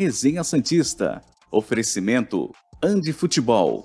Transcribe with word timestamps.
Resenha 0.00 0.44
Santista. 0.44 1.20
Oferecimento 1.50 2.54
Andi 2.80 3.12
Futebol. 3.12 3.82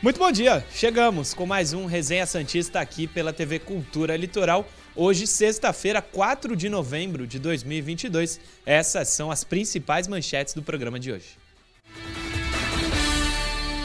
Muito 0.00 0.20
bom 0.20 0.30
dia! 0.30 0.64
Chegamos 0.70 1.34
com 1.34 1.44
mais 1.44 1.72
um 1.72 1.86
Resenha 1.86 2.24
Santista 2.24 2.78
aqui 2.78 3.08
pela 3.08 3.32
TV 3.32 3.58
Cultura 3.58 4.16
Litoral. 4.16 4.64
Hoje, 4.94 5.26
sexta-feira, 5.26 6.00
4 6.00 6.54
de 6.54 6.68
novembro 6.68 7.26
de 7.26 7.40
2022. 7.40 8.38
Essas 8.64 9.08
são 9.08 9.28
as 9.28 9.42
principais 9.42 10.06
manchetes 10.06 10.54
do 10.54 10.62
programa 10.62 11.00
de 11.00 11.10
hoje. 11.10 11.43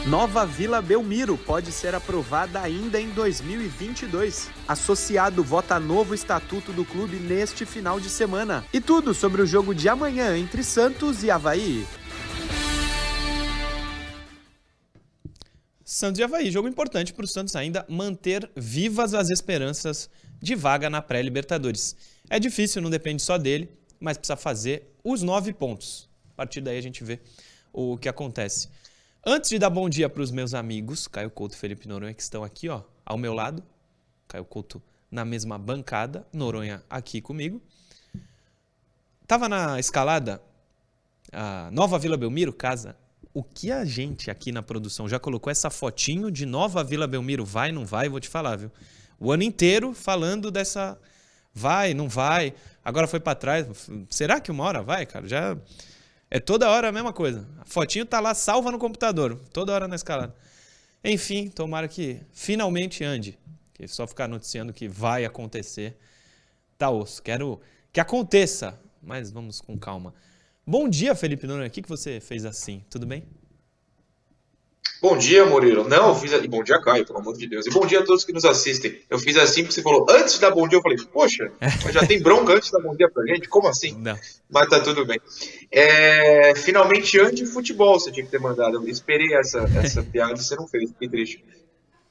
Nova 0.06 0.46
Vila 0.46 0.80
Belmiro 0.80 1.36
pode 1.36 1.70
ser 1.70 1.94
aprovada 1.94 2.58
ainda 2.58 2.98
em 2.98 3.10
2022. 3.10 4.48
Associado 4.66 5.44
vota 5.44 5.78
novo 5.78 6.14
estatuto 6.14 6.72
do 6.72 6.86
clube 6.86 7.16
neste 7.16 7.66
final 7.66 8.00
de 8.00 8.08
semana. 8.08 8.64
E 8.72 8.80
tudo 8.80 9.12
sobre 9.12 9.42
o 9.42 9.46
jogo 9.46 9.74
de 9.74 9.90
amanhã 9.90 10.38
entre 10.38 10.64
Santos 10.64 11.22
e 11.22 11.30
Havaí. 11.30 11.86
Santos 15.84 16.18
e 16.18 16.22
Havaí, 16.22 16.50
jogo 16.50 16.66
importante 16.66 17.12
para 17.12 17.26
o 17.26 17.28
Santos 17.28 17.54
ainda 17.54 17.84
manter 17.86 18.50
vivas 18.56 19.12
as 19.12 19.28
esperanças 19.28 20.08
de 20.40 20.54
vaga 20.54 20.88
na 20.88 21.02
pré-Libertadores. 21.02 21.94
É 22.30 22.40
difícil, 22.40 22.80
não 22.80 22.88
depende 22.88 23.20
só 23.20 23.36
dele, 23.36 23.68
mas 24.00 24.16
precisa 24.16 24.36
fazer 24.36 24.94
os 25.04 25.22
nove 25.22 25.52
pontos. 25.52 26.08
A 26.30 26.36
partir 26.36 26.62
daí 26.62 26.78
a 26.78 26.82
gente 26.82 27.04
vê 27.04 27.20
o 27.70 27.98
que 27.98 28.08
acontece. 28.08 28.68
Antes 29.24 29.50
de 29.50 29.58
dar 29.58 29.68
bom 29.68 29.86
dia 29.86 30.08
para 30.08 30.22
os 30.22 30.30
meus 30.30 30.54
amigos, 30.54 31.06
Caio 31.06 31.28
Couto 31.28 31.54
e 31.54 31.58
Felipe 31.58 31.86
Noronha, 31.86 32.14
que 32.14 32.22
estão 32.22 32.42
aqui 32.42 32.70
ó, 32.70 32.80
ao 33.04 33.18
meu 33.18 33.34
lado. 33.34 33.62
Caio 34.26 34.46
Couto 34.46 34.82
na 35.10 35.26
mesma 35.26 35.58
bancada, 35.58 36.26
Noronha 36.32 36.82
aqui 36.88 37.20
comigo. 37.20 37.60
Tava 39.26 39.46
na 39.46 39.78
escalada 39.78 40.40
a 41.30 41.68
Nova 41.70 41.98
Vila 41.98 42.16
Belmiro, 42.16 42.50
casa. 42.50 42.96
O 43.34 43.44
que 43.44 43.70
a 43.70 43.84
gente 43.84 44.30
aqui 44.30 44.50
na 44.50 44.62
produção 44.62 45.06
já 45.06 45.20
colocou 45.20 45.50
essa 45.50 45.68
fotinho 45.68 46.30
de 46.30 46.46
Nova 46.46 46.82
Vila 46.82 47.06
Belmiro, 47.06 47.44
vai, 47.44 47.70
não 47.70 47.84
vai, 47.84 48.08
vou 48.08 48.20
te 48.20 48.28
falar, 48.28 48.56
viu? 48.56 48.72
O 49.18 49.30
ano 49.30 49.42
inteiro 49.42 49.92
falando 49.92 50.50
dessa 50.50 50.98
vai, 51.52 51.92
não 51.92 52.08
vai. 52.08 52.54
Agora 52.82 53.06
foi 53.06 53.20
para 53.20 53.34
trás. 53.34 53.66
Será 54.08 54.40
que 54.40 54.50
uma 54.50 54.64
hora 54.64 54.82
vai, 54.82 55.04
cara? 55.04 55.28
Já 55.28 55.58
é 56.30 56.38
toda 56.38 56.70
hora 56.70 56.88
a 56.88 56.92
mesma 56.92 57.12
coisa. 57.12 57.46
A 57.58 57.64
fotinho 57.64 58.06
tá 58.06 58.20
lá 58.20 58.34
salva 58.34 58.70
no 58.70 58.78
computador, 58.78 59.38
toda 59.52 59.72
hora 59.72 59.88
na 59.88 59.96
escalada. 59.96 60.34
Enfim, 61.02 61.48
tomara 61.48 61.88
que 61.88 62.20
finalmente 62.32 63.02
ande. 63.02 63.38
Que 63.74 63.88
só 63.88 64.06
ficar 64.06 64.28
noticiando 64.28 64.72
que 64.72 64.86
vai 64.86 65.24
acontecer 65.24 65.96
tá 66.78 66.88
osso. 66.88 67.22
Quero 67.22 67.60
que 67.92 68.00
aconteça, 68.00 68.78
mas 69.02 69.30
vamos 69.30 69.60
com 69.60 69.78
calma. 69.78 70.14
Bom 70.66 70.88
dia, 70.88 71.14
Felipe 71.14 71.46
Nunes. 71.46 71.68
O 71.68 71.70
que, 71.70 71.82
que 71.82 71.88
você 71.88 72.20
fez 72.20 72.44
assim? 72.44 72.84
Tudo 72.88 73.06
bem? 73.06 73.24
Bom 75.00 75.16
dia, 75.16 75.46
Murilo. 75.46 75.88
Não, 75.88 76.08
eu 76.08 76.14
fiz. 76.14 76.32
E 76.32 76.46
bom 76.46 76.62
dia, 76.62 76.78
Caio, 76.80 77.06
pelo 77.06 77.18
amor 77.18 77.36
de 77.36 77.46
Deus. 77.46 77.66
E 77.66 77.70
bom 77.70 77.86
dia 77.86 78.00
a 78.00 78.04
todos 78.04 78.24
que 78.24 78.32
nos 78.32 78.44
assistem. 78.44 79.00
Eu 79.08 79.18
fiz 79.18 79.36
assim 79.36 79.62
porque 79.62 79.74
você 79.74 79.82
falou 79.82 80.06
antes 80.10 80.34
de 80.34 80.40
dar 80.40 80.50
bom 80.50 80.68
dia. 80.68 80.78
Eu 80.78 80.82
falei, 80.82 80.98
poxa, 81.12 81.50
mas 81.60 81.94
já 81.94 82.06
tem 82.06 82.20
bronca 82.20 82.52
antes 82.52 82.70
de 82.70 82.76
dar 82.76 82.82
bom 82.82 82.94
dia 82.94 83.10
pra 83.10 83.24
gente? 83.26 83.48
Como 83.48 83.66
assim? 83.68 83.96
Não. 83.98 84.18
Mas 84.50 84.68
tá 84.68 84.80
tudo 84.80 85.06
bem. 85.06 85.18
É, 85.70 86.54
finalmente, 86.54 87.18
anti-futebol 87.18 87.98
você 87.98 88.12
tinha 88.12 88.24
que 88.24 88.30
ter 88.30 88.40
mandado. 88.40 88.76
Eu 88.76 88.88
esperei 88.88 89.34
essa, 89.34 89.60
essa 89.82 90.02
piada 90.04 90.34
e 90.34 90.38
você 90.38 90.54
não 90.54 90.68
fez. 90.68 90.90
Fiquei 90.90 91.08
triste. 91.08 91.44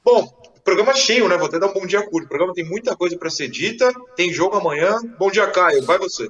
Bom, 0.04 0.26
programa 0.64 0.94
cheio, 0.94 1.28
né? 1.28 1.36
Vou 1.36 1.46
até 1.46 1.58
dar 1.58 1.68
um 1.68 1.72
bom 1.72 1.86
dia 1.86 2.02
curto. 2.02 2.24
O 2.24 2.28
programa 2.28 2.54
tem 2.54 2.64
muita 2.64 2.96
coisa 2.96 3.16
para 3.16 3.30
ser 3.30 3.48
dita. 3.48 3.92
Tem 4.16 4.32
jogo 4.32 4.56
amanhã. 4.56 4.98
Bom 5.18 5.30
dia, 5.30 5.46
Caio. 5.46 5.84
Vai 5.84 5.98
você. 5.98 6.28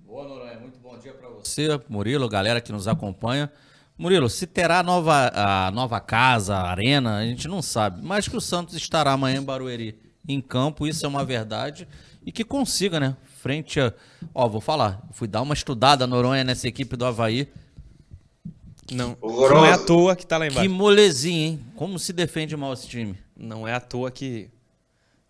Boa, 0.00 0.28
Noronha. 0.28 0.58
Muito 0.60 0.78
bom 0.78 0.98
dia 0.98 1.12
para 1.12 1.28
você, 1.28 1.68
Murilo, 1.88 2.28
galera 2.28 2.60
que 2.60 2.70
nos 2.70 2.86
acompanha. 2.86 3.50
Murilo, 3.96 4.28
se 4.28 4.46
terá 4.46 4.82
nova, 4.82 5.30
a 5.34 5.70
nova 5.70 6.00
casa, 6.00 6.56
a 6.56 6.70
arena, 6.70 7.18
a 7.18 7.24
gente 7.24 7.46
não 7.46 7.62
sabe. 7.62 8.00
Mas 8.02 8.26
que 8.26 8.36
o 8.36 8.40
Santos 8.40 8.74
estará 8.74 9.12
amanhã 9.12 9.38
em 9.38 9.44
Barueri 9.44 9.98
em 10.26 10.40
campo, 10.40 10.86
isso 10.86 11.04
é 11.04 11.08
uma 11.08 11.24
verdade. 11.24 11.86
E 12.24 12.32
que 12.32 12.44
consiga, 12.44 12.98
né? 12.98 13.16
Frente 13.40 13.78
a. 13.78 13.92
Ó, 14.34 14.48
vou 14.48 14.60
falar. 14.60 15.06
Fui 15.12 15.28
dar 15.28 15.42
uma 15.42 15.54
estudada 15.54 16.06
Noronha 16.06 16.42
nessa 16.42 16.66
equipe 16.66 16.96
do 16.96 17.04
Havaí. 17.04 17.48
Não, 18.92 19.16
não 19.22 19.64
é 19.64 19.72
à 19.72 19.78
toa 19.78 20.16
que 20.16 20.26
tá 20.26 20.38
lá 20.38 20.46
embaixo. 20.46 20.62
Que 20.62 20.68
molezinha, 20.68 21.46
hein? 21.46 21.60
Como 21.76 21.98
se 21.98 22.12
defende 22.12 22.56
mal 22.56 22.72
esse 22.72 22.88
time? 22.88 23.16
Não 23.36 23.66
é 23.66 23.74
à 23.74 23.80
toa 23.80 24.10
que 24.10 24.50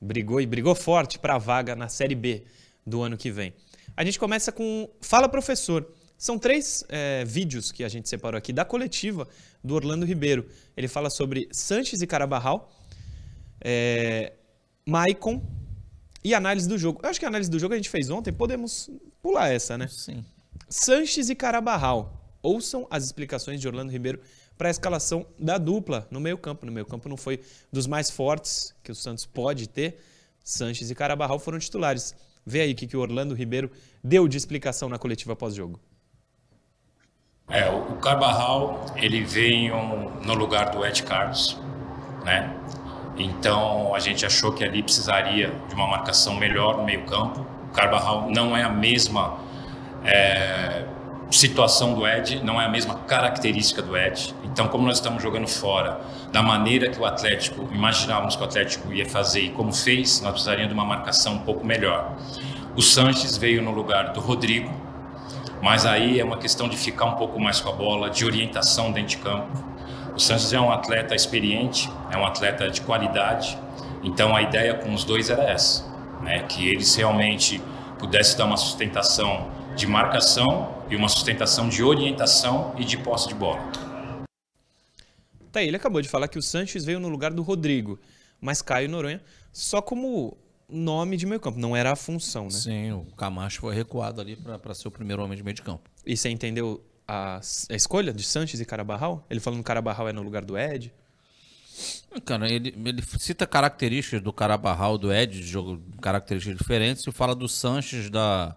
brigou 0.00 0.40
e 0.40 0.46
brigou 0.46 0.74
forte 0.74 1.18
para 1.18 1.34
a 1.34 1.38
vaga 1.38 1.76
na 1.76 1.88
Série 1.88 2.14
B 2.14 2.44
do 2.86 3.02
ano 3.02 3.16
que 3.16 3.30
vem. 3.30 3.52
A 3.96 4.04
gente 4.04 4.18
começa 4.18 4.50
com 4.50 4.88
Fala 5.00 5.28
Professor. 5.28 5.86
São 6.16 6.38
três 6.38 6.84
é, 6.88 7.24
vídeos 7.24 7.72
que 7.72 7.84
a 7.84 7.88
gente 7.88 8.08
separou 8.08 8.38
aqui 8.38 8.52
da 8.52 8.64
coletiva 8.64 9.28
do 9.62 9.74
Orlando 9.74 10.06
Ribeiro. 10.06 10.48
Ele 10.76 10.88
fala 10.88 11.10
sobre 11.10 11.48
Sanches 11.50 12.02
e 12.02 12.06
Carabarral, 12.06 12.70
é, 13.60 14.32
Maicon 14.86 15.42
e 16.22 16.34
análise 16.34 16.68
do 16.68 16.78
jogo. 16.78 17.00
Eu 17.02 17.10
acho 17.10 17.18
que 17.18 17.26
a 17.26 17.28
análise 17.28 17.50
do 17.50 17.58
jogo 17.58 17.74
a 17.74 17.76
gente 17.76 17.90
fez 17.90 18.10
ontem, 18.10 18.32
podemos 18.32 18.90
pular 19.20 19.48
essa, 19.48 19.76
né? 19.76 19.88
Sim. 19.88 20.24
Sanches 20.68 21.28
e 21.28 21.34
Carabarral. 21.34 22.20
Ouçam 22.42 22.86
as 22.90 23.04
explicações 23.04 23.60
de 23.60 23.66
Orlando 23.66 23.90
Ribeiro 23.90 24.20
para 24.56 24.68
a 24.68 24.70
escalação 24.70 25.26
da 25.38 25.58
dupla 25.58 26.06
no 26.10 26.20
meio-campo. 26.20 26.66
No 26.66 26.72
meio-campo 26.72 27.08
não 27.08 27.16
foi 27.16 27.40
dos 27.72 27.86
mais 27.86 28.10
fortes 28.10 28.74
que 28.82 28.92
o 28.92 28.94
Santos 28.94 29.26
pode 29.26 29.68
ter. 29.68 29.98
Sanches 30.42 30.90
e 30.90 30.94
Carabarral 30.94 31.38
foram 31.38 31.58
titulares. 31.58 32.14
Vê 32.44 32.60
aí 32.60 32.72
o 32.72 32.74
que, 32.74 32.86
que 32.86 32.96
o 32.96 33.00
Orlando 33.00 33.34
Ribeiro 33.34 33.70
deu 34.02 34.28
de 34.28 34.36
explicação 34.36 34.88
na 34.88 34.98
coletiva 34.98 35.34
pós-jogo. 35.34 35.80
É, 37.48 37.68
o 37.68 37.96
Carvajal, 37.96 38.86
ele 38.96 39.22
veio 39.22 39.76
no 40.24 40.34
lugar 40.34 40.70
do 40.70 40.84
Ed 40.84 41.02
Carlos, 41.02 41.60
né? 42.24 42.50
Então 43.16 43.94
a 43.94 43.98
gente 43.98 44.24
achou 44.24 44.52
que 44.52 44.64
ali 44.64 44.82
precisaria 44.82 45.52
de 45.68 45.74
uma 45.74 45.86
marcação 45.86 46.34
melhor 46.36 46.78
no 46.78 46.84
meio-campo. 46.84 47.46
O 47.68 47.72
Carvajal 47.72 48.30
não 48.30 48.56
é 48.56 48.62
a 48.62 48.70
mesma 48.70 49.38
é, 50.04 50.86
situação 51.30 51.94
do 51.94 52.06
Ed, 52.06 52.42
não 52.42 52.60
é 52.60 52.64
a 52.64 52.68
mesma 52.68 52.94
característica 52.94 53.82
do 53.82 53.96
Ed. 53.96 54.34
Então, 54.44 54.66
como 54.68 54.86
nós 54.86 54.96
estamos 54.96 55.22
jogando 55.22 55.46
fora, 55.46 56.00
da 56.32 56.42
maneira 56.42 56.88
que 56.88 56.98
o 56.98 57.04
Atlético 57.04 57.68
imaginávamos 57.72 58.36
que 58.36 58.42
o 58.42 58.44
Atlético 58.44 58.92
ia 58.92 59.06
fazer 59.06 59.40
e 59.42 59.50
como 59.50 59.72
fez, 59.72 60.20
nós 60.22 60.32
precisaríamos 60.32 60.72
de 60.72 60.74
uma 60.74 60.84
marcação 60.84 61.34
um 61.34 61.40
pouco 61.40 61.64
melhor. 61.64 62.16
O 62.74 62.82
Sanches 62.82 63.36
veio 63.36 63.62
no 63.62 63.70
lugar 63.70 64.12
do 64.12 64.20
Rodrigo, 64.20 64.83
mas 65.64 65.86
aí 65.86 66.20
é 66.20 66.24
uma 66.24 66.36
questão 66.36 66.68
de 66.68 66.76
ficar 66.76 67.06
um 67.06 67.14
pouco 67.14 67.40
mais 67.40 67.58
com 67.58 67.70
a 67.70 67.72
bola, 67.72 68.10
de 68.10 68.22
orientação 68.22 68.92
dentro 68.92 69.16
de 69.16 69.16
campo. 69.16 69.64
O 70.14 70.20
Sanches 70.20 70.52
é 70.52 70.60
um 70.60 70.70
atleta 70.70 71.14
experiente, 71.14 71.90
é 72.10 72.18
um 72.18 72.26
atleta 72.26 72.70
de 72.70 72.82
qualidade, 72.82 73.58
então 74.02 74.36
a 74.36 74.42
ideia 74.42 74.74
com 74.74 74.92
os 74.92 75.04
dois 75.04 75.30
era 75.30 75.42
essa, 75.44 75.90
né? 76.20 76.40
que 76.40 76.68
eles 76.68 76.94
realmente 76.94 77.62
pudessem 77.98 78.36
dar 78.36 78.44
uma 78.44 78.58
sustentação 78.58 79.50
de 79.74 79.86
marcação 79.86 80.84
e 80.90 80.96
uma 80.96 81.08
sustentação 81.08 81.70
de 81.70 81.82
orientação 81.82 82.74
e 82.76 82.84
de 82.84 82.98
posse 82.98 83.28
de 83.28 83.34
bola. 83.34 83.62
Tá, 85.50 85.62
ele 85.62 85.76
acabou 85.78 86.02
de 86.02 86.10
falar 86.10 86.28
que 86.28 86.38
o 86.38 86.42
Sanches 86.42 86.84
veio 86.84 87.00
no 87.00 87.08
lugar 87.08 87.32
do 87.32 87.42
Rodrigo, 87.42 87.98
mas 88.38 88.60
Caio 88.60 88.90
Noronha 88.90 89.22
só 89.50 89.80
como 89.80 90.36
nome 90.68 91.16
de 91.16 91.26
meio 91.26 91.40
campo, 91.40 91.58
não 91.58 91.76
era 91.76 91.92
a 91.92 91.96
função, 91.96 92.44
né? 92.44 92.50
Sim, 92.50 92.92
o 92.92 93.04
Camacho 93.16 93.60
foi 93.60 93.74
recuado 93.74 94.20
ali 94.20 94.36
para 94.36 94.74
ser 94.74 94.88
o 94.88 94.90
primeiro 94.90 95.22
homem 95.22 95.36
de 95.36 95.42
meio 95.42 95.54
de 95.54 95.62
campo. 95.62 95.88
E 96.04 96.16
você 96.16 96.28
entendeu 96.28 96.84
a, 97.06 97.40
a 97.70 97.74
escolha 97.74 98.12
de 98.12 98.22
Sanches 98.22 98.60
e 98.60 98.64
Carabarral? 98.64 99.24
Ele 99.28 99.40
falando 99.40 99.60
que 99.60 99.64
Carabarral 99.64 100.08
é 100.08 100.12
no 100.12 100.22
lugar 100.22 100.44
do 100.44 100.58
Ed? 100.58 100.92
Cara, 102.24 102.50
ele, 102.50 102.74
ele 102.84 103.02
cita 103.18 103.46
características 103.46 104.20
do 104.20 104.32
Carabarral, 104.32 104.96
do 104.96 105.12
Ed, 105.12 105.40
de 105.40 105.46
jogo, 105.46 105.82
características 106.00 106.56
diferentes, 106.56 107.06
e 107.06 107.12
fala 107.12 107.34
do 107.34 107.48
Sanches 107.48 108.08
da 108.08 108.56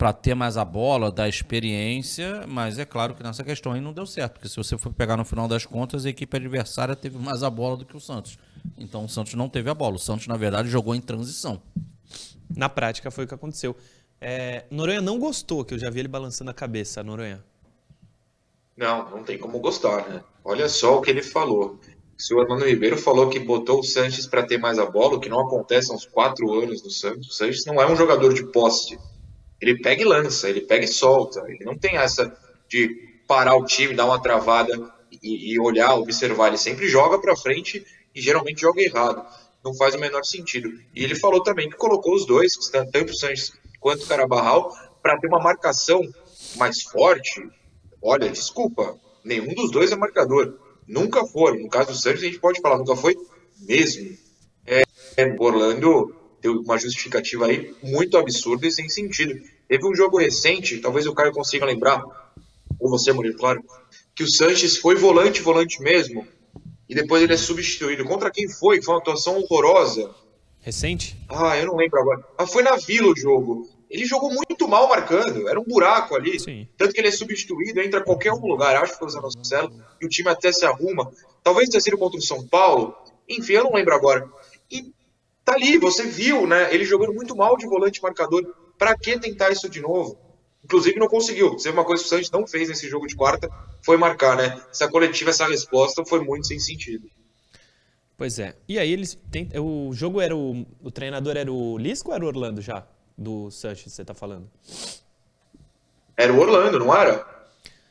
para 0.00 0.14
ter 0.14 0.34
mais 0.34 0.56
a 0.56 0.64
bola, 0.64 1.12
da 1.12 1.28
experiência, 1.28 2.46
mas 2.48 2.78
é 2.78 2.86
claro 2.86 3.14
que 3.14 3.22
nessa 3.22 3.44
questão 3.44 3.72
aí 3.72 3.82
não 3.82 3.92
deu 3.92 4.06
certo, 4.06 4.32
porque 4.32 4.48
se 4.48 4.56
você 4.56 4.78
for 4.78 4.90
pegar 4.90 5.14
no 5.14 5.26
final 5.26 5.46
das 5.46 5.66
contas, 5.66 6.06
a 6.06 6.08
equipe 6.08 6.34
adversária 6.34 6.96
teve 6.96 7.18
mais 7.18 7.42
a 7.42 7.50
bola 7.50 7.76
do 7.76 7.84
que 7.84 7.94
o 7.94 8.00
Santos. 8.00 8.38
Então 8.78 9.04
o 9.04 9.08
Santos 9.10 9.34
não 9.34 9.46
teve 9.46 9.68
a 9.68 9.74
bola. 9.74 9.96
O 9.96 9.98
Santos, 9.98 10.26
na 10.26 10.38
verdade, 10.38 10.70
jogou 10.70 10.94
em 10.94 11.02
transição. 11.02 11.60
Na 12.48 12.66
prática 12.66 13.10
foi 13.10 13.26
o 13.26 13.28
que 13.28 13.34
aconteceu. 13.34 13.76
É, 14.18 14.64
Noronha 14.70 15.02
não 15.02 15.18
gostou, 15.18 15.66
que 15.66 15.74
eu 15.74 15.78
já 15.78 15.90
vi 15.90 16.00
ele 16.00 16.08
balançando 16.08 16.50
a 16.50 16.54
cabeça, 16.54 17.02
Noronha. 17.02 17.44
Não, 18.74 19.10
não 19.10 19.22
tem 19.22 19.36
como 19.36 19.58
gostar, 19.58 20.08
né? 20.08 20.24
Olha 20.42 20.66
só 20.70 20.96
o 20.96 21.02
que 21.02 21.10
ele 21.10 21.22
falou. 21.22 21.78
Se 22.16 22.32
o 22.32 22.38
Orlando 22.38 22.64
Ribeiro 22.64 22.96
falou 22.96 23.28
que 23.28 23.38
botou 23.38 23.80
o 23.80 23.84
Sanches 23.84 24.26
para 24.26 24.44
ter 24.44 24.56
mais 24.56 24.78
a 24.78 24.86
bola, 24.86 25.16
o 25.16 25.20
que 25.20 25.28
não 25.28 25.40
acontece 25.40 25.92
há 25.92 25.94
uns 25.94 26.06
quatro 26.06 26.50
anos 26.54 26.82
no 26.82 26.90
Santos, 26.90 27.28
o 27.28 27.32
Sanches 27.34 27.66
não 27.66 27.82
é 27.82 27.86
um 27.86 27.94
jogador 27.94 28.32
de 28.32 28.44
poste. 28.44 28.98
Ele 29.60 29.80
pega 29.80 30.02
e 30.02 30.04
lança, 30.04 30.48
ele 30.48 30.62
pega 30.62 30.84
e 30.84 30.88
solta. 30.88 31.44
Ele 31.48 31.64
não 31.64 31.76
tem 31.76 31.96
essa 31.96 32.34
de 32.68 32.88
parar 33.26 33.56
o 33.56 33.64
time, 33.64 33.94
dar 33.94 34.06
uma 34.06 34.20
travada 34.20 34.72
e, 35.22 35.52
e 35.52 35.60
olhar, 35.60 35.94
observar. 35.94 36.48
Ele 36.48 36.56
sempre 36.56 36.88
joga 36.88 37.18
para 37.18 37.36
frente 37.36 37.84
e 38.14 38.20
geralmente 38.20 38.60
joga 38.60 38.80
errado. 38.80 39.24
Não 39.62 39.74
faz 39.74 39.94
o 39.94 39.98
menor 39.98 40.24
sentido. 40.24 40.72
E 40.94 41.04
ele 41.04 41.14
falou 41.14 41.42
também 41.42 41.68
que 41.68 41.76
colocou 41.76 42.14
os 42.14 42.26
dois, 42.26 42.56
tanto 42.70 43.12
o 43.12 43.16
Sanches 43.16 43.52
quanto 43.78 44.04
o 44.04 44.06
Carabarral, 44.06 44.74
para 45.02 45.18
ter 45.18 45.26
uma 45.26 45.40
marcação 45.40 46.02
mais 46.56 46.82
forte. 46.82 47.42
Olha, 48.02 48.30
desculpa, 48.30 48.98
nenhum 49.24 49.54
dos 49.54 49.70
dois 49.70 49.92
é 49.92 49.96
marcador. 49.96 50.58
Nunca 50.86 51.24
foram. 51.26 51.60
No 51.60 51.68
caso 51.68 51.92
do 51.92 51.96
Sanches, 51.96 52.22
a 52.22 52.26
gente 52.26 52.38
pode 52.38 52.60
falar, 52.60 52.78
nunca 52.78 52.96
foi 52.96 53.14
mesmo. 53.60 54.16
É, 54.66 54.82
Orlando 55.38 56.14
deu 56.40 56.60
uma 56.60 56.78
justificativa 56.78 57.46
aí 57.46 57.74
muito 57.82 58.16
absurda 58.16 58.66
e 58.66 58.72
sem 58.72 58.88
sentido. 58.88 59.40
Teve 59.68 59.86
um 59.86 59.94
jogo 59.94 60.18
recente, 60.18 60.78
talvez 60.78 61.06
o 61.06 61.14
Caio 61.14 61.32
consiga 61.32 61.64
lembrar, 61.66 62.02
ou 62.78 62.90
você, 62.90 63.12
Murilo, 63.12 63.36
claro, 63.36 63.62
que 64.14 64.24
o 64.24 64.28
Sanches 64.28 64.76
foi 64.76 64.94
volante, 64.96 65.42
volante 65.42 65.80
mesmo, 65.82 66.26
e 66.88 66.94
depois 66.94 67.22
ele 67.22 67.34
é 67.34 67.36
substituído. 67.36 68.04
Contra 68.04 68.30
quem 68.30 68.48
foi? 68.48 68.82
Foi 68.82 68.94
uma 68.94 69.00
atuação 69.00 69.38
horrorosa. 69.38 70.14
Recente? 70.60 71.16
Ah, 71.28 71.56
eu 71.56 71.66
não 71.66 71.76
lembro 71.76 72.00
agora. 72.00 72.24
Ah, 72.36 72.46
foi 72.46 72.62
na 72.62 72.76
Vila 72.76 73.12
o 73.12 73.16
jogo. 73.16 73.68
Ele 73.88 74.04
jogou 74.04 74.32
muito 74.32 74.68
mal 74.68 74.88
marcando, 74.88 75.48
era 75.48 75.58
um 75.58 75.64
buraco 75.64 76.14
ali. 76.14 76.38
Sim. 76.38 76.68
Tanto 76.76 76.92
que 76.92 77.00
ele 77.00 77.08
é 77.08 77.12
substituído, 77.12 77.80
entra 77.80 78.02
qualquer 78.02 78.32
um 78.32 78.46
lugar, 78.46 78.76
acho 78.76 78.92
que 78.92 78.98
foi 78.98 79.08
o 79.08 79.10
Zanocelo, 79.10 79.72
e 80.00 80.06
o 80.06 80.08
time 80.08 80.28
até 80.28 80.52
se 80.52 80.64
arruma. 80.64 81.10
Talvez 81.42 81.68
tenha 81.68 81.80
sido 81.80 81.98
contra 81.98 82.18
o 82.18 82.22
São 82.22 82.46
Paulo, 82.46 82.94
enfim, 83.28 83.54
eu 83.54 83.64
não 83.64 83.72
lembro 83.72 83.94
agora. 83.94 84.28
E 84.70 84.92
tá 85.44 85.54
ali, 85.54 85.78
você 85.78 86.04
viu, 86.06 86.46
né? 86.46 86.72
Ele 86.74 86.84
jogando 86.84 87.12
muito 87.14 87.36
mal 87.36 87.56
de 87.56 87.66
volante 87.66 88.02
marcador. 88.02 88.42
Para 88.78 88.96
que 88.96 89.18
tentar 89.18 89.50
isso 89.50 89.68
de 89.68 89.80
novo? 89.80 90.18
Inclusive 90.64 90.98
não 90.98 91.08
conseguiu. 91.08 91.58
Se 91.58 91.68
uma 91.70 91.84
coisa 91.84 92.02
que 92.02 92.06
o 92.06 92.10
Santos 92.10 92.30
não 92.30 92.46
fez 92.46 92.68
nesse 92.68 92.88
jogo 92.88 93.06
de 93.06 93.16
quarta, 93.16 93.48
foi 93.82 93.96
marcar, 93.96 94.36
né? 94.36 94.60
Essa 94.70 94.88
coletiva, 94.88 95.30
essa 95.30 95.46
resposta 95.46 96.04
foi 96.04 96.20
muito 96.24 96.46
sem 96.46 96.58
sentido. 96.58 97.08
Pois 98.16 98.38
é. 98.38 98.54
E 98.68 98.78
aí 98.78 98.92
eles 98.92 99.18
o 99.58 99.92
jogo 99.94 100.20
era 100.20 100.36
o 100.36 100.66
o 100.82 100.90
treinador 100.90 101.36
era 101.36 101.50
o 101.50 101.78
Lisco 101.78 102.10
ou 102.10 102.14
era 102.14 102.24
o 102.24 102.28
Orlando 102.28 102.60
já 102.60 102.86
do 103.16 103.50
Sanches, 103.50 103.92
você 103.92 104.04
tá 104.04 104.12
falando? 104.14 104.50
Era 106.16 106.32
o 106.32 106.38
Orlando, 106.38 106.78
não 106.78 106.94
era? 106.94 107.26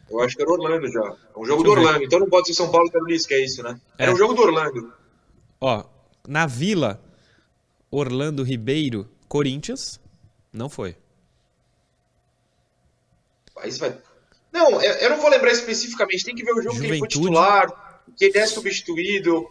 Eu 0.10 0.20
acho 0.22 0.36
que 0.36 0.42
era 0.42 0.50
o 0.52 0.54
Orlando 0.54 0.88
já. 0.92 1.02
É 1.36 1.40
um 1.40 1.46
jogo 1.46 1.64
do 1.64 1.70
Deixa 1.70 1.80
ver. 1.80 1.86
Orlando. 1.88 2.04
Então 2.06 2.20
não 2.20 2.30
pode 2.30 2.48
ser 2.48 2.54
São 2.54 2.72
Paulo 2.72 2.90
que 2.90 2.96
era 2.98 3.04
o 3.04 3.08
Lisca, 3.08 3.34
é 3.36 3.44
isso, 3.44 3.62
né? 3.64 3.80
Era 3.98 4.12
É. 4.12 4.14
um 4.14 4.18
jogo 4.18 4.34
do 4.34 4.42
Orlando. 4.42 4.94
Ó, 5.62 5.84
na 6.28 6.46
Vila 6.46 7.02
Orlando 7.92 8.44
Ribeiro, 8.44 9.10
Corinthians, 9.28 10.00
não 10.54 10.70
foi. 10.70 10.96
Você 13.64 13.80
vai. 13.80 13.98
Não, 14.52 14.82
eu 14.82 15.10
não 15.10 15.22
vou 15.22 15.30
lembrar 15.30 15.52
especificamente. 15.52 16.24
Tem 16.24 16.36
que 16.36 16.44
ver 16.44 16.54
o 16.54 16.62
jogo 16.62 16.76
que 16.76 16.86
ele 16.86 17.00
foi 17.00 17.10
Juventude. 17.10 17.26
titular, 17.26 18.04
que 18.16 18.26
ele 18.26 18.38
é 18.38 18.46
substituído. 18.46 19.50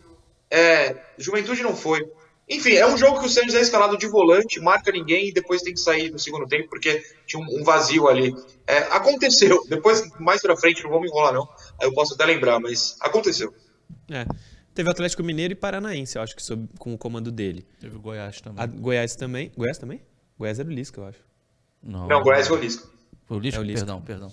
É, 0.50 0.96
Juventude 1.18 1.62
não 1.62 1.76
foi. 1.76 2.10
Enfim, 2.48 2.72
é 2.72 2.86
um 2.86 2.96
jogo 2.96 3.20
que 3.20 3.26
o 3.26 3.28
Santos 3.28 3.54
é 3.54 3.60
escalado 3.60 3.98
de 3.98 4.06
volante, 4.06 4.58
marca 4.58 4.90
ninguém 4.90 5.28
e 5.28 5.32
depois 5.32 5.60
tem 5.60 5.74
que 5.74 5.80
sair 5.80 6.10
no 6.10 6.18
segundo 6.18 6.46
tempo 6.46 6.70
porque 6.70 7.02
tinha 7.26 7.42
um, 7.42 7.60
um 7.60 7.62
vazio 7.62 8.08
ali. 8.08 8.34
É, 8.66 8.78
aconteceu. 8.90 9.62
Depois, 9.68 10.02
mais 10.18 10.40
pra 10.40 10.56
frente, 10.56 10.82
não 10.82 10.90
vou 10.90 11.00
me 11.00 11.08
enrolar 11.08 11.34
não. 11.34 11.46
Aí 11.78 11.86
eu 11.86 11.92
posso 11.92 12.14
até 12.14 12.24
lembrar, 12.24 12.58
mas 12.58 12.96
aconteceu. 13.00 13.52
É. 14.10 14.24
Teve 14.78 14.90
Atlético 14.90 15.24
Mineiro 15.24 15.54
e 15.54 15.56
Paranaense, 15.56 16.16
eu 16.16 16.22
acho 16.22 16.36
que 16.36 16.40
sob, 16.40 16.68
com 16.78 16.94
o 16.94 16.96
comando 16.96 17.32
dele. 17.32 17.66
Teve 17.80 17.98
Goiás 17.98 18.40
também. 18.40 18.62
A 18.62 18.66
Goiás 18.68 19.16
também. 19.16 19.50
Goiás 19.56 19.76
também? 19.76 20.00
Goiás 20.38 20.60
era 20.60 20.68
o 20.68 20.72
Lisca, 20.72 21.00
eu 21.00 21.04
acho. 21.04 21.18
Não, 21.82 22.06
Goiás 22.22 22.46
foi 22.46 22.58
o 22.58 22.60
Lisca. 22.60 22.88
Foi 23.24 23.38
o 23.38 23.40
Lisca? 23.40 23.58
É 23.58 23.60
o 23.60 23.64
Lisca. 23.64 23.80
Perdão, 23.80 24.00
perdão. 24.00 24.32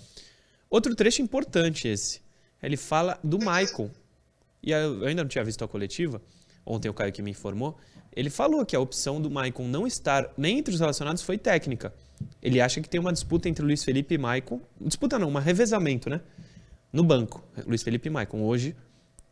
Outro 0.70 0.94
trecho 0.94 1.20
importante 1.20 1.88
esse. 1.88 2.20
Ele 2.62 2.76
fala 2.76 3.18
do 3.24 3.40
Michael. 3.40 3.90
E 4.62 4.70
eu 4.70 5.04
ainda 5.04 5.24
não 5.24 5.28
tinha 5.28 5.42
visto 5.42 5.64
a 5.64 5.66
coletiva. 5.66 6.22
Ontem 6.64 6.88
o 6.88 6.94
Caio 6.94 7.12
que 7.12 7.22
me 7.22 7.32
informou. 7.32 7.76
Ele 8.14 8.30
falou 8.30 8.64
que 8.64 8.76
a 8.76 8.78
opção 8.78 9.20
do 9.20 9.28
Michael 9.28 9.68
não 9.68 9.84
estar 9.84 10.32
nem 10.38 10.60
entre 10.60 10.72
os 10.72 10.78
relacionados 10.78 11.24
foi 11.24 11.38
técnica. 11.38 11.92
Ele 12.40 12.60
acha 12.60 12.80
que 12.80 12.88
tem 12.88 13.00
uma 13.00 13.12
disputa 13.12 13.48
entre 13.48 13.64
Luiz 13.64 13.82
Felipe 13.82 14.14
e 14.14 14.16
Michael. 14.18 14.60
Disputa 14.80 15.18
não, 15.18 15.28
um 15.28 15.38
revezamento, 15.38 16.08
né? 16.08 16.20
No 16.92 17.02
banco. 17.02 17.44
Luiz 17.66 17.82
Felipe 17.82 18.06
e 18.06 18.10
Michael. 18.10 18.44
Hoje, 18.44 18.76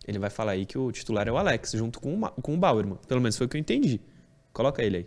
ele 0.06 0.18
vai 0.18 0.30
falar 0.30 0.52
aí 0.52 0.66
que 0.66 0.78
o 0.78 0.92
titular 0.92 1.26
é 1.26 1.32
o 1.32 1.36
Alex, 1.36 1.72
junto 1.72 2.00
com 2.00 2.14
o, 2.14 2.30
com 2.42 2.54
o 2.54 2.56
Bauerman. 2.56 2.98
Pelo 3.08 3.20
menos 3.20 3.36
foi 3.36 3.46
o 3.46 3.48
que 3.48 3.56
eu 3.56 3.60
entendi. 3.60 4.00
Coloca 4.52 4.82
ele 4.82 4.96
aí. 4.98 5.06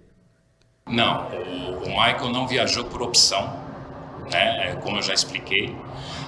Não, 0.88 1.28
o, 1.30 1.84
o 1.84 1.90
Michael 1.90 2.30
não 2.30 2.48
viajou 2.48 2.86
por 2.86 3.02
opção, 3.02 3.46
né? 4.32 4.72
é, 4.72 4.76
como 4.76 4.98
eu 4.98 5.02
já 5.02 5.14
expliquei. 5.14 5.76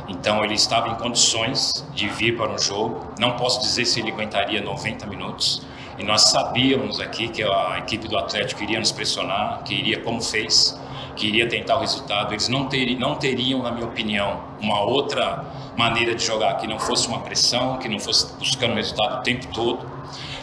Então 0.07 0.43
ele 0.43 0.55
estava 0.55 0.89
em 0.89 0.95
condições 0.95 1.71
de 1.93 2.07
vir 2.09 2.35
para 2.35 2.51
um 2.51 2.57
jogo. 2.57 3.13
Não 3.19 3.35
posso 3.35 3.61
dizer 3.61 3.85
se 3.85 3.99
ele 3.99 4.11
aguentaria 4.11 4.61
90 4.61 5.05
minutos. 5.05 5.65
E 5.97 6.03
nós 6.03 6.29
sabíamos 6.29 6.99
aqui 6.99 7.27
que 7.27 7.43
a 7.43 7.77
equipe 7.79 8.07
do 8.07 8.17
Atlético 8.17 8.63
iria 8.63 8.79
nos 8.79 8.91
pressionar, 8.91 9.63
que 9.63 9.73
iria 9.73 10.01
como 10.01 10.21
fez, 10.21 10.79
que 11.19 11.27
iria 11.27 11.47
tentar 11.47 11.75
o 11.75 11.79
resultado. 11.81 12.33
Eles 12.33 12.47
não, 12.47 12.67
teri, 12.67 12.95
não 12.95 13.15
teriam, 13.15 13.61
na 13.61 13.71
minha 13.71 13.85
opinião, 13.85 14.41
uma 14.61 14.81
outra 14.81 15.45
maneira 15.77 16.15
de 16.15 16.23
jogar 16.23 16.55
que 16.55 16.65
não 16.65 16.79
fosse 16.79 17.07
uma 17.07 17.19
pressão, 17.19 17.77
que 17.77 17.89
não 17.89 17.99
fosse 17.99 18.33
buscando 18.37 18.73
resultado 18.73 19.19
o 19.19 19.23
tempo 19.23 19.47
todo. 19.53 19.85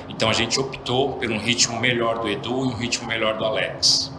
Então 0.09 0.29
a 0.29 0.35
gente 0.35 0.61
optou 0.61 1.15
por 1.15 1.31
um 1.31 1.39
ritmo 1.39 1.81
melhor 1.81 2.19
do 2.19 2.29
Edu 2.29 2.67
e 2.67 2.69
um 2.69 2.77
ritmo 2.77 3.09
melhor 3.09 3.39
do 3.39 3.45
Alex. 3.45 4.13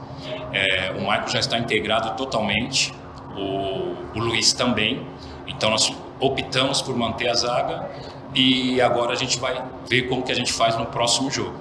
É, 0.52 0.92
o 0.92 1.02
Michael 1.02 1.28
já 1.28 1.40
está 1.40 1.60
integrado 1.60 2.18
totalmente, 2.18 2.92
o, 3.36 4.18
o 4.18 4.20
Luiz 4.20 4.52
também. 4.52 5.06
Então 5.46 5.70
nós 5.70 5.94
optamos 6.20 6.82
por 6.82 6.96
manter 6.96 7.30
a 7.30 7.36
zaga 7.36 7.90
e 8.34 8.82
agora 8.82 9.14
a 9.14 9.16
gente 9.16 9.40
vai 9.40 9.64
ver 9.88 10.10
como 10.10 10.24
que 10.24 10.32
a 10.32 10.36
gente 10.36 10.52
faz 10.52 10.76
no 10.76 10.88
próximo 10.88 11.30
jogo. 11.30 11.56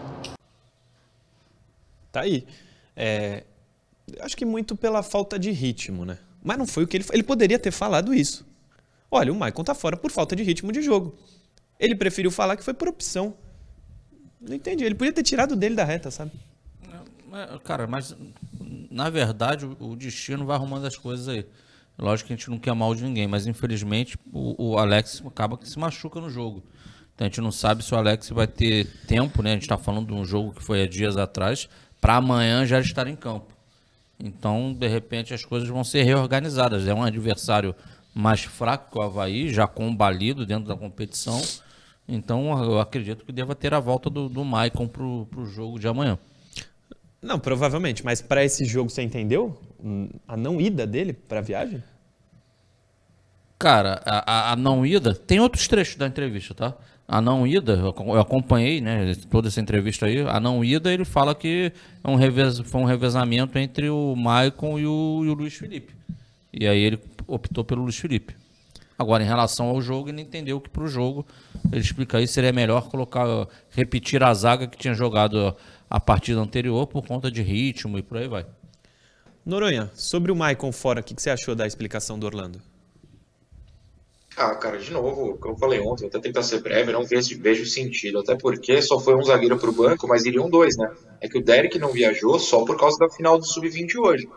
Tá 2.10 2.22
aí. 2.22 2.46
É, 2.96 3.44
acho 4.20 4.36
que 4.36 4.44
muito 4.44 4.76
pela 4.76 5.02
falta 5.02 5.38
de 5.38 5.50
ritmo, 5.50 6.04
né? 6.04 6.18
Mas 6.42 6.58
não 6.58 6.66
foi 6.66 6.84
o 6.84 6.86
que 6.86 6.96
ele 6.96 7.04
Ele 7.12 7.22
poderia 7.22 7.58
ter 7.58 7.70
falado 7.70 8.14
isso. 8.14 8.46
Olha, 9.10 9.32
o 9.32 9.36
Maicon 9.36 9.64
tá 9.64 9.74
fora 9.74 9.96
por 9.96 10.10
falta 10.10 10.34
de 10.34 10.42
ritmo 10.42 10.72
de 10.72 10.82
jogo. 10.82 11.16
Ele 11.78 11.94
preferiu 11.94 12.30
falar 12.30 12.56
que 12.56 12.64
foi 12.64 12.74
por 12.74 12.88
opção. 12.88 13.34
Não 14.40 14.54
entendi. 14.54 14.84
Ele 14.84 14.94
podia 14.94 15.12
ter 15.12 15.22
tirado 15.22 15.56
dele 15.56 15.74
da 15.74 15.84
reta, 15.84 16.10
sabe? 16.10 16.32
Mas, 17.28 17.60
Cara, 17.62 17.86
mas 17.86 18.16
na 18.90 19.10
verdade 19.10 19.66
o 19.66 19.76
o 19.80 19.96
destino 19.96 20.46
vai 20.46 20.56
arrumando 20.56 20.86
as 20.86 20.96
coisas 20.96 21.28
aí. 21.28 21.46
Lógico 21.98 22.28
que 22.28 22.34
a 22.34 22.36
gente 22.36 22.50
não 22.50 22.58
quer 22.58 22.74
mal 22.74 22.94
de 22.94 23.02
ninguém, 23.02 23.26
mas 23.26 23.46
infelizmente 23.46 24.18
o, 24.32 24.72
o 24.72 24.78
Alex 24.78 25.22
acaba 25.26 25.56
que 25.56 25.68
se 25.68 25.78
machuca 25.78 26.20
no 26.20 26.28
jogo. 26.28 26.62
Então 27.14 27.26
a 27.26 27.28
gente 27.30 27.40
não 27.40 27.50
sabe 27.50 27.82
se 27.82 27.94
o 27.94 27.96
Alex 27.96 28.28
vai 28.28 28.46
ter 28.46 28.86
tempo, 29.06 29.42
né? 29.42 29.50
A 29.50 29.54
gente 29.54 29.62
está 29.62 29.78
falando 29.78 30.08
de 30.08 30.12
um 30.12 30.24
jogo 30.24 30.52
que 30.52 30.62
foi 30.62 30.82
há 30.82 30.86
dias 30.86 31.16
atrás, 31.16 31.68
para 32.00 32.16
amanhã 32.16 32.66
já 32.66 32.78
estar 32.78 33.06
em 33.06 33.16
campo. 33.16 33.55
Então, 34.18 34.72
de 34.72 34.88
repente, 34.88 35.34
as 35.34 35.44
coisas 35.44 35.68
vão 35.68 35.84
ser 35.84 36.02
reorganizadas. 36.02 36.86
É 36.86 36.94
um 36.94 37.02
adversário 37.02 37.74
mais 38.14 38.40
fraco 38.44 38.90
que 38.92 38.98
o 38.98 39.02
Havaí, 39.02 39.52
já 39.52 39.66
combalido 39.66 40.46
dentro 40.46 40.66
da 40.68 40.76
competição. 40.76 41.40
Então, 42.08 42.62
eu 42.64 42.80
acredito 42.80 43.24
que 43.24 43.32
deva 43.32 43.54
ter 43.54 43.74
a 43.74 43.80
volta 43.80 44.08
do, 44.08 44.28
do 44.28 44.44
Maicon 44.44 44.88
para 44.88 45.02
o 45.02 45.46
jogo 45.46 45.78
de 45.78 45.86
amanhã. 45.88 46.18
Não, 47.20 47.38
provavelmente. 47.38 48.04
Mas 48.04 48.22
pra 48.22 48.44
esse 48.44 48.64
jogo, 48.64 48.88
você 48.88 49.02
entendeu? 49.02 49.60
A 50.26 50.36
não 50.36 50.60
ida 50.60 50.86
dele 50.86 51.12
pra 51.12 51.40
viagem? 51.40 51.82
Cara, 53.58 54.02
a, 54.04 54.50
a- 54.50 54.52
a 54.52 54.56
não 54.56 54.84
ida, 54.84 55.14
tem 55.14 55.40
outros 55.40 55.66
trechos 55.66 55.96
da 55.96 56.06
entrevista, 56.06 56.54
tá? 56.54 56.74
A 57.08 57.20
não 57.20 57.46
ida, 57.46 57.74
eu 57.74 57.88
acom- 57.88 58.14
eu 58.14 58.20
acompanhei, 58.20 58.80
né, 58.80 59.14
toda 59.30 59.46
essa 59.48 59.60
entrevista 59.60 60.06
aí. 60.06 60.20
A 60.22 60.40
não 60.40 60.64
ida, 60.64 60.92
ele 60.92 61.04
fala 61.04 61.34
que 61.34 61.72
é 62.02 62.10
um 62.10 62.16
revez, 62.16 62.58
foi 62.60 62.80
um 62.80 62.84
revezamento 62.84 63.56
entre 63.58 63.88
o 63.88 64.16
Maicon 64.16 64.78
e 64.78 64.86
o, 64.86 65.22
e 65.24 65.28
o 65.28 65.34
Luiz 65.34 65.54
Felipe. 65.54 65.94
E 66.52 66.66
aí 66.66 66.80
ele 66.80 66.98
optou 67.26 67.64
pelo 67.64 67.82
Luiz 67.82 67.96
Felipe. 67.96 68.34
Agora, 68.98 69.22
em 69.22 69.26
relação 69.26 69.66
ao 69.66 69.80
jogo, 69.80 70.08
ele 70.08 70.22
entendeu 70.22 70.60
que 70.60 70.70
pro 70.70 70.88
jogo, 70.88 71.24
ele 71.70 71.80
explica 71.82 72.18
aí, 72.18 72.26
seria 72.26 72.52
melhor 72.52 72.88
colocar, 72.88 73.46
repetir 73.70 74.22
a 74.24 74.32
zaga 74.32 74.66
que 74.66 74.76
tinha 74.78 74.94
jogado 74.94 75.54
a 75.88 76.00
partida 76.00 76.40
anterior 76.40 76.86
por 76.86 77.06
conta 77.06 77.30
de 77.30 77.42
ritmo 77.42 77.98
e 77.98 78.02
por 78.02 78.16
aí 78.16 78.26
vai. 78.26 78.46
Noronha, 79.44 79.90
sobre 79.94 80.32
o 80.32 80.36
Maicon 80.36 80.72
fora, 80.72 81.00
o 81.00 81.04
que 81.04 81.14
que 81.14 81.22
você 81.22 81.30
achou 81.30 81.54
da 81.54 81.66
explicação 81.66 82.18
do 82.18 82.26
Orlando? 82.26 82.60
Ah, 84.36 84.54
cara, 84.54 84.76
de 84.76 84.92
novo, 84.92 85.38
como 85.38 85.54
eu 85.54 85.58
falei 85.58 85.80
ontem, 85.80 86.02
vou 86.02 86.08
até 86.08 86.20
tentar 86.20 86.42
ser 86.42 86.60
breve, 86.60 86.92
não 86.92 87.06
vejo, 87.06 87.40
vejo 87.40 87.64
sentido. 87.64 88.18
Até 88.18 88.36
porque 88.36 88.82
só 88.82 89.00
foi 89.00 89.14
um 89.16 89.22
zagueiro 89.22 89.56
pro 89.56 89.72
banco, 89.72 90.06
mas 90.06 90.26
iriam 90.26 90.50
dois, 90.50 90.76
né? 90.76 90.94
É 91.22 91.28
que 91.28 91.38
o 91.38 91.42
Derek 91.42 91.78
não 91.78 91.90
viajou 91.90 92.38
só 92.38 92.62
por 92.62 92.76
causa 92.76 92.98
da 92.98 93.08
final 93.08 93.38
do 93.38 93.46
Sub-20 93.46 93.96
hoje. 93.96 94.28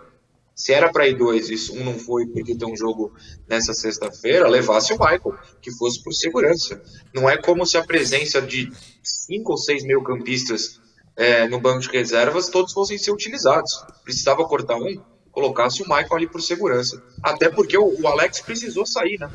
Se 0.56 0.72
era 0.72 0.90
pra 0.90 1.08
ir 1.08 1.18
dois 1.18 1.50
e 1.50 1.72
um 1.74 1.84
não 1.84 2.00
foi 2.00 2.26
porque 2.28 2.56
tem 2.56 2.68
um 2.68 2.78
jogo 2.78 3.14
nessa 3.48 3.74
sexta-feira, 3.74 4.48
levasse 4.48 4.94
o 4.94 4.98
Michael, 4.98 5.38
que 5.62 5.72
fosse 5.72 6.02
por 6.02 6.14
segurança. 6.14 6.82
Não 7.14 7.30
é 7.30 7.36
como 7.38 7.66
se 7.66 7.78
a 7.78 7.84
presença 7.84 8.42
de 8.42 8.72
cinco 9.04 9.52
ou 9.52 9.58
seis 9.58 9.84
meio-campistas 9.84 10.80
é, 11.18 11.46
no 11.50 11.60
banco 11.60 11.82
de 11.82 11.90
reservas 11.90 12.48
todos 12.48 12.72
fossem 12.72 12.98
ser 12.98 13.12
utilizados. 13.12 13.84
Precisava 14.06 14.46
cortar 14.46 14.78
um, 14.78 15.02
colocasse 15.30 15.82
o 15.82 15.86
Michael 15.86 16.16
ali 16.16 16.28
por 16.28 16.42
segurança. 16.42 17.04
Até 17.22 17.50
porque 17.50 17.78
o, 17.78 18.02
o 18.02 18.08
Alex 18.08 18.40
precisou 18.40 18.86
sair, 18.86 19.18
né? 19.20 19.30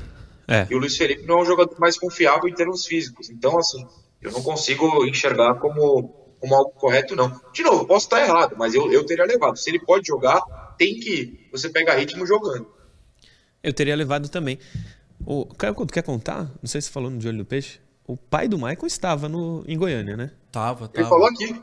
É. 0.47 0.67
E 0.71 0.75
o 0.75 0.79
Luiz 0.79 0.97
Felipe 0.97 1.27
não 1.27 1.39
é 1.39 1.43
um 1.43 1.47
jogador 1.47 1.79
mais 1.79 1.99
confiável 1.99 2.49
em 2.49 2.55
termos 2.55 2.85
físicos. 2.87 3.31
Então, 3.31 3.59
assim, 3.59 3.87
eu 4.21 4.33
não 4.33 4.43
consigo 4.43 5.05
enxergar 5.07 5.55
como, 5.55 6.09
como 6.41 6.55
algo 6.55 6.71
correto, 6.73 7.17
não. 7.17 7.41
De 7.53 7.63
novo, 7.63 7.87
posso 7.87 8.07
estar 8.07 8.21
errado, 8.21 8.55
mas 8.59 8.75
eu, 8.75 8.91
eu 8.93 9.05
teria 9.05 9.25
levado. 9.25 9.57
Se 9.57 9.71
ele 9.71 9.79
pode 9.79 10.07
jogar, 10.07 10.41
tem 10.79 10.99
que 10.99 11.11
ir. 11.11 11.49
Você 11.53 11.69
pega 11.69 11.95
ritmo 11.95 12.27
jogando. 12.27 12.67
Eu 13.63 13.73
teria 13.73 13.97
levado 13.97 14.29
também. 14.29 14.59
O, 15.25 15.47
quer, 15.47 15.75
quer 15.93 16.03
contar? 16.03 16.51
Não 16.63 16.67
sei 16.67 16.81
se 16.81 16.89
você 16.89 16.93
falou 16.93 17.11
no 17.11 17.19
De 17.19 17.27
Olho 17.27 17.39
do 17.39 17.45
Peixe. 17.45 17.81
O 18.07 18.17
pai 18.17 18.47
do 18.47 18.59
Michael 18.59 18.87
estava 18.87 19.29
no, 19.29 19.65
em 19.67 19.79
Goiânia, 19.79 20.17
né? 20.17 20.31
Tava, 20.53 20.85
Ele 20.85 20.93
tava. 20.93 21.09
falou 21.09 21.27
aqui. 21.27 21.63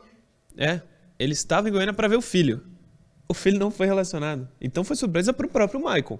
É. 0.57 0.81
Ele 1.19 1.33
estava 1.33 1.69
em 1.69 1.71
Goiânia 1.71 1.93
para 1.93 2.07
ver 2.07 2.15
o 2.15 2.21
filho. 2.21 2.63
O 3.29 3.33
filho 3.33 3.59
não 3.59 3.69
foi 3.69 3.85
relacionado. 3.85 4.49
Então 4.59 4.83
foi 4.83 4.95
surpresa 4.95 5.31
pro 5.31 5.47
próprio 5.47 5.79
Michael. 5.79 6.19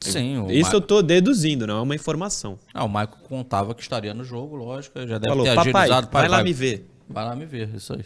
Sim, 0.00 0.46
Isso 0.50 0.74
eu 0.74 0.80
tô 0.80 1.02
deduzindo, 1.02 1.66
não 1.66 1.78
é 1.78 1.80
uma 1.80 1.94
informação. 1.94 2.58
Ah, 2.72 2.84
o 2.84 2.88
Michael 2.88 3.08
contava 3.28 3.74
que 3.74 3.82
estaria 3.82 4.14
no 4.14 4.22
jogo, 4.24 4.54
lógico. 4.56 4.98
Já 5.06 5.18
deve 5.18 5.28
Falou, 5.28 5.44
ter 5.44 5.54
papai, 5.54 5.82
agilizado. 5.82 6.08
vai 6.12 6.28
lá 6.28 6.42
me 6.44 6.52
ver. 6.52 6.86
Vai 7.08 7.24
lá 7.24 7.34
me 7.34 7.46
ver, 7.46 7.74
isso 7.74 7.92
aí. 7.92 8.04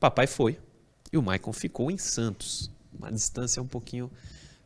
Papai 0.00 0.26
foi. 0.26 0.58
E 1.12 1.16
o 1.16 1.22
Michael 1.22 1.52
ficou 1.52 1.90
em 1.90 1.98
Santos. 1.98 2.70
Uma 2.98 3.10
distância 3.10 3.62
um 3.62 3.66
pouquinho 3.66 4.10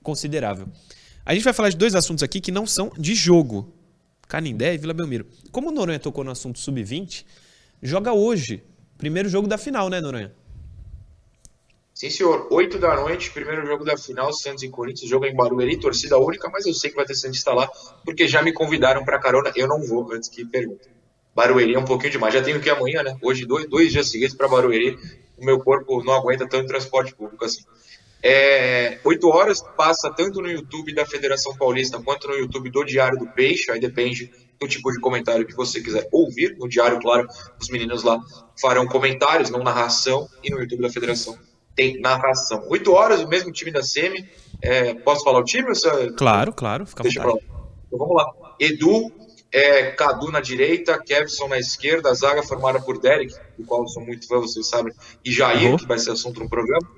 considerável. 0.02 0.68
A 1.24 1.34
gente 1.34 1.44
vai 1.44 1.52
falar 1.52 1.68
de 1.68 1.76
dois 1.76 1.94
assuntos 1.94 2.22
aqui 2.22 2.40
que 2.40 2.50
não 2.50 2.66
são 2.66 2.90
de 2.96 3.14
jogo. 3.14 3.72
Canindé 4.28 4.74
e 4.74 4.78
Vila 4.78 4.94
Belmiro. 4.94 5.26
Como 5.52 5.68
o 5.68 5.72
Noronha 5.72 5.98
tocou 5.98 6.24
no 6.24 6.30
assunto 6.30 6.58
sub-20, 6.58 7.24
joga 7.82 8.12
hoje. 8.12 8.62
Primeiro 8.98 9.28
jogo 9.28 9.46
da 9.46 9.58
final, 9.58 9.88
né, 9.88 10.00
Noronha? 10.00 10.32
Sim, 11.96 12.10
senhor. 12.10 12.46
8 12.50 12.78
da 12.78 12.94
noite, 12.94 13.30
primeiro 13.30 13.64
jogo 13.64 13.82
da 13.82 13.96
final, 13.96 14.30
Santos 14.30 14.62
e 14.62 14.68
Corinthians. 14.68 15.08
Jogo 15.08 15.24
em 15.24 15.34
Barueri, 15.34 15.80
torcida 15.80 16.18
única, 16.18 16.46
mas 16.50 16.66
eu 16.66 16.74
sei 16.74 16.90
que 16.90 16.96
vai 16.96 17.06
ter 17.06 17.14
Santista 17.14 17.54
lá, 17.54 17.66
porque 18.04 18.28
já 18.28 18.42
me 18.42 18.52
convidaram 18.52 19.02
para 19.02 19.18
carona. 19.18 19.50
Eu 19.56 19.66
não 19.66 19.80
vou, 19.82 20.12
antes 20.12 20.28
que 20.28 20.44
perguntem. 20.44 20.92
Barueri 21.34 21.72
é 21.72 21.78
um 21.78 21.86
pouquinho 21.86 22.12
demais. 22.12 22.34
Já 22.34 22.42
tenho 22.42 22.60
que 22.60 22.68
ir 22.68 22.72
amanhã, 22.72 23.02
né? 23.02 23.16
Hoje, 23.22 23.46
dois, 23.46 23.66
dois 23.66 23.90
dias 23.90 24.10
seguidos 24.10 24.36
para 24.36 24.46
Barueri. 24.46 24.98
O 25.38 25.44
meu 25.46 25.58
corpo 25.58 26.04
não 26.04 26.12
aguenta 26.12 26.46
tanto 26.46 26.66
transporte 26.66 27.14
público 27.14 27.42
assim. 27.46 27.64
É, 28.22 28.98
8 29.02 29.28
horas 29.28 29.62
passa 29.74 30.12
tanto 30.14 30.42
no 30.42 30.50
YouTube 30.50 30.94
da 30.94 31.06
Federação 31.06 31.56
Paulista 31.56 31.98
quanto 32.02 32.28
no 32.28 32.34
YouTube 32.34 32.68
do 32.68 32.84
Diário 32.84 33.18
do 33.18 33.26
Peixe. 33.28 33.70
Aí 33.70 33.80
depende 33.80 34.30
do 34.60 34.68
tipo 34.68 34.92
de 34.92 35.00
comentário 35.00 35.46
que 35.46 35.56
você 35.56 35.80
quiser 35.80 36.06
ouvir. 36.12 36.58
No 36.58 36.68
Diário, 36.68 37.00
claro, 37.00 37.26
os 37.58 37.70
meninos 37.70 38.02
lá 38.02 38.20
farão 38.60 38.86
comentários, 38.86 39.48
não 39.48 39.62
narração. 39.62 40.28
E 40.44 40.50
no 40.50 40.60
YouTube 40.60 40.82
da 40.82 40.90
Federação 40.90 41.38
tem 41.76 42.00
narração. 42.00 42.64
8 42.68 42.92
horas, 42.92 43.20
o 43.20 43.28
mesmo 43.28 43.52
time 43.52 43.70
da 43.70 43.82
Semi. 43.82 44.26
É, 44.62 44.94
posso 44.94 45.22
falar 45.22 45.38
o 45.40 45.44
time? 45.44 45.68
Você- 45.68 46.10
Claro, 46.12 46.52
claro, 46.52 46.86
fica 46.86 47.02
Deixa 47.02 47.20
pra 47.20 47.32
lá. 47.34 47.38
Então 47.86 47.98
vamos 47.98 48.16
lá. 48.16 48.32
Edu, 48.58 49.12
é, 49.52 49.90
Cadu 49.92 50.32
na 50.32 50.40
direita, 50.40 50.98
Kevson 50.98 51.46
na 51.48 51.58
esquerda, 51.58 52.08
a 52.10 52.14
zaga 52.14 52.42
formada 52.42 52.80
por 52.80 52.98
Derek, 52.98 53.34
do 53.58 53.64
qual 53.66 53.82
eu 53.82 53.88
sou 53.88 54.02
muito 54.02 54.26
fã, 54.26 54.38
vocês 54.40 54.66
sabem, 54.66 54.92
e 55.24 55.30
Jair, 55.30 55.72
Uhum. 55.72 55.76
que 55.76 55.86
vai 55.86 55.98
ser 55.98 56.10
assunto 56.12 56.40
no 56.40 56.48
programa. 56.48 56.88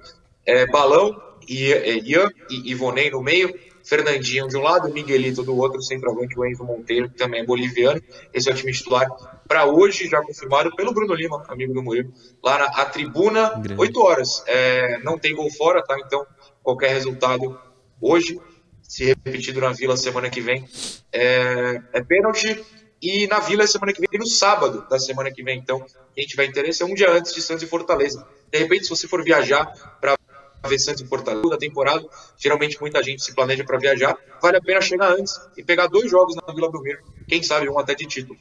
É, 0.47 0.67
Balão, 0.67 1.15
e, 1.49 1.73
é, 1.73 1.99
Ian 1.99 2.31
e 2.49 2.71
Ivonei 2.71 3.11
no 3.11 3.21
meio, 3.23 3.53
Fernandinho 3.88 4.47
de 4.47 4.57
um 4.57 4.61
lado, 4.61 4.92
Miguelito 4.92 5.42
do 5.42 5.57
outro, 5.57 5.80
centroavante 5.80 6.38
o 6.38 6.45
Enzo 6.45 6.62
Monteiro, 6.62 7.09
que 7.09 7.16
também 7.16 7.40
é 7.40 7.45
boliviano. 7.45 8.02
Esse 8.35 8.50
é 8.50 8.52
o 8.52 8.54
time 8.54 8.71
titular 8.71 9.09
para 9.49 9.64
hoje, 9.64 10.07
já 10.07 10.21
confirmado 10.21 10.71
pelo 10.76 10.92
Bruno 10.92 11.14
Lima, 11.14 11.42
amigo 11.49 11.73
do 11.73 11.83
Murilo, 11.83 12.12
lá 12.45 12.59
na 12.59 12.64
a 12.66 12.85
tribuna, 12.85 13.49
Grande. 13.49 13.80
8 13.80 14.00
horas. 14.00 14.45
É, 14.47 14.99
não 14.99 15.18
tem 15.18 15.35
gol 15.35 15.50
fora, 15.50 15.83
tá? 15.83 15.99
Então, 15.99 16.26
qualquer 16.62 16.90
resultado 16.90 17.59
hoje, 17.99 18.38
se 18.83 19.07
repetido 19.07 19.59
na 19.59 19.73
Vila 19.73 19.97
semana 19.97 20.28
que 20.28 20.42
vem, 20.42 20.68
é, 21.11 21.80
é 21.95 22.02
pênalti. 22.02 22.62
E 23.00 23.26
na 23.28 23.38
Vila 23.38 23.66
semana 23.66 23.92
que 23.92 24.00
vem, 24.00 24.21
no 24.21 24.26
sábado 24.26 24.87
da 24.90 24.99
semana 24.99 25.30
que 25.30 25.42
vem. 25.42 25.59
Então, 25.59 25.83
quem 26.14 26.26
tiver 26.26 26.45
interesse, 26.45 26.83
é 26.83 26.87
um 26.87 26.95
dia 26.95 27.11
antes 27.11 27.33
de 27.33 27.40
Santos 27.40 27.62
e 27.62 27.66
Fortaleza. 27.66 28.26
De 28.52 28.59
repente, 28.59 28.85
se 28.85 28.90
você 28.90 29.09
for 29.09 29.25
viajar 29.25 29.66
para 29.99 30.18
ver 30.67 30.79
Santos 30.79 31.03
e 31.03 31.07
Fortaleza 31.07 31.49
da 31.49 31.59
temporada, 31.59 32.05
geralmente 32.38 32.81
muita 32.81 33.03
gente 33.03 33.23
se 33.23 33.35
planeja 33.35 33.62
para 33.65 33.79
viajar, 33.79 34.17
vale 34.43 34.57
a 34.57 34.61
pena 34.61 34.81
chegar 34.81 35.12
antes 35.12 35.38
e 35.57 35.62
pegar 35.62 35.87
dois 35.87 36.11
jogos 36.11 36.35
na 36.35 36.53
Vila 36.53 36.73
Belmiro. 36.73 37.00
Quem 37.29 37.43
sabe 37.43 37.69
um 37.69 37.79
até 37.79 37.95
de 37.95 38.07
título. 38.07 38.38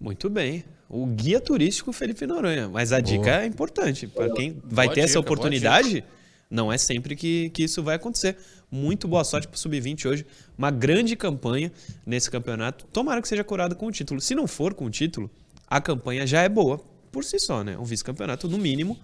Muito 0.00 0.30
bem. 0.30 0.64
O 0.88 1.06
guia 1.06 1.40
turístico 1.40 1.92
Felipe 1.92 2.26
Noronha. 2.26 2.68
Mas 2.68 2.92
a 2.92 3.00
dica 3.00 3.42
é 3.42 3.46
importante. 3.46 4.06
Para 4.06 4.30
quem 4.32 4.62
vai 4.64 4.86
Boa 4.86 4.94
ter 4.94 5.00
essa 5.00 5.18
dica, 5.18 5.22
boa 5.22 5.32
oportunidade, 5.32 6.04
não 6.50 6.72
é 6.72 6.78
sempre 6.78 7.16
que, 7.16 7.50
que 7.50 7.64
isso 7.64 7.82
vai 7.82 7.96
acontecer. 7.96 8.36
Muito 8.70 9.08
boa 9.08 9.24
sorte 9.24 9.48
para 9.48 9.56
o 9.56 9.58
Sub-20 9.58 10.06
hoje. 10.06 10.26
Uma 10.56 10.70
grande 10.70 11.16
campanha 11.16 11.72
nesse 12.06 12.30
campeonato. 12.30 12.86
Tomara 12.86 13.20
que 13.20 13.28
seja 13.28 13.42
curada 13.42 13.74
com 13.74 13.86
o 13.86 13.90
título. 13.90 14.20
Se 14.20 14.34
não 14.34 14.46
for 14.46 14.74
com 14.74 14.84
o 14.84 14.90
título, 14.90 15.30
a 15.66 15.80
campanha 15.80 16.26
já 16.26 16.42
é 16.42 16.48
boa 16.48 16.80
por 17.10 17.24
si 17.24 17.38
só, 17.38 17.64
né? 17.64 17.78
Um 17.78 17.84
vice-campeonato, 17.84 18.48
no 18.48 18.58
mínimo, 18.58 18.98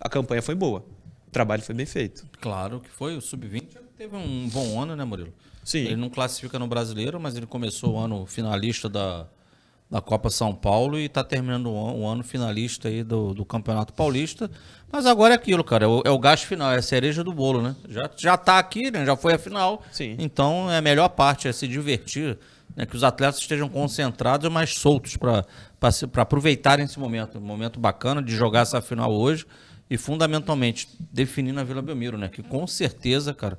a 0.00 0.08
campanha 0.08 0.40
foi 0.40 0.54
boa. 0.54 0.84
O 1.36 1.38
trabalho 1.38 1.60
foi 1.60 1.74
bem 1.74 1.84
feito. 1.84 2.24
Claro 2.40 2.80
que 2.80 2.88
foi. 2.88 3.14
O 3.14 3.20
Sub-20 3.20 3.76
teve 3.98 4.16
um 4.16 4.48
bom 4.48 4.80
ano, 4.80 4.96
né, 4.96 5.04
Murilo? 5.04 5.34
Sim. 5.62 5.80
Ele 5.80 5.96
não 5.96 6.08
classifica 6.08 6.58
no 6.58 6.66
brasileiro, 6.66 7.20
mas 7.20 7.36
ele 7.36 7.44
começou 7.44 7.92
o 7.92 7.98
ano 7.98 8.24
finalista 8.24 8.88
da, 8.88 9.26
da 9.90 10.00
Copa 10.00 10.30
São 10.30 10.54
Paulo 10.54 10.98
e 10.98 11.04
está 11.04 11.22
terminando 11.22 11.70
o 11.70 12.06
ano, 12.06 12.24
finalista 12.24 12.88
aí 12.88 13.04
do, 13.04 13.34
do 13.34 13.44
Campeonato 13.44 13.92
Paulista. 13.92 14.50
Mas 14.90 15.04
agora 15.04 15.34
é 15.34 15.36
aquilo, 15.36 15.62
cara. 15.62 15.84
É 15.84 15.86
o, 15.86 16.02
é 16.06 16.10
o 16.10 16.18
gasto 16.18 16.46
final, 16.46 16.72
é 16.72 16.76
a 16.76 16.82
cereja 16.82 17.22
do 17.22 17.34
bolo, 17.34 17.60
né? 17.60 17.76
Já, 17.86 18.10
já 18.16 18.36
tá 18.38 18.58
aqui, 18.58 18.90
né? 18.90 19.04
Já 19.04 19.14
foi 19.14 19.34
a 19.34 19.38
final. 19.38 19.82
Sim. 19.92 20.16
Então 20.18 20.70
é 20.70 20.78
a 20.78 20.82
melhor 20.82 21.10
parte, 21.10 21.48
é 21.48 21.52
se 21.52 21.68
divertir, 21.68 22.38
né? 22.74 22.86
Que 22.86 22.96
os 22.96 23.04
atletas 23.04 23.38
estejam 23.42 23.68
concentrados 23.68 24.48
e 24.48 24.50
mais 24.50 24.72
soltos 24.72 25.18
para 25.18 25.44
aproveitarem 26.16 26.86
esse 26.86 26.98
momento. 26.98 27.36
Um 27.36 27.42
momento 27.42 27.78
bacana 27.78 28.22
de 28.22 28.34
jogar 28.34 28.60
essa 28.60 28.80
final 28.80 29.12
hoje 29.12 29.44
e 29.88 29.96
fundamentalmente 29.96 30.88
definir 31.12 31.52
na 31.52 31.62
Vila 31.64 31.80
Belmiro, 31.80 32.18
né? 32.18 32.28
Que 32.28 32.42
com 32.42 32.66
certeza, 32.66 33.32
cara, 33.32 33.58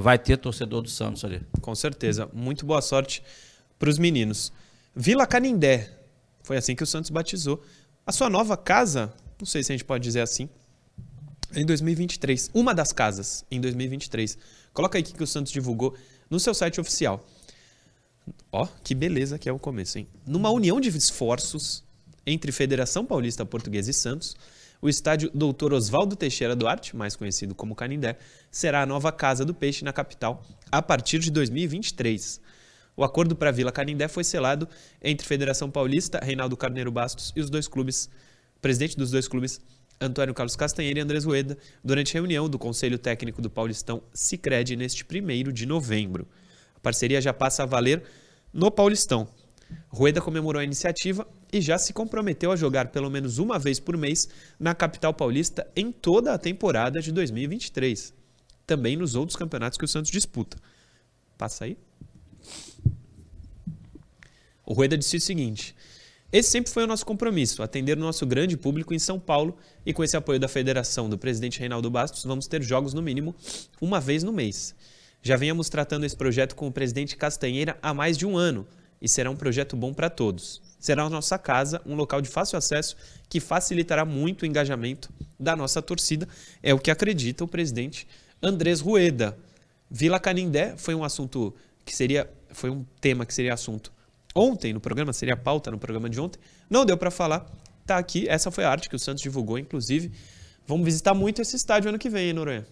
vai 0.00 0.18
ter 0.18 0.36
torcedor 0.36 0.82
do 0.82 0.88
Santos 0.88 1.24
ali. 1.24 1.40
Com 1.60 1.74
certeza. 1.74 2.28
Muito 2.32 2.66
boa 2.66 2.82
sorte 2.82 3.22
para 3.78 3.88
os 3.88 3.98
meninos. 3.98 4.52
Vila 4.94 5.26
Canindé. 5.26 5.90
Foi 6.42 6.56
assim 6.56 6.74
que 6.74 6.82
o 6.82 6.86
Santos 6.86 7.10
batizou. 7.10 7.62
A 8.06 8.12
sua 8.12 8.28
nova 8.28 8.56
casa, 8.56 9.12
não 9.38 9.46
sei 9.46 9.62
se 9.62 9.72
a 9.72 9.74
gente 9.74 9.84
pode 9.84 10.02
dizer 10.02 10.20
assim, 10.20 10.48
em 11.54 11.64
2023. 11.64 12.50
Uma 12.52 12.74
das 12.74 12.92
casas 12.92 13.44
em 13.50 13.60
2023. 13.60 14.38
Coloca 14.72 14.98
aí 14.98 15.02
o 15.02 15.06
que 15.06 15.22
o 15.22 15.26
Santos 15.26 15.52
divulgou 15.52 15.94
no 16.28 16.40
seu 16.40 16.54
site 16.54 16.80
oficial. 16.80 17.24
Ó, 18.52 18.66
que 18.82 18.94
beleza 18.94 19.38
que 19.38 19.48
é 19.48 19.52
o 19.52 19.58
começo, 19.58 19.98
hein? 19.98 20.08
Numa 20.26 20.50
união 20.50 20.80
de 20.80 20.88
esforços 20.88 21.84
entre 22.26 22.52
Federação 22.52 23.04
Paulista 23.04 23.44
Portuguesa 23.46 23.90
e 23.90 23.94
Santos, 23.94 24.36
o 24.80 24.88
estádio 24.88 25.30
Doutor 25.34 25.72
Oswaldo 25.72 26.14
Teixeira 26.14 26.54
Duarte, 26.54 26.96
mais 26.96 27.16
conhecido 27.16 27.54
como 27.54 27.74
Canindé, 27.74 28.16
será 28.50 28.82
a 28.82 28.86
nova 28.86 29.10
casa 29.10 29.44
do 29.44 29.54
peixe 29.54 29.84
na 29.84 29.92
capital 29.92 30.42
a 30.70 30.80
partir 30.80 31.18
de 31.18 31.30
2023. 31.30 32.40
O 32.96 33.04
acordo 33.04 33.34
para 33.36 33.50
a 33.50 33.52
Vila 33.52 33.72
Canindé 33.72 34.08
foi 34.08 34.24
selado 34.24 34.68
entre 35.02 35.26
Federação 35.26 35.70
Paulista, 35.70 36.20
Reinaldo 36.22 36.56
Carneiro 36.56 36.90
Bastos 36.90 37.32
e 37.34 37.40
os 37.40 37.50
dois 37.50 37.66
clubes, 37.66 38.08
presidente 38.60 38.96
dos 38.96 39.10
dois 39.10 39.26
clubes, 39.26 39.60
Antônio 40.00 40.34
Carlos 40.34 40.54
Castanheira 40.54 41.00
e 41.00 41.02
Andrés 41.02 41.24
Rueda, 41.24 41.58
durante 41.82 42.14
reunião 42.14 42.48
do 42.48 42.58
Conselho 42.58 42.98
Técnico 42.98 43.42
do 43.42 43.50
Paulistão 43.50 44.02
Sicredi 44.12 44.76
neste 44.76 45.04
1 45.04 45.52
de 45.52 45.66
novembro. 45.66 46.26
A 46.76 46.80
parceria 46.80 47.20
já 47.20 47.32
passa 47.32 47.64
a 47.64 47.66
valer 47.66 48.02
no 48.52 48.70
Paulistão. 48.70 49.28
Rueda 49.88 50.20
comemorou 50.20 50.60
a 50.60 50.64
iniciativa 50.64 51.26
e 51.52 51.60
já 51.60 51.78
se 51.78 51.92
comprometeu 51.92 52.52
a 52.52 52.56
jogar 52.56 52.88
pelo 52.88 53.10
menos 53.10 53.38
uma 53.38 53.58
vez 53.58 53.80
por 53.80 53.96
mês 53.96 54.28
na 54.58 54.74
capital 54.74 55.14
paulista 55.14 55.66
em 55.74 55.90
toda 55.90 56.32
a 56.32 56.38
temporada 56.38 57.00
de 57.00 57.12
2023. 57.12 58.12
Também 58.66 58.96
nos 58.96 59.14
outros 59.14 59.36
campeonatos 59.36 59.78
que 59.78 59.84
o 59.84 59.88
Santos 59.88 60.10
disputa. 60.10 60.58
Passa 61.36 61.64
aí. 61.64 61.76
O 64.64 64.74
Rueda 64.74 64.98
disse 64.98 65.16
o 65.16 65.20
seguinte: 65.20 65.74
Esse 66.30 66.50
sempre 66.50 66.70
foi 66.70 66.84
o 66.84 66.86
nosso 66.86 67.06
compromisso, 67.06 67.62
atender 67.62 67.96
o 67.96 68.00
nosso 68.00 68.26
grande 68.26 68.56
público 68.56 68.92
em 68.92 68.98
São 68.98 69.18
Paulo 69.18 69.56
e 69.86 69.94
com 69.94 70.04
esse 70.04 70.16
apoio 70.16 70.38
da 70.38 70.48
federação 70.48 71.08
do 71.08 71.16
presidente 71.16 71.58
Reinaldo 71.58 71.90
Bastos, 71.90 72.24
vamos 72.24 72.46
ter 72.46 72.62
jogos 72.62 72.92
no 72.92 73.00
mínimo 73.00 73.34
uma 73.80 74.00
vez 74.00 74.22
no 74.22 74.32
mês. 74.32 74.74
Já 75.22 75.36
venhamos 75.36 75.68
tratando 75.68 76.04
esse 76.04 76.16
projeto 76.16 76.54
com 76.54 76.68
o 76.68 76.72
presidente 76.72 77.16
Castanheira 77.16 77.78
há 77.80 77.94
mais 77.94 78.18
de 78.18 78.26
um 78.26 78.36
ano 78.36 78.66
e 79.00 79.08
será 79.08 79.30
um 79.30 79.36
projeto 79.36 79.76
bom 79.76 79.92
para 79.92 80.10
todos. 80.10 80.60
Será 80.78 81.04
a 81.04 81.10
nossa 81.10 81.38
casa, 81.38 81.82
um 81.84 81.94
local 81.94 82.20
de 82.20 82.28
fácil 82.28 82.56
acesso 82.56 82.96
que 83.28 83.40
facilitará 83.40 84.04
muito 84.04 84.42
o 84.42 84.46
engajamento 84.46 85.10
da 85.38 85.56
nossa 85.56 85.82
torcida, 85.82 86.28
é 86.62 86.72
o 86.72 86.78
que 86.78 86.90
acredita 86.90 87.44
o 87.44 87.48
presidente 87.48 88.06
Andrés 88.42 88.80
Rueda. 88.80 89.36
Vila 89.90 90.20
Canindé 90.20 90.76
foi 90.76 90.94
um 90.94 91.02
assunto 91.02 91.54
que 91.84 91.94
seria, 91.94 92.30
foi 92.50 92.70
um 92.70 92.84
tema 93.00 93.26
que 93.26 93.34
seria 93.34 93.54
assunto 93.54 93.92
ontem 94.34 94.72
no 94.72 94.80
programa, 94.80 95.12
seria 95.12 95.36
pauta 95.36 95.70
no 95.70 95.78
programa 95.78 96.08
de 96.08 96.20
ontem. 96.20 96.38
Não 96.70 96.84
deu 96.84 96.96
para 96.96 97.10
falar. 97.10 97.50
Tá 97.86 97.96
aqui, 97.96 98.28
essa 98.28 98.50
foi 98.50 98.64
a 98.64 98.70
arte 98.70 98.88
que 98.88 98.96
o 98.96 98.98
Santos 98.98 99.22
divulgou, 99.22 99.58
inclusive. 99.58 100.12
Vamos 100.66 100.84
visitar 100.84 101.14
muito 101.14 101.40
esse 101.40 101.56
estádio 101.56 101.88
ano 101.88 101.98
que 101.98 102.10
vem, 102.10 102.28
hein, 102.28 102.32
Noronha? 102.34 102.66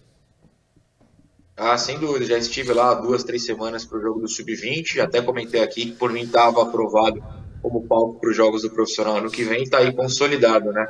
Ah, 1.57 1.75
sem 1.75 1.97
dúvida. 1.97 2.23
Já 2.23 2.37
estive 2.37 2.71
lá 2.71 2.93
duas, 2.93 3.23
três 3.23 3.43
semanas 3.43 3.83
para 3.83 3.97
o 3.97 4.01
jogo 4.01 4.19
do 4.21 4.29
Sub-20. 4.29 4.99
Até 4.99 5.23
comentei 5.23 5.63
aqui 5.63 5.87
que 5.87 5.91
por 5.93 6.13
mim 6.13 6.21
estava 6.21 6.61
aprovado 6.61 7.19
como 7.63 7.87
palco 7.87 8.19
para 8.19 8.29
os 8.29 8.37
jogos 8.37 8.61
do 8.61 8.69
profissional 8.69 9.17
ano 9.17 9.31
que 9.31 9.43
vem. 9.43 9.63
Está 9.63 9.79
aí 9.79 9.91
consolidado, 9.91 10.71
né? 10.71 10.85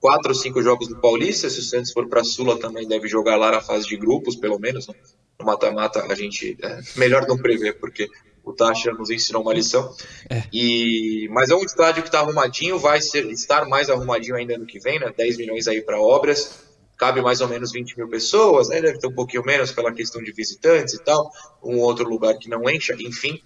Quatro 0.00 0.28
ou 0.28 0.34
cinco 0.34 0.62
jogos 0.62 0.86
do 0.86 1.00
Paulista. 1.00 1.50
Se 1.50 1.58
o 1.58 1.62
Santos 1.62 1.90
for 1.90 2.08
para 2.08 2.20
a 2.20 2.24
Sula, 2.24 2.56
também 2.56 2.86
deve 2.86 3.08
jogar 3.08 3.34
lá 3.36 3.50
na 3.50 3.60
fase 3.60 3.84
de 3.88 3.96
grupos, 3.96 4.36
pelo 4.36 4.60
menos. 4.60 4.86
Né? 4.86 4.94
No 5.40 5.44
mata-mata, 5.44 6.06
a 6.08 6.14
gente. 6.14 6.56
É 6.62 6.80
melhor 6.96 7.26
não 7.26 7.36
prever, 7.36 7.80
porque 7.80 8.08
o 8.44 8.52
Taxa 8.52 8.92
nos 8.92 9.10
ensinou 9.10 9.42
uma 9.42 9.52
lição. 9.52 9.92
É. 10.30 10.44
E, 10.52 11.28
mas 11.32 11.50
é 11.50 11.56
um 11.56 11.64
estádio 11.64 12.02
que 12.02 12.08
está 12.08 12.20
arrumadinho, 12.20 12.78
vai 12.78 13.00
ser, 13.00 13.28
estar 13.32 13.66
mais 13.66 13.90
arrumadinho 13.90 14.36
ainda 14.36 14.54
ano 14.54 14.66
que 14.66 14.78
vem, 14.78 15.00
né? 15.00 15.12
10 15.16 15.36
milhões 15.36 15.66
aí 15.66 15.82
para 15.82 16.00
obras 16.00 16.71
cabe 17.02 17.20
mais 17.20 17.40
ou 17.40 17.48
menos 17.48 17.72
20 17.72 17.96
mil 17.96 18.08
pessoas, 18.08 18.68
né? 18.68 18.80
deve 18.80 18.96
ter 18.96 19.08
um 19.08 19.12
pouquinho 19.12 19.44
menos 19.44 19.72
pela 19.72 19.92
questão 19.92 20.22
de 20.22 20.30
visitantes 20.30 20.94
e 20.94 21.02
tal, 21.02 21.32
um 21.60 21.80
outro 21.80 22.08
lugar 22.08 22.38
que 22.38 22.48
não 22.48 22.70
encha, 22.70 22.94
enfim. 22.96 23.42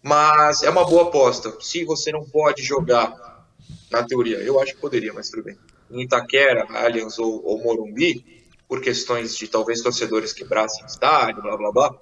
Mas 0.00 0.62
é 0.62 0.70
uma 0.70 0.84
boa 0.84 1.08
aposta. 1.08 1.52
Se 1.60 1.84
você 1.84 2.12
não 2.12 2.24
pode 2.24 2.62
jogar, 2.62 3.12
na 3.90 4.04
teoria, 4.04 4.36
eu 4.36 4.60
acho 4.60 4.74
que 4.74 4.80
poderia, 4.80 5.12
mas 5.12 5.30
tudo 5.30 5.42
bem, 5.42 5.58
em 5.90 6.02
Itaquera, 6.02 6.64
Allianz 6.70 7.18
ou, 7.18 7.44
ou 7.44 7.60
Morumbi, 7.60 8.44
por 8.68 8.80
questões 8.80 9.36
de 9.36 9.48
talvez 9.48 9.80
torcedores 9.80 10.32
quebrassem 10.32 10.86
estádio, 10.86 11.42
blá 11.42 11.56
blá 11.56 11.72
blá, 11.72 11.98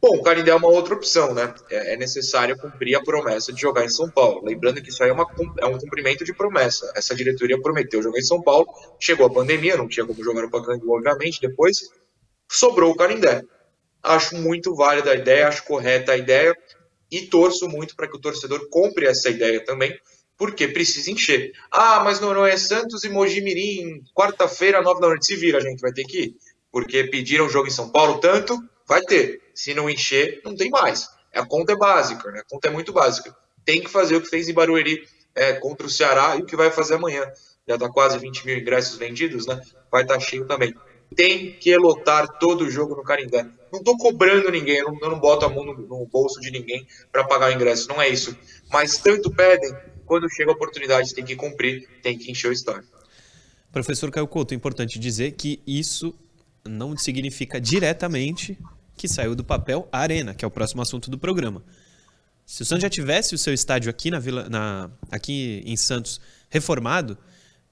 Bom, 0.00 0.16
o 0.16 0.22
Canindé 0.22 0.52
é 0.52 0.54
uma 0.54 0.68
outra 0.68 0.94
opção, 0.94 1.34
né? 1.34 1.52
É, 1.70 1.94
é 1.94 1.96
necessário 1.96 2.56
cumprir 2.56 2.94
a 2.94 3.02
promessa 3.02 3.52
de 3.52 3.60
jogar 3.60 3.84
em 3.84 3.88
São 3.88 4.08
Paulo. 4.08 4.44
Lembrando 4.44 4.80
que 4.80 4.90
isso 4.90 5.02
aí 5.02 5.10
é, 5.10 5.12
uma, 5.12 5.26
é 5.58 5.66
um 5.66 5.76
cumprimento 5.76 6.24
de 6.24 6.32
promessa. 6.32 6.90
Essa 6.94 7.16
diretoria 7.16 7.60
prometeu 7.60 8.00
jogar 8.00 8.18
em 8.18 8.22
São 8.22 8.40
Paulo, 8.40 8.68
chegou 9.00 9.26
a 9.26 9.30
pandemia, 9.30 9.76
não 9.76 9.88
tinha 9.88 10.06
como 10.06 10.22
jogar 10.22 10.42
no 10.42 10.50
Pacaembu, 10.50 10.94
obviamente, 10.94 11.40
depois 11.40 11.90
sobrou 12.48 12.92
o 12.92 12.96
Canindé. 12.96 13.42
Acho 14.00 14.36
muito 14.36 14.74
válida 14.76 15.10
a 15.10 15.16
ideia, 15.16 15.48
acho 15.48 15.64
correta 15.64 16.12
a 16.12 16.16
ideia 16.16 16.56
e 17.10 17.22
torço 17.22 17.68
muito 17.68 17.96
para 17.96 18.06
que 18.08 18.16
o 18.16 18.20
torcedor 18.20 18.68
compre 18.70 19.06
essa 19.06 19.28
ideia 19.28 19.64
também, 19.64 19.98
porque 20.36 20.68
precisa 20.68 21.10
encher. 21.10 21.52
Ah, 21.70 22.00
mas 22.04 22.20
não 22.20 22.46
é 22.46 22.56
Santos 22.56 23.02
e 23.02 23.08
Mojimirim, 23.08 24.02
quarta-feira, 24.14 24.80
nove 24.80 25.00
da 25.00 25.08
noite. 25.08 25.26
Se 25.26 25.34
vira, 25.34 25.58
a 25.58 25.60
gente 25.60 25.80
vai 25.80 25.92
ter 25.92 26.04
que 26.04 26.18
ir, 26.20 26.36
porque 26.70 27.02
pediram 27.04 27.48
jogo 27.48 27.66
em 27.66 27.72
São 27.72 27.90
Paulo 27.90 28.20
tanto, 28.20 28.56
vai 28.88 29.02
ter. 29.02 29.42
Se 29.54 29.74
não 29.74 29.90
encher, 29.90 30.40
não 30.44 30.56
tem 30.56 30.70
mais. 30.70 31.08
A 31.34 31.44
conta 31.44 31.72
é 31.72 31.76
básica, 31.76 32.30
né? 32.30 32.40
A 32.40 32.44
conta 32.44 32.68
é 32.68 32.70
muito 32.70 32.92
básica. 32.92 33.36
Tem 33.64 33.80
que 33.80 33.90
fazer 33.90 34.16
o 34.16 34.22
que 34.22 34.28
fez 34.28 34.48
em 34.48 34.54
Barueri 34.54 35.06
é, 35.34 35.52
contra 35.52 35.86
o 35.86 35.90
Ceará 35.90 36.36
e 36.36 36.42
o 36.42 36.46
que 36.46 36.56
vai 36.56 36.70
fazer 36.70 36.94
amanhã. 36.94 37.22
Já 37.66 37.74
está 37.74 37.88
quase 37.88 38.18
20 38.18 38.46
mil 38.46 38.56
ingressos 38.56 38.96
vendidos, 38.96 39.46
né? 39.46 39.60
Vai 39.92 40.02
estar 40.02 40.14
tá 40.14 40.20
cheio 40.20 40.46
também. 40.46 40.74
Tem 41.14 41.52
que 41.52 41.76
lotar 41.76 42.26
todo 42.38 42.62
o 42.62 42.70
jogo 42.70 42.96
no 42.96 43.02
Carindé. 43.02 43.46
Não 43.70 43.80
estou 43.80 43.96
cobrando 43.98 44.50
ninguém, 44.50 44.78
eu 44.78 44.86
não, 44.86 44.98
eu 45.00 45.10
não, 45.10 45.20
boto 45.20 45.44
a 45.44 45.48
mão 45.48 45.64
no, 45.64 45.74
no 45.74 46.06
bolso 46.06 46.40
de 46.40 46.50
ninguém 46.50 46.86
para 47.12 47.24
pagar 47.24 47.50
o 47.50 47.52
ingresso, 47.52 47.88
não 47.88 48.00
é 48.00 48.08
isso. 48.08 48.36
Mas 48.72 48.98
tanto 48.98 49.30
pedem, 49.30 49.74
quando 50.06 50.28
chega 50.30 50.50
a 50.50 50.54
oportunidade, 50.54 51.14
tem 51.14 51.24
que 51.24 51.36
cumprir, 51.36 51.86
tem 52.02 52.16
que 52.16 52.30
encher 52.30 52.48
o 52.48 52.52
estádio. 52.52 52.88
Professor 53.70 54.10
Caio 54.10 54.26
Couto, 54.26 54.54
é 54.54 54.56
importante 54.56 54.98
dizer 54.98 55.32
que 55.32 55.62
isso 55.66 56.14
não 56.66 56.96
significa 56.96 57.60
diretamente 57.60 58.58
que 58.98 59.08
saiu 59.08 59.34
do 59.34 59.42
papel 59.42 59.88
a 59.90 60.00
Arena, 60.00 60.34
que 60.34 60.44
é 60.44 60.48
o 60.48 60.50
próximo 60.50 60.82
assunto 60.82 61.10
do 61.10 61.16
programa. 61.16 61.62
Se 62.44 62.62
o 62.62 62.64
Santos 62.64 62.82
já 62.82 62.90
tivesse 62.90 63.34
o 63.34 63.38
seu 63.38 63.54
estádio 63.54 63.88
aqui, 63.88 64.10
na 64.10 64.18
Vila, 64.18 64.48
na, 64.48 64.90
aqui 65.10 65.62
em 65.64 65.76
Santos 65.76 66.20
reformado, 66.50 67.16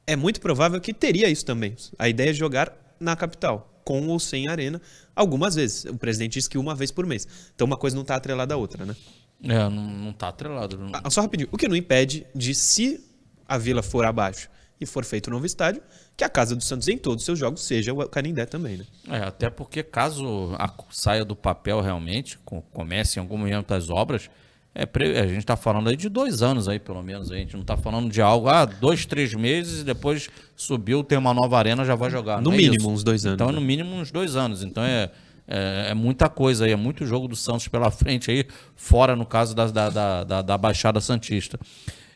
é 0.07 0.15
muito 0.15 0.41
provável 0.41 0.81
que 0.81 0.95
teria 0.95 1.29
isso 1.29 1.45
também. 1.45 1.75
A 1.99 2.09
ideia 2.09 2.31
é 2.31 2.33
jogar 2.33 2.73
na 3.01 3.17
capital, 3.17 3.81
com 3.85 4.07
ou 4.09 4.21
sem 4.21 4.49
arena, 4.49 4.81
algumas 5.15 5.55
vezes. 5.55 5.85
O 5.87 5.97
presidente 5.97 6.35
disse 6.35 6.49
que 6.49 6.59
uma 6.59 6.75
vez 6.75 6.91
por 6.91 7.07
mês. 7.07 7.27
Então 7.55 7.67
uma 7.67 7.77
coisa 7.77 7.97
não 7.97 8.03
está 8.03 8.17
atrelada 8.17 8.55
à 8.55 8.57
outra, 8.57 8.87
né? 8.87 8.95
É, 9.43 9.69
não, 9.69 10.11
está 10.11 10.29
atrelado. 10.29 10.79
Não... 10.79 10.93
Ah, 10.93 11.11
só 11.11 11.23
rapidinho. 11.23 11.49
O 11.51 11.57
que 11.57 11.69
não 11.69 11.77
impede 11.77 12.27
de, 12.35 12.55
se 12.55 13.05
a 13.49 13.59
Vila 13.59 13.83
for 13.83 14.05
abaixo 14.05 14.49
e 14.81 14.87
for 14.87 15.05
feito 15.05 15.29
um 15.29 15.33
novo 15.33 15.47
estádio, 15.47 15.83
que 16.17 16.25
a 16.25 16.29
casa 16.29 16.57
do 16.57 16.65
Santos 16.65 16.89
em 16.89 16.97
todos 16.97 17.23
os 17.23 17.25
seus 17.27 17.39
jogos 17.39 17.63
seja 17.63 17.93
o 17.93 18.09
Canindé 18.09 18.47
também, 18.47 18.79
né? 18.79 18.85
É, 19.11 19.19
até 19.19 19.51
porque 19.51 19.83
caso 19.83 20.55
a, 20.59 20.73
saia 20.91 21.25
do 21.25 21.37
papel 21.37 21.81
realmente, 21.81 22.39
comece 22.73 23.19
em 23.19 23.23
algum 23.23 23.37
momento 23.37 23.75
as 23.75 23.91
obras, 23.91 24.31
é, 24.79 24.85
a 25.21 25.27
gente 25.27 25.39
está 25.39 25.57
falando 25.57 25.89
aí 25.89 25.97
de 25.97 26.11
dois 26.11 26.43
anos 26.43 26.69
aí, 26.69 26.79
pelo 26.79 27.03
menos. 27.03 27.33
A 27.33 27.37
gente 27.37 27.55
não 27.55 27.63
está 27.63 27.79
falando 27.79 28.11
de 28.11 28.21
algo, 28.21 28.47
ah, 28.47 28.67
dois, 28.67 29.07
três 29.07 29.33
meses 29.33 29.81
e 29.81 29.85
depois 29.85 30.29
subiu, 30.55 31.03
tem 31.03 31.17
uma 31.17 31.33
nova 31.33 31.57
arena, 31.57 31.83
já 31.83 31.95
vai 31.95 32.11
jogar. 32.11 32.43
No 32.43 32.53
é 32.53 32.57
mínimo, 32.57 32.91
é 32.91 32.93
uns 32.93 33.03
dois 33.03 33.25
anos. 33.25 33.37
Então, 33.37 33.47
né? 33.49 33.55
no 33.55 33.61
mínimo, 33.61 33.95
uns 33.97 34.11
dois 34.11 34.37
anos. 34.37 34.63
Então, 34.63 34.85
é, 34.85 35.11
é, 35.49 35.87
é, 35.91 35.95
muita 35.95 36.29
coisa 36.29 36.67
aí, 36.67 36.73
é 36.73 36.77
muito 36.77 37.07
jogo 37.07 37.27
do 37.27 37.35
Santos 37.35 37.69
pela 37.69 37.89
frente 37.93 38.31
aí, 38.31 38.45
fora 38.75 39.17
no 39.17 39.25
caso 39.25 39.55
da, 39.55 39.67
da, 39.67 40.25
da, 40.25 40.43
da 40.43 40.59
Baixada 40.59 41.01
Santista. 41.01 41.59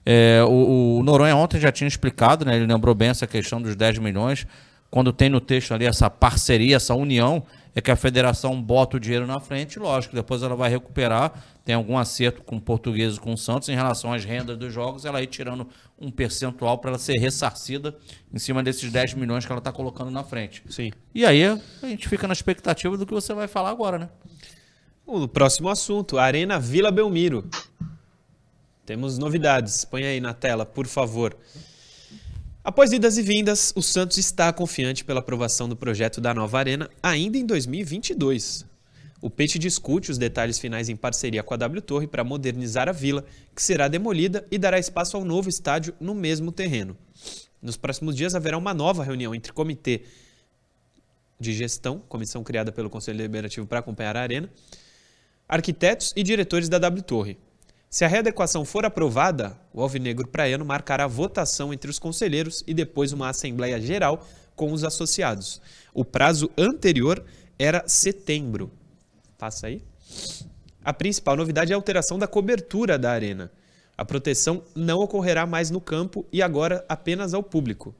É, 0.04 0.42
o, 0.44 0.98
o, 0.98 1.02
Noronha 1.02 1.36
ontem 1.36 1.60
já 1.60 1.70
tinha 1.70 1.88
explicado, 1.88 2.44
né? 2.44 2.56
Ele 2.56 2.66
lembrou 2.66 2.94
bem 2.94 3.08
essa 3.08 3.26
questão 3.26 3.60
dos 3.60 3.76
10 3.76 3.98
milhões. 3.98 4.46
Quando 4.90 5.12
tem 5.12 5.28
no 5.28 5.40
texto 5.40 5.72
ali 5.72 5.84
essa 5.84 6.10
parceria, 6.10 6.76
essa 6.76 6.94
união, 6.94 7.44
é 7.74 7.80
que 7.80 7.90
a 7.90 7.96
federação 7.96 8.60
bota 8.60 8.96
o 8.96 9.00
dinheiro 9.00 9.26
na 9.26 9.38
frente, 9.38 9.78
lógico, 9.78 10.14
depois 10.14 10.42
ela 10.42 10.56
vai 10.56 10.68
recuperar, 10.68 11.32
tem 11.64 11.74
algum 11.74 11.96
acerto 11.96 12.42
com 12.42 12.56
o 12.56 12.60
português 12.60 13.16
e 13.16 13.20
com 13.20 13.32
o 13.32 13.38
Santos 13.38 13.68
em 13.68 13.76
relação 13.76 14.12
às 14.12 14.24
rendas 14.24 14.56
dos 14.56 14.72
jogos, 14.72 15.04
ela 15.04 15.22
ir 15.22 15.28
tirando 15.28 15.68
um 15.98 16.10
percentual 16.10 16.78
para 16.78 16.90
ela 16.90 16.98
ser 16.98 17.18
ressarcida 17.18 17.96
em 18.32 18.38
cima 18.38 18.62
desses 18.62 18.90
10 18.90 19.14
milhões 19.14 19.46
que 19.46 19.52
ela 19.52 19.60
está 19.60 19.70
colocando 19.70 20.10
na 20.10 20.24
frente. 20.24 20.64
Sim. 20.68 20.90
E 21.14 21.24
aí 21.24 21.44
a 21.44 21.86
gente 21.86 22.08
fica 22.08 22.26
na 22.26 22.32
expectativa 22.32 22.96
do 22.96 23.06
que 23.06 23.14
você 23.14 23.32
vai 23.32 23.46
falar 23.46 23.70
agora, 23.70 23.98
né? 23.98 24.08
O 25.06 25.28
próximo 25.28 25.68
assunto, 25.68 26.18
Arena 26.18 26.58
Vila 26.58 26.90
Belmiro. 26.90 27.48
Temos 28.84 29.18
novidades. 29.18 29.84
Põe 29.84 30.04
aí 30.04 30.20
na 30.20 30.34
tela, 30.34 30.66
por 30.66 30.86
favor. 30.86 31.36
Após 32.62 32.92
idas 32.92 33.16
e 33.16 33.22
vindas, 33.22 33.72
o 33.74 33.82
Santos 33.82 34.18
está 34.18 34.52
confiante 34.52 35.04
pela 35.04 35.20
aprovação 35.20 35.68
do 35.68 35.76
projeto 35.76 36.20
da 36.20 36.34
nova 36.34 36.58
arena 36.58 36.90
ainda 37.02 37.38
em 37.38 37.46
2022. 37.46 38.66
O 39.22 39.28
Peixe 39.28 39.58
discute 39.58 40.10
os 40.10 40.18
detalhes 40.18 40.58
finais 40.58 40.88
em 40.88 40.96
parceria 40.96 41.42
com 41.42 41.52
a 41.52 41.56
W 41.56 41.82
Torre 41.82 42.06
para 42.06 42.24
modernizar 42.24 42.88
a 42.88 42.92
vila, 42.92 43.24
que 43.54 43.62
será 43.62 43.86
demolida 43.86 44.46
e 44.50 44.58
dará 44.58 44.78
espaço 44.78 45.16
ao 45.16 45.24
novo 45.24 45.48
estádio 45.48 45.94
no 46.00 46.14
mesmo 46.14 46.50
terreno. 46.50 46.96
Nos 47.60 47.76
próximos 47.76 48.16
dias 48.16 48.34
haverá 48.34 48.56
uma 48.56 48.72
nova 48.72 49.04
reunião 49.04 49.34
entre 49.34 49.52
comitê 49.52 50.02
de 51.38 51.52
gestão, 51.52 51.98
comissão 52.08 52.42
criada 52.42 52.72
pelo 52.72 52.88
Conselho 52.90 53.18
Deliberativo 53.18 53.66
para 53.66 53.80
acompanhar 53.80 54.16
a 54.16 54.22
arena, 54.22 54.50
arquitetos 55.48 56.12
e 56.16 56.22
diretores 56.22 56.68
da 56.68 56.78
W 56.78 57.02
Torre. 57.02 57.38
Se 57.92 58.04
a 58.04 58.08
readequação 58.08 58.64
for 58.64 58.84
aprovada, 58.84 59.58
o 59.74 59.82
Alvinegro 59.82 60.28
Praiano 60.28 60.64
marcará 60.64 61.08
votação 61.08 61.74
entre 61.74 61.90
os 61.90 61.98
conselheiros 61.98 62.62
e 62.64 62.72
depois 62.72 63.12
uma 63.12 63.28
Assembleia 63.28 63.80
Geral 63.80 64.24
com 64.54 64.72
os 64.72 64.84
associados. 64.84 65.60
O 65.92 66.04
prazo 66.04 66.48
anterior 66.56 67.24
era 67.58 67.82
setembro. 67.88 68.70
Passa 69.36 69.66
aí. 69.66 69.82
A 70.84 70.92
principal 70.92 71.36
novidade 71.36 71.72
é 71.72 71.74
a 71.74 71.76
alteração 71.76 72.16
da 72.16 72.28
cobertura 72.28 72.96
da 72.96 73.10
arena. 73.10 73.50
A 73.98 74.04
proteção 74.04 74.62
não 74.72 75.00
ocorrerá 75.00 75.44
mais 75.44 75.68
no 75.68 75.80
campo 75.80 76.24
e 76.32 76.40
agora 76.40 76.84
apenas 76.88 77.34
ao 77.34 77.42
público. 77.42 77.92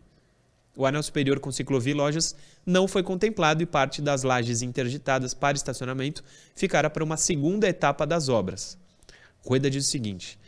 O 0.76 0.86
anel 0.86 1.02
superior 1.02 1.40
com 1.40 1.50
ciclovia 1.50 1.92
e 1.92 1.96
lojas 1.96 2.36
não 2.64 2.86
foi 2.86 3.02
contemplado 3.02 3.60
e 3.60 3.66
parte 3.66 4.00
das 4.00 4.22
lajes 4.22 4.62
interditadas 4.62 5.34
para 5.34 5.56
estacionamento 5.56 6.22
ficará 6.54 6.88
para 6.88 7.02
uma 7.02 7.16
segunda 7.16 7.68
etapa 7.68 8.06
das 8.06 8.28
obras. 8.28 8.78
Rueda 9.44 9.70
diz 9.70 9.86
o 9.86 9.90
seguinte: 9.90 10.38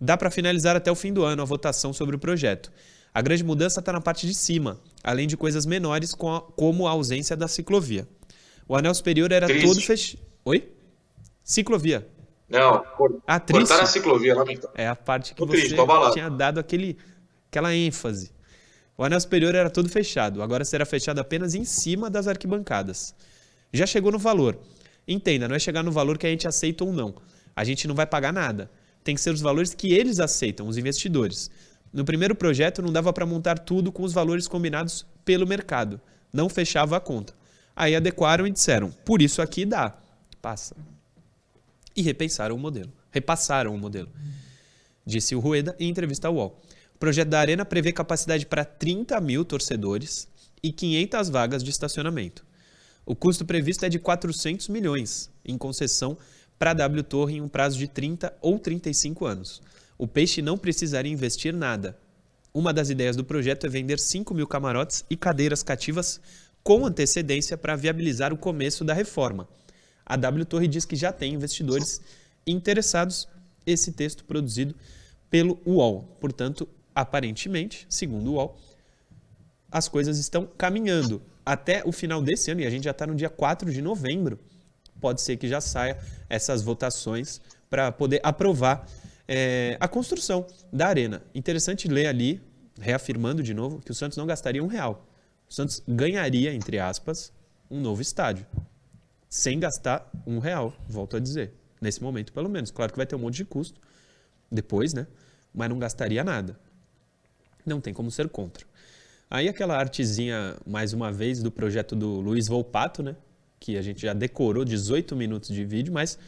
dá 0.00 0.16
para 0.16 0.30
finalizar 0.30 0.76
até 0.76 0.90
o 0.90 0.94
fim 0.94 1.12
do 1.12 1.24
ano 1.24 1.42
a 1.42 1.44
votação 1.44 1.92
sobre 1.92 2.16
o 2.16 2.18
projeto. 2.18 2.70
A 3.12 3.22
grande 3.22 3.42
mudança 3.42 3.80
está 3.80 3.92
na 3.92 4.00
parte 4.00 4.26
de 4.26 4.34
cima, 4.34 4.78
além 5.02 5.26
de 5.26 5.36
coisas 5.36 5.66
menores 5.66 6.14
como 6.14 6.86
a 6.86 6.90
ausência 6.90 7.36
da 7.36 7.48
ciclovia. 7.48 8.06
O 8.68 8.76
anel 8.76 8.94
superior 8.94 9.32
era 9.32 9.46
triste. 9.46 9.66
todo 9.66 9.80
fechado. 9.80 10.22
Oi? 10.44 10.70
Ciclovia. 11.42 12.06
Não, 12.48 12.82
cor... 12.96 13.20
ah, 13.26 13.40
triste. 13.40 13.60
cortaram 13.60 13.82
a 13.82 13.86
ciclovia, 13.86 14.34
lamentável. 14.34 14.70
É 14.74 14.86
a 14.86 14.94
parte 14.94 15.34
que 15.34 15.40
você 15.40 15.52
triste, 15.52 15.76
tinha 16.12 16.30
dado 16.30 16.60
aquele, 16.60 16.96
aquela 17.50 17.74
ênfase. 17.74 18.30
O 18.96 19.04
anel 19.04 19.20
superior 19.20 19.54
era 19.54 19.70
todo 19.70 19.88
fechado, 19.88 20.42
agora 20.42 20.64
será 20.64 20.84
fechado 20.84 21.18
apenas 21.18 21.54
em 21.54 21.64
cima 21.64 22.10
das 22.10 22.26
arquibancadas. 22.26 23.14
Já 23.72 23.86
chegou 23.86 24.12
no 24.12 24.18
valor. 24.18 24.58
Entenda, 25.06 25.48
não 25.48 25.56
é 25.56 25.58
chegar 25.58 25.82
no 25.82 25.90
valor 25.90 26.18
que 26.18 26.26
a 26.26 26.30
gente 26.30 26.46
aceita 26.46 26.84
ou 26.84 26.92
não 26.92 27.14
a 27.58 27.64
gente 27.64 27.88
não 27.88 27.94
vai 27.96 28.06
pagar 28.06 28.32
nada. 28.32 28.70
Tem 29.02 29.16
que 29.16 29.20
ser 29.20 29.34
os 29.34 29.40
valores 29.40 29.74
que 29.74 29.92
eles 29.92 30.20
aceitam, 30.20 30.68
os 30.68 30.76
investidores. 30.76 31.50
No 31.92 32.04
primeiro 32.04 32.32
projeto 32.32 32.80
não 32.80 32.92
dava 32.92 33.12
para 33.12 33.26
montar 33.26 33.58
tudo 33.58 33.90
com 33.90 34.04
os 34.04 34.12
valores 34.12 34.46
combinados 34.46 35.04
pelo 35.24 35.44
mercado. 35.44 36.00
Não 36.32 36.48
fechava 36.48 36.96
a 36.96 37.00
conta. 37.00 37.34
Aí 37.74 37.96
adequaram 37.96 38.46
e 38.46 38.52
disseram: 38.52 38.92
por 39.04 39.20
isso 39.20 39.42
aqui 39.42 39.66
dá. 39.66 39.98
Passa. 40.40 40.76
E 41.96 42.00
repensaram 42.00 42.54
o 42.54 42.58
modelo. 42.60 42.92
Repassaram 43.10 43.74
o 43.74 43.78
modelo. 43.78 44.08
Disse 45.04 45.34
o 45.34 45.40
Rueda 45.40 45.74
em 45.80 45.88
entrevista 45.88 46.28
ao 46.28 46.36
UOL. 46.36 46.62
O 46.94 46.98
projeto 47.00 47.28
da 47.28 47.40
Arena 47.40 47.64
prevê 47.64 47.92
capacidade 47.92 48.46
para 48.46 48.64
30 48.64 49.20
mil 49.20 49.44
torcedores 49.44 50.28
e 50.62 50.70
500 50.70 51.28
vagas 51.28 51.64
de 51.64 51.70
estacionamento. 51.70 52.46
O 53.04 53.16
custo 53.16 53.44
previsto 53.44 53.84
é 53.84 53.88
de 53.88 53.98
400 53.98 54.68
milhões 54.68 55.28
em 55.44 55.58
concessão 55.58 56.16
para 56.58 56.72
a 56.72 56.74
W 56.74 57.02
Torre 57.02 57.36
em 57.36 57.40
um 57.40 57.48
prazo 57.48 57.78
de 57.78 57.86
30 57.86 58.36
ou 58.40 58.58
35 58.58 59.24
anos. 59.24 59.62
O 59.96 60.06
Peixe 60.06 60.42
não 60.42 60.58
precisaria 60.58 61.12
investir 61.12 61.54
nada. 61.54 61.98
Uma 62.52 62.72
das 62.72 62.90
ideias 62.90 63.16
do 63.16 63.24
projeto 63.24 63.66
é 63.66 63.68
vender 63.68 63.98
5 63.98 64.34
mil 64.34 64.46
camarotes 64.46 65.04
e 65.08 65.16
cadeiras 65.16 65.62
cativas 65.62 66.20
com 66.62 66.84
antecedência 66.84 67.56
para 67.56 67.76
viabilizar 67.76 68.32
o 68.32 68.38
começo 68.38 68.84
da 68.84 68.94
reforma. 68.94 69.48
A 70.04 70.16
W 70.16 70.44
Torre 70.44 70.66
diz 70.66 70.84
que 70.84 70.96
já 70.96 71.12
tem 71.12 71.34
investidores 71.34 72.00
interessados. 72.46 73.28
Esse 73.66 73.92
texto 73.92 74.24
produzido 74.24 74.74
pelo 75.30 75.60
UOL. 75.66 76.16
Portanto, 76.20 76.66
aparentemente, 76.94 77.86
segundo 77.88 78.32
o 78.32 78.34
UOL, 78.34 78.58
as 79.70 79.88
coisas 79.88 80.18
estão 80.18 80.46
caminhando. 80.46 81.22
Até 81.44 81.82
o 81.84 81.92
final 81.92 82.22
desse 82.22 82.50
ano, 82.50 82.62
e 82.62 82.66
a 82.66 82.70
gente 82.70 82.84
já 82.84 82.90
está 82.90 83.06
no 83.06 83.14
dia 83.14 83.28
4 83.28 83.70
de 83.70 83.82
novembro, 83.82 84.38
pode 85.00 85.20
ser 85.20 85.36
que 85.36 85.48
já 85.48 85.60
saia 85.60 85.98
essas 86.28 86.62
votações 86.62 87.40
para 87.70 87.92
poder 87.92 88.20
aprovar 88.22 88.86
é, 89.26 89.76
a 89.78 89.86
construção 89.86 90.46
da 90.72 90.86
arena. 90.86 91.22
Interessante 91.34 91.86
ler 91.86 92.06
ali, 92.06 92.40
reafirmando 92.80 93.42
de 93.42 93.52
novo, 93.52 93.80
que 93.80 93.90
o 93.90 93.94
Santos 93.94 94.16
não 94.16 94.26
gastaria 94.26 94.62
um 94.62 94.66
real. 94.66 95.06
O 95.48 95.54
Santos 95.54 95.82
ganharia, 95.86 96.52
entre 96.54 96.78
aspas, 96.78 97.32
um 97.70 97.80
novo 97.80 98.00
estádio. 98.00 98.46
Sem 99.28 99.60
gastar 99.60 100.10
um 100.26 100.38
real, 100.38 100.74
volto 100.88 101.16
a 101.16 101.20
dizer. 101.20 101.52
Nesse 101.80 102.02
momento, 102.02 102.32
pelo 102.32 102.48
menos. 102.48 102.70
Claro 102.70 102.92
que 102.92 102.96
vai 102.96 103.06
ter 103.06 103.14
um 103.14 103.20
monte 103.20 103.36
de 103.36 103.44
custo 103.44 103.80
depois, 104.50 104.94
né? 104.94 105.06
Mas 105.54 105.68
não 105.68 105.78
gastaria 105.78 106.24
nada. 106.24 106.58
Não 107.64 107.80
tem 107.80 107.92
como 107.92 108.10
ser 108.10 108.28
contra. 108.28 108.66
Aí 109.30 109.48
aquela 109.48 109.76
artezinha, 109.76 110.56
mais 110.66 110.94
uma 110.94 111.12
vez, 111.12 111.42
do 111.42 111.50
projeto 111.50 111.94
do 111.94 112.20
Luiz 112.20 112.48
Volpato, 112.48 113.02
né? 113.02 113.14
Que 113.60 113.76
a 113.76 113.82
gente 113.82 114.02
já 114.02 114.12
decorou 114.12 114.64
18 114.64 115.16
minutos 115.16 115.48
de 115.50 115.64
vídeo, 115.64 115.92
mas 115.92 116.18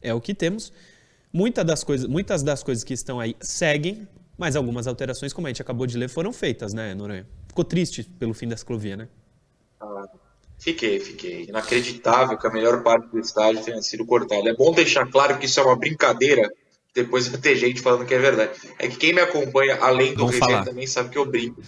é 0.00 0.12
o 0.14 0.20
que 0.20 0.34
temos. 0.34 0.72
Muitas 1.32 1.64
das 1.64 1.84
coisas, 1.84 2.06
muitas 2.08 2.42
das 2.42 2.62
coisas 2.62 2.82
que 2.82 2.94
estão 2.94 3.20
aí 3.20 3.36
seguem, 3.40 4.08
mas 4.36 4.56
algumas 4.56 4.86
alterações, 4.86 5.32
como 5.32 5.46
a 5.46 5.50
gente 5.50 5.62
acabou 5.62 5.86
de 5.86 5.96
ler, 5.96 6.08
foram 6.08 6.32
feitas, 6.32 6.72
né, 6.72 6.94
Noronha? 6.94 7.26
Ficou 7.46 7.64
triste 7.64 8.04
pelo 8.04 8.32
fim 8.32 8.48
da 8.48 8.56
ciclovia, 8.56 8.96
né? 8.96 9.08
Ah, 9.80 10.06
fiquei, 10.58 10.98
fiquei. 10.98 11.44
Inacreditável 11.44 12.38
que 12.38 12.46
a 12.46 12.50
melhor 12.50 12.82
parte 12.82 13.08
do 13.08 13.18
estádio 13.18 13.62
tenha 13.62 13.80
sido 13.82 14.04
cortada. 14.06 14.48
É 14.48 14.54
bom 14.54 14.72
deixar 14.72 15.06
claro 15.10 15.38
que 15.38 15.46
isso 15.46 15.60
é 15.60 15.62
uma 15.62 15.76
brincadeira, 15.76 16.50
depois 16.94 17.28
vai 17.28 17.40
ter 17.40 17.54
gente 17.56 17.80
falando 17.80 18.06
que 18.06 18.14
é 18.14 18.18
verdade. 18.18 18.58
É 18.78 18.88
que 18.88 18.96
quem 18.96 19.12
me 19.12 19.20
acompanha, 19.20 19.76
além 19.80 20.14
do 20.14 20.26
resenha, 20.26 20.64
também 20.64 20.86
sabe 20.86 21.10
que 21.10 21.18
eu 21.18 21.26
brinco 21.26 21.62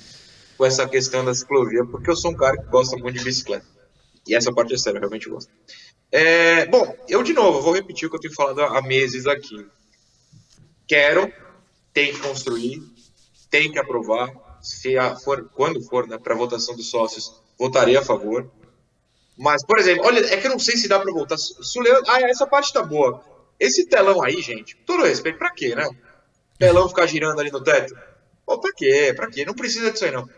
com 0.56 0.66
essa 0.66 0.88
questão 0.88 1.24
da 1.24 1.34
ciclovia, 1.34 1.84
porque 1.84 2.10
eu 2.10 2.16
sou 2.16 2.30
um 2.30 2.36
cara 2.36 2.56
que 2.56 2.70
gosta 2.70 2.96
muito 2.96 3.18
de 3.18 3.24
bicicleta. 3.24 3.66
E 4.26 4.34
essa 4.34 4.52
parte 4.52 4.74
é 4.74 4.78
séria, 4.78 4.98
eu 4.98 5.00
realmente 5.00 5.28
gosto. 5.28 5.50
É, 6.10 6.66
bom, 6.66 6.94
eu 7.08 7.22
de 7.22 7.32
novo 7.32 7.62
vou 7.62 7.72
repetir 7.72 8.06
o 8.06 8.10
que 8.10 8.16
eu 8.16 8.20
tenho 8.20 8.34
falado 8.34 8.60
há 8.60 8.82
meses 8.82 9.26
aqui. 9.26 9.66
Quero, 10.86 11.32
tem 11.92 12.12
que 12.12 12.20
construir, 12.20 12.82
tem 13.50 13.72
que 13.72 13.78
aprovar. 13.78 14.30
Se 14.60 14.94
for, 15.24 15.50
quando 15.54 15.82
for 15.82 16.06
né, 16.06 16.18
para 16.18 16.34
votação 16.34 16.76
dos 16.76 16.88
sócios, 16.88 17.40
votarei 17.58 17.96
a 17.96 18.02
favor. 18.02 18.48
Mas, 19.36 19.64
por 19.64 19.78
exemplo, 19.78 20.06
olha, 20.06 20.20
é 20.32 20.36
que 20.36 20.46
eu 20.46 20.50
não 20.50 20.58
sei 20.58 20.76
se 20.76 20.86
dá 20.86 21.00
para 21.00 21.12
votar. 21.12 21.38
Leandro, 21.76 22.04
ah, 22.08 22.20
essa 22.20 22.46
parte 22.46 22.72
tá 22.72 22.82
boa. 22.82 23.24
Esse 23.58 23.86
telão 23.86 24.22
aí, 24.22 24.40
gente, 24.42 24.76
todo 24.86 25.04
respeito, 25.04 25.38
para 25.38 25.50
quê, 25.50 25.74
né? 25.74 25.88
Telão 26.58 26.88
ficar 26.88 27.06
girando 27.06 27.40
ali 27.40 27.50
no 27.50 27.62
teto? 27.62 27.94
Pô, 28.44 28.60
pra 28.60 28.72
quê? 28.72 29.12
Pra 29.16 29.28
quê? 29.28 29.44
Não 29.44 29.54
precisa 29.54 29.90
disso 29.90 30.04
aí, 30.04 30.10
não. 30.10 30.28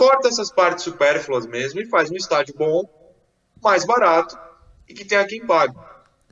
Corta 0.00 0.28
essas 0.28 0.50
partes 0.50 0.82
supérfluas 0.82 1.44
mesmo 1.44 1.78
e 1.78 1.84
faz 1.84 2.10
um 2.10 2.16
estádio 2.16 2.54
bom, 2.56 2.88
mais 3.62 3.84
barato, 3.84 4.34
e 4.88 4.94
que 4.94 5.04
tenha 5.04 5.26
quem 5.26 5.46
pague. 5.46 5.76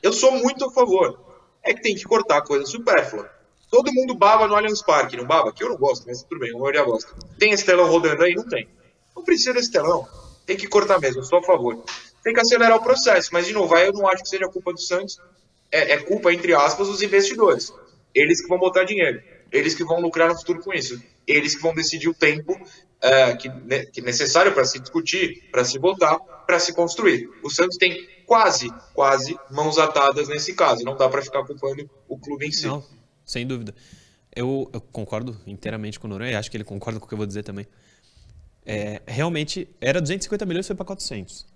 Eu 0.02 0.10
sou 0.10 0.32
muito 0.32 0.64
a 0.64 0.72
favor. 0.72 1.20
É 1.62 1.74
que 1.74 1.82
tem 1.82 1.94
que 1.94 2.04
cortar 2.04 2.40
coisa 2.40 2.64
supérflua. 2.64 3.30
Todo 3.70 3.92
mundo 3.92 4.14
baba 4.14 4.48
no 4.48 4.54
Allianz 4.54 4.80
Parque, 4.80 5.18
não 5.18 5.26
baba? 5.26 5.52
Que 5.52 5.62
eu 5.62 5.68
não 5.68 5.76
gosto, 5.76 6.06
mas 6.06 6.22
tudo 6.22 6.38
bem, 6.38 6.50
a 6.50 6.58
maioria 6.58 6.82
gosta. 6.82 7.14
Tem 7.38 7.52
esse 7.52 7.66
telão 7.66 7.90
rodando 7.90 8.24
aí? 8.24 8.34
Não 8.34 8.48
tem. 8.48 8.66
Não 9.14 9.22
precisa 9.22 9.52
desse 9.52 9.70
telão. 9.70 10.08
Tem 10.46 10.56
que 10.56 10.66
cortar 10.66 10.98
mesmo, 10.98 11.22
sou 11.22 11.40
a 11.40 11.42
favor. 11.42 11.84
Tem 12.24 12.32
que 12.32 12.40
acelerar 12.40 12.78
o 12.78 12.82
processo, 12.82 13.28
mas 13.34 13.46
de 13.46 13.52
novo, 13.52 13.74
aí 13.74 13.86
eu 13.88 13.92
não 13.92 14.08
acho 14.08 14.22
que 14.22 14.30
seja 14.30 14.48
culpa 14.48 14.72
do 14.72 14.80
Santos. 14.80 15.20
É, 15.70 15.92
é 15.92 15.98
culpa, 15.98 16.32
entre 16.32 16.54
aspas, 16.54 16.88
dos 16.88 17.02
investidores. 17.02 17.70
Eles 18.14 18.40
que 18.40 18.48
vão 18.48 18.58
botar 18.58 18.84
dinheiro. 18.84 19.22
Eles 19.52 19.74
que 19.74 19.84
vão 19.84 20.00
lucrar 20.00 20.30
no 20.30 20.38
futuro 20.38 20.62
com 20.62 20.72
isso. 20.72 20.98
Eles 21.26 21.54
que 21.54 21.60
vão 21.60 21.74
decidir 21.74 22.08
o 22.08 22.14
tempo 22.14 22.58
é, 23.00 23.36
que, 23.36 23.48
que 23.92 24.00
é 24.00 24.02
necessário 24.02 24.52
para 24.52 24.64
se 24.64 24.78
discutir, 24.78 25.48
para 25.50 25.64
se 25.64 25.78
votar, 25.78 26.18
para 26.46 26.58
se 26.58 26.72
construir. 26.72 27.28
O 27.42 27.50
Santos 27.50 27.76
tem 27.76 28.08
quase, 28.26 28.72
quase 28.92 29.38
mãos 29.50 29.78
atadas 29.78 30.28
nesse 30.28 30.54
caso. 30.54 30.84
Não 30.84 30.96
dá 30.96 31.08
para 31.08 31.22
ficar 31.22 31.44
culpando 31.44 31.88
o 32.08 32.18
clube 32.18 32.46
em 32.46 32.52
si. 32.52 32.66
Não, 32.66 32.84
sem 33.24 33.46
dúvida. 33.46 33.74
Eu, 34.34 34.70
eu 34.72 34.80
concordo 34.80 35.36
inteiramente 35.46 35.98
com 35.98 36.06
o 36.06 36.10
Noronha, 36.10 36.38
acho 36.38 36.50
que 36.50 36.56
ele 36.56 36.64
concorda 36.64 37.00
com 37.00 37.06
o 37.06 37.08
que 37.08 37.14
eu 37.14 37.18
vou 37.18 37.26
dizer 37.26 37.42
também. 37.42 37.66
É, 38.64 39.00
realmente, 39.06 39.68
era 39.80 40.00
250 40.00 40.44
milhões 40.44 40.66
e 40.66 40.68
foi 40.68 40.76
para 40.76 40.84
400. 40.84 41.46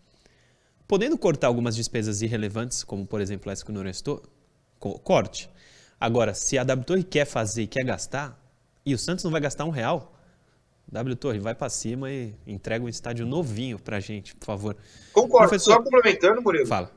Podendo 0.89 1.17
cortar 1.19 1.47
algumas 1.47 1.77
despesas 1.77 2.23
irrelevantes, 2.23 2.83
como 2.83 3.07
por 3.07 3.21
exemplo 3.21 3.51
essa 3.51 3.65
que 3.65 3.71
o 3.71 3.75
Noronha 3.75 3.95
citou, 3.95 4.23
corte. 4.79 5.49
Agora, 6.01 6.35
se 6.35 6.59
a 6.59 6.65
W 6.65 6.85
Torre 6.85 7.05
quer 7.05 7.25
fazer 7.25 7.63
e 7.63 7.67
quer 7.67 7.85
gastar, 7.85 8.39
e 8.85 8.95
o 8.95 8.99
Santos 8.99 9.25
não 9.25 9.31
vai 9.31 9.41
gastar 9.41 9.65
um 9.65 9.71
real, 9.71 10.12
W 10.93 11.17
Torre, 11.17 11.39
vai 11.39 11.55
para 11.55 11.71
cima 11.71 12.13
e 12.13 12.35
entrega 12.47 12.85
um 12.85 12.89
estádio 12.89 13.25
novinho 13.25 13.79
pra 13.79 13.99
gente, 13.99 14.37
por 14.37 14.45
favor. 14.45 14.77
Concordo. 15.13 15.49
Professor... 15.49 15.73
Só 15.73 15.83
complementando, 15.83 16.43
Murilo. 16.43 16.67
Fala. 16.67 16.93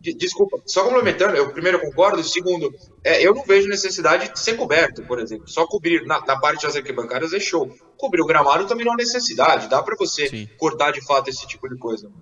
Desculpa, 0.00 0.62
só 0.66 0.84
complementando, 0.84 1.34
eu 1.34 1.50
primeiro 1.50 1.80
concordo, 1.80 2.22
segundo, 2.22 2.70
é, 3.02 3.26
eu 3.26 3.34
não 3.34 3.42
vejo 3.42 3.66
necessidade 3.66 4.30
de 4.30 4.38
ser 4.38 4.54
coberto, 4.54 5.02
por 5.02 5.18
exemplo. 5.18 5.48
Só 5.48 5.66
cobrir 5.66 6.04
na, 6.06 6.20
na 6.20 6.38
parte 6.38 6.66
das 6.66 6.76
arquibancadas 6.76 7.32
é 7.32 7.40
show. 7.40 7.74
Cobrir 7.96 8.20
o 8.20 8.26
gramado 8.26 8.66
também 8.66 8.84
não 8.84 8.92
há 8.92 8.96
necessidade, 8.96 9.66
dá 9.66 9.82
para 9.82 9.96
você 9.96 10.28
sim. 10.28 10.48
cortar 10.58 10.92
de 10.92 11.00
fato 11.04 11.30
esse 11.30 11.46
tipo 11.46 11.68
de 11.68 11.76
coisa. 11.78 12.12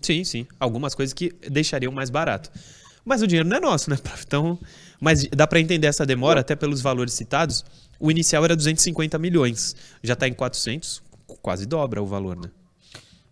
Sim, 0.00 0.22
sim. 0.22 0.46
Algumas 0.58 0.94
coisas 0.94 1.12
que 1.12 1.30
deixariam 1.50 1.92
mais 1.92 2.10
barato. 2.10 2.48
Mas 3.04 3.22
o 3.22 3.26
dinheiro 3.26 3.48
não 3.48 3.56
é 3.56 3.60
nosso, 3.60 3.90
né? 3.90 3.98
Então, 4.24 4.56
mas 5.00 5.26
dá 5.28 5.46
para 5.46 5.60
entender 5.60 5.86
essa 5.86 6.04
demora, 6.04 6.40
até 6.40 6.56
pelos 6.56 6.80
valores 6.80 7.12
citados. 7.12 7.64
O 8.00 8.10
inicial 8.10 8.44
era 8.44 8.54
250 8.54 9.18
milhões, 9.18 9.74
já 10.02 10.14
está 10.14 10.28
em 10.28 10.32
400, 10.32 11.02
quase 11.42 11.66
dobra 11.66 12.02
o 12.02 12.06
valor, 12.06 12.36
né? 12.36 12.50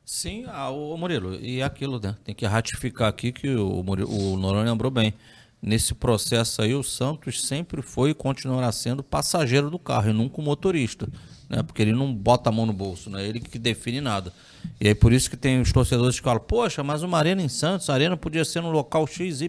Sim, 0.04 0.44
ah, 0.48 0.70
o 0.70 0.96
Murilo, 0.96 1.34
e 1.34 1.62
aquilo, 1.62 2.00
né? 2.00 2.16
Tem 2.24 2.34
que 2.34 2.46
ratificar 2.46 3.08
aqui 3.08 3.32
que 3.32 3.54
o, 3.54 3.82
Murilo, 3.82 4.08
o 4.08 4.36
Noronha 4.36 4.70
lembrou 4.70 4.90
bem. 4.90 5.12
Nesse 5.62 5.94
processo 5.94 6.62
aí, 6.62 6.74
o 6.74 6.82
Santos 6.82 7.44
sempre 7.44 7.82
foi 7.82 8.10
e 8.10 8.14
continuará 8.14 8.70
sendo 8.70 9.02
passageiro 9.02 9.70
do 9.70 9.78
carro 9.78 10.10
e 10.10 10.12
nunca 10.12 10.40
o 10.40 10.44
motorista, 10.44 11.08
né? 11.48 11.62
Porque 11.62 11.82
ele 11.82 11.92
não 11.92 12.14
bota 12.14 12.50
a 12.50 12.52
mão 12.52 12.66
no 12.66 12.72
bolso, 12.72 13.10
né? 13.10 13.26
Ele 13.26 13.40
que 13.40 13.58
define 13.58 14.00
nada. 14.00 14.32
E 14.80 14.88
aí 14.88 14.94
por 14.94 15.12
isso 15.12 15.30
que 15.30 15.36
tem 15.36 15.60
os 15.60 15.72
torcedores 15.72 16.18
que 16.18 16.24
falam, 16.24 16.40
poxa, 16.40 16.82
mas 16.82 17.02
uma 17.02 17.18
arena 17.18 17.42
em 17.42 17.48
Santos, 17.48 17.88
a 17.88 17.94
arena 17.94 18.16
podia 18.16 18.44
ser 18.44 18.60
no 18.60 18.70
local 18.70 19.06
XYZ, 19.06 19.48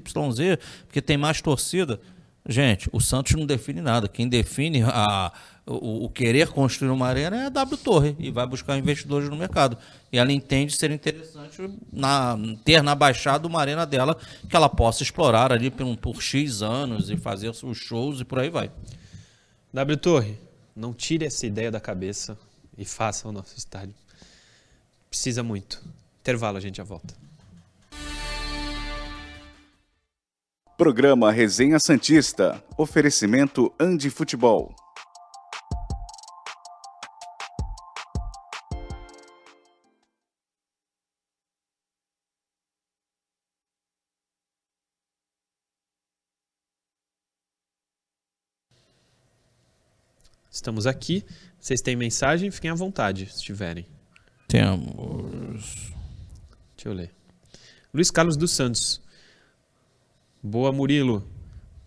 porque 0.88 1.02
tem 1.02 1.18
mais 1.18 1.42
torcida. 1.42 2.00
Gente, 2.48 2.90
o 2.94 3.02
Santos 3.02 3.34
não 3.36 3.46
define 3.46 3.82
nada. 3.82 4.08
Quem 4.08 4.28
define 4.28 4.84
a, 4.84 5.34
o, 5.68 6.06
o, 6.06 6.10
querer 6.10 6.48
construir 6.48 6.90
uma 6.90 7.08
arena 7.08 7.44
é 7.44 7.46
a 7.48 7.50
W 7.50 7.78
Torre 7.78 8.16
e 8.18 8.32
vai 8.32 8.48
buscar 8.48 8.78
investidores 8.78 9.30
no 9.30 9.36
mercado. 9.36 9.78
E 10.12 10.18
ela 10.18 10.32
entende 10.32 10.76
ser 10.76 10.92
interessante 10.92 11.70
na, 11.92 12.38
ter 12.64 12.82
na 12.82 12.96
Baixada 12.96 13.46
uma 13.46 13.60
arena 13.60 13.86
dela 13.86 14.18
que 14.50 14.56
ela 14.56 14.70
possa 14.70 15.04
explorar 15.04 15.52
ali 15.52 15.70
por, 15.70 15.98
por 15.98 16.22
X 16.22 16.62
anos 16.62 17.10
e 17.10 17.18
fazer 17.18 17.50
os 17.50 17.78
shows 17.78 18.22
e 18.22 18.26
por 18.26 18.40
aí 18.40 18.50
vai. 18.50 18.72
W 19.74 19.98
Torre, 19.98 20.40
não 20.74 20.94
tire 20.94 21.26
essa 21.26 21.46
ideia 21.46 21.70
da 21.70 21.82
cabeça 21.82 22.38
e 22.78 22.86
faça 22.86 23.28
o 23.28 23.32
nosso 23.32 23.58
estádio. 23.58 23.96
Precisa 25.10 25.44
muito. 25.44 25.84
Intervalo, 26.22 26.58
a 26.58 26.62
gente 26.62 26.78
já 26.78 26.84
volta. 26.84 27.14
Programa 30.78 31.32
Resenha 31.32 31.80
Santista. 31.80 32.64
Oferecimento 32.78 33.74
Andi 33.80 34.10
Futebol. 34.10 34.74
Estamos 50.68 50.86
aqui. 50.86 51.24
Vocês 51.58 51.80
têm 51.80 51.96
mensagem? 51.96 52.52
Fiquem 52.52 52.70
à 52.70 52.74
vontade, 52.74 53.26
se 53.32 53.42
tiverem. 53.42 53.86
Temos. 54.50 55.94
Deixa 56.76 56.90
eu 56.90 56.92
ler. 56.94 57.10
Luiz 57.94 58.12
Carlos 58.12 58.36
dos 58.36 58.52
Santos. 58.52 59.02
Boa, 60.44 60.74
Murilo. 60.74 61.26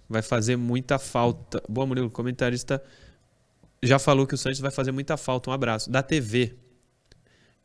Vai 0.09 0.23
fazer 0.23 0.57
muita 0.57 0.99
falta. 0.99 1.63
Boa, 1.69 1.87
Murilo. 1.87 2.09
Comentarista 2.09 2.83
já 3.83 3.99
falou 3.99 4.27
que 4.27 4.33
o 4.33 4.39
Santos 4.39 4.61
vai 4.61 4.71
fazer 4.71 4.93
muita 4.93 5.19
falta. 5.19 5.51
Um 5.51 5.53
abraço. 5.53 5.91
Da 5.91 6.03
TV. 6.03 6.55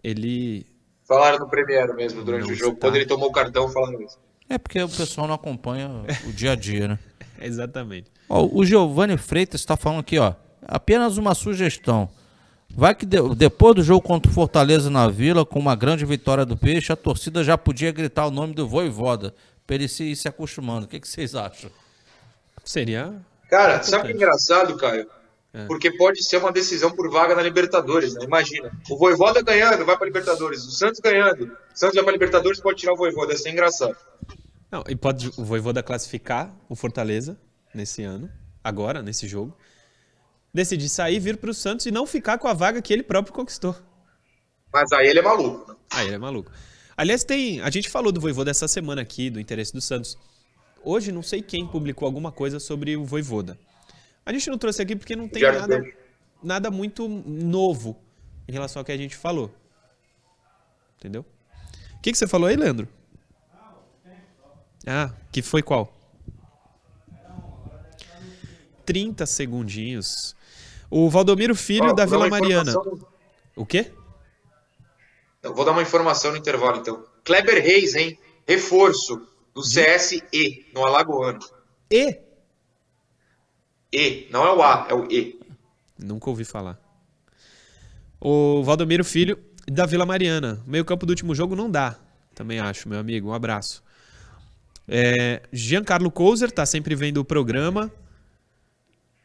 Ele 0.04 0.66
Falaram 1.08 1.40
no 1.40 1.48
Premiere 1.48 1.94
mesmo 1.94 2.26
durante 2.26 2.44
Não 2.48 2.52
o 2.52 2.56
jogo. 2.56 2.74
está. 2.74 2.88
Quando 2.88 2.98
ele 2.98 3.06
tomou 3.06 3.30
o 3.30 3.32
cartão, 3.32 3.70
falaram 3.70 4.02
isso. 4.02 4.20
É 4.50 4.58
porque 4.58 4.82
o 4.82 4.90
pessoal 4.90 5.28
não 5.28 5.36
acompanha 5.36 5.90
o 6.28 6.34
dia 6.34 6.52
a 6.52 6.56
dia, 6.58 6.90
né? 6.90 7.00
Exatamente. 7.40 8.12
Ó, 8.28 8.46
o 8.52 8.66
Giovanni 8.66 9.16
Freitas 9.16 9.62
está 9.62 9.78
falando 9.78 10.02
aqui, 10.02 10.20
ó. 10.20 10.34
Apenas 10.68 11.18
uma 11.18 11.34
sugestão. 11.36 12.10
Vai 12.70 12.94
que 12.96 13.06
de- 13.06 13.36
depois 13.36 13.76
do 13.76 13.84
jogo 13.84 14.02
contra 14.02 14.30
o 14.30 14.34
Fortaleza 14.34 14.90
na 14.90 15.08
Vila, 15.08 15.46
com 15.46 15.60
uma 15.60 15.76
grande 15.76 16.04
vitória 16.06 16.46
do 16.46 16.58
Peixe, 16.58 16.92
a 16.92 16.96
torcida 16.96 17.44
já 17.44 17.58
podia 17.58 17.92
gritar 17.92 18.26
o 18.26 18.32
nome 18.32 18.54
do 18.54 18.68
Voivoda, 18.68 19.34
para 19.66 19.76
ele 19.76 19.88
se 19.88 20.04
ir 20.04 20.16
se 20.16 20.28
acostumando. 20.28 20.86
O 20.86 20.90
que, 20.90 21.00
que 21.00 21.08
vocês 21.08 21.36
acham? 21.36 21.70
Seria. 22.64 23.14
Cara, 23.50 23.82
sabe 23.84 24.04
o 24.04 24.08
que 24.08 24.14
é 24.14 24.16
engraçado, 24.16 24.76
Caio? 24.78 25.08
É. 25.54 25.66
Porque 25.68 25.90
pode 25.92 26.22
ser 26.24 26.38
uma 26.38 26.52
decisão 26.52 26.92
por 26.92 27.10
vaga 27.10 27.34
na 27.36 27.42
Libertadores, 27.42 28.14
né? 28.16 28.26
Imagina. 28.26 28.72
O 28.90 28.98
Voivoda 28.98 29.42
ganhando, 29.42 29.86
vai 29.86 29.96
pra 29.96 30.06
Libertadores. 30.06 30.66
O 30.66 30.72
Santos 30.72 31.00
ganhando. 31.00 31.46
O 31.46 31.78
Santos 31.78 31.96
vai 31.96 32.04
pra 32.04 32.12
Libertadores, 32.14 32.60
pode 32.60 32.80
tirar 32.80 32.94
o 32.94 32.98
Voivoda. 32.98 33.32
Ia 33.32 33.38
ser 33.38 33.52
engraçado. 33.52 33.96
Não, 34.70 34.84
e 34.90 34.96
pode 34.96 35.30
o 35.38 35.46
Voivoda 35.46 35.82
classificar 35.82 36.52
o 36.68 36.76
Fortaleza 36.76 37.38
nesse 37.74 38.04
ano, 38.04 38.30
agora, 38.64 39.02
nesse 39.02 39.28
jogo. 39.28 39.56
Decidir 40.56 40.88
sair, 40.88 41.20
vir 41.20 41.36
pro 41.36 41.54
Santos 41.54 41.86
e 41.86 41.92
não 41.92 42.08
ficar 42.08 42.38
com 42.38 42.48
a 42.48 42.54
vaga 42.54 42.82
que 42.82 42.94
ele 42.94 43.04
próprio 43.04 43.34
conquistou. 43.34 43.76
Mas 44.72 44.90
aí 44.94 45.06
ele 45.06 45.20
é 45.20 45.22
maluco, 45.22 45.70
né? 45.70 45.78
Ah, 45.90 46.06
ele 46.06 46.16
é 46.16 46.18
maluco. 46.18 46.50
Aliás, 46.96 47.26
tem. 47.26 47.60
A 47.60 47.70
gente 47.70 47.90
falou 47.90 48.10
do 48.10 48.22
Voivoda 48.22 48.52
essa 48.52 48.66
semana 48.66 49.02
aqui, 49.02 49.30
do 49.30 49.38
interesse 49.38 49.74
do 49.74 49.82
Santos. 49.82 50.18
Hoje, 50.82 51.12
não 51.12 51.22
sei 51.22 51.42
quem 51.42 51.68
publicou 51.68 52.06
alguma 52.06 52.32
coisa 52.32 52.58
sobre 52.58 52.96
o 52.96 53.04
Voivoda. 53.04 53.60
A 54.26 54.32
gente 54.32 54.50
não 54.50 54.58
trouxe 54.58 54.82
aqui 54.82 54.96
porque 54.96 55.14
não 55.14 55.28
tem 55.28 55.44
nada, 55.44 55.84
nada 56.42 56.72
muito 56.72 57.06
novo 57.06 58.02
em 58.48 58.54
relação 58.54 58.80
ao 58.80 58.86
que 58.86 58.94
a 58.94 58.98
gente 58.98 59.18
falou. 59.18 59.54
Entendeu? 60.98 61.26
O 61.98 62.02
que, 62.02 62.14
que 62.14 62.18
você 62.18 62.28
falou 62.28 62.48
aí, 62.48 62.56
Leandro? 62.56 62.88
Ah, 64.88 65.12
que 65.34 65.42
foi 65.42 65.62
qual? 65.62 65.94
30 68.86 69.26
segundinhos. 69.26 70.34
O 70.90 71.10
Valdomiro 71.10 71.56
Filho 71.56 71.90
Ó, 71.90 71.94
da 71.94 72.06
Vila 72.06 72.30
Mariana. 72.30 72.72
informação- 72.72 73.08
O 73.56 73.66
quê? 73.66 73.92
Eu 75.42 75.54
vou 75.54 75.64
dar 75.66 75.72
uma 75.72 75.82
informação 75.82 76.32
no 76.32 76.38
intervalo, 76.38 76.78
então. 76.78 77.06
Kleber 77.24 77.64
Reis, 77.64 77.96
hein? 77.96 78.18
Reforço 78.48 79.28
do 79.54 79.62
CSE, 79.62 80.66
no 80.74 80.86
Alagoano. 80.86 81.40
E? 81.92 82.20
E, 83.94 84.28
não 84.30 84.46
é 84.46 84.52
o 84.54 84.62
A, 84.62 84.88
é 84.90 84.94
o 84.94 85.06
E. 85.12 85.40
Nunca 85.98 86.30
ouvi 86.30 86.44
falar. 86.44 86.80
O 88.20 88.64
Valdomiro 88.64 89.06
Filho 89.06 89.38
da 89.68 89.86
Vila 89.86 90.06
Mariana. 90.06 90.62
Meio 90.66 90.84
campo 90.84 91.06
do 91.06 91.12
último 91.12 91.34
jogo 91.34 91.56
não 91.56 91.70
dá. 91.70 91.96
Também 92.34 92.60
acho, 92.60 92.90
meu 92.90 93.00
amigo. 93.00 93.30
Um 93.30 93.34
abraço. 93.34 93.84
É, 94.88 95.42
Giancarlo 95.54 96.12
Couser 96.12 96.52
tá 96.52 96.66
sempre 96.66 96.96
vendo 96.96 97.18
o 97.18 97.26
programa. 97.26 97.92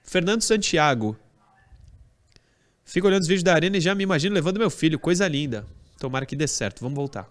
Fernando 0.04 0.42
Santiago. 0.42 1.16
Fico 2.90 3.06
olhando 3.06 3.22
os 3.22 3.28
vídeos 3.28 3.44
da 3.44 3.54
arena 3.54 3.76
e 3.76 3.80
já 3.80 3.94
me 3.94 4.02
imagino 4.02 4.34
levando 4.34 4.58
meu 4.58 4.68
filho. 4.68 4.98
Coisa 4.98 5.28
linda. 5.28 5.64
Tomara 5.96 6.26
que 6.26 6.34
dê 6.34 6.48
certo. 6.48 6.80
Vamos 6.80 6.96
voltar. 6.96 7.30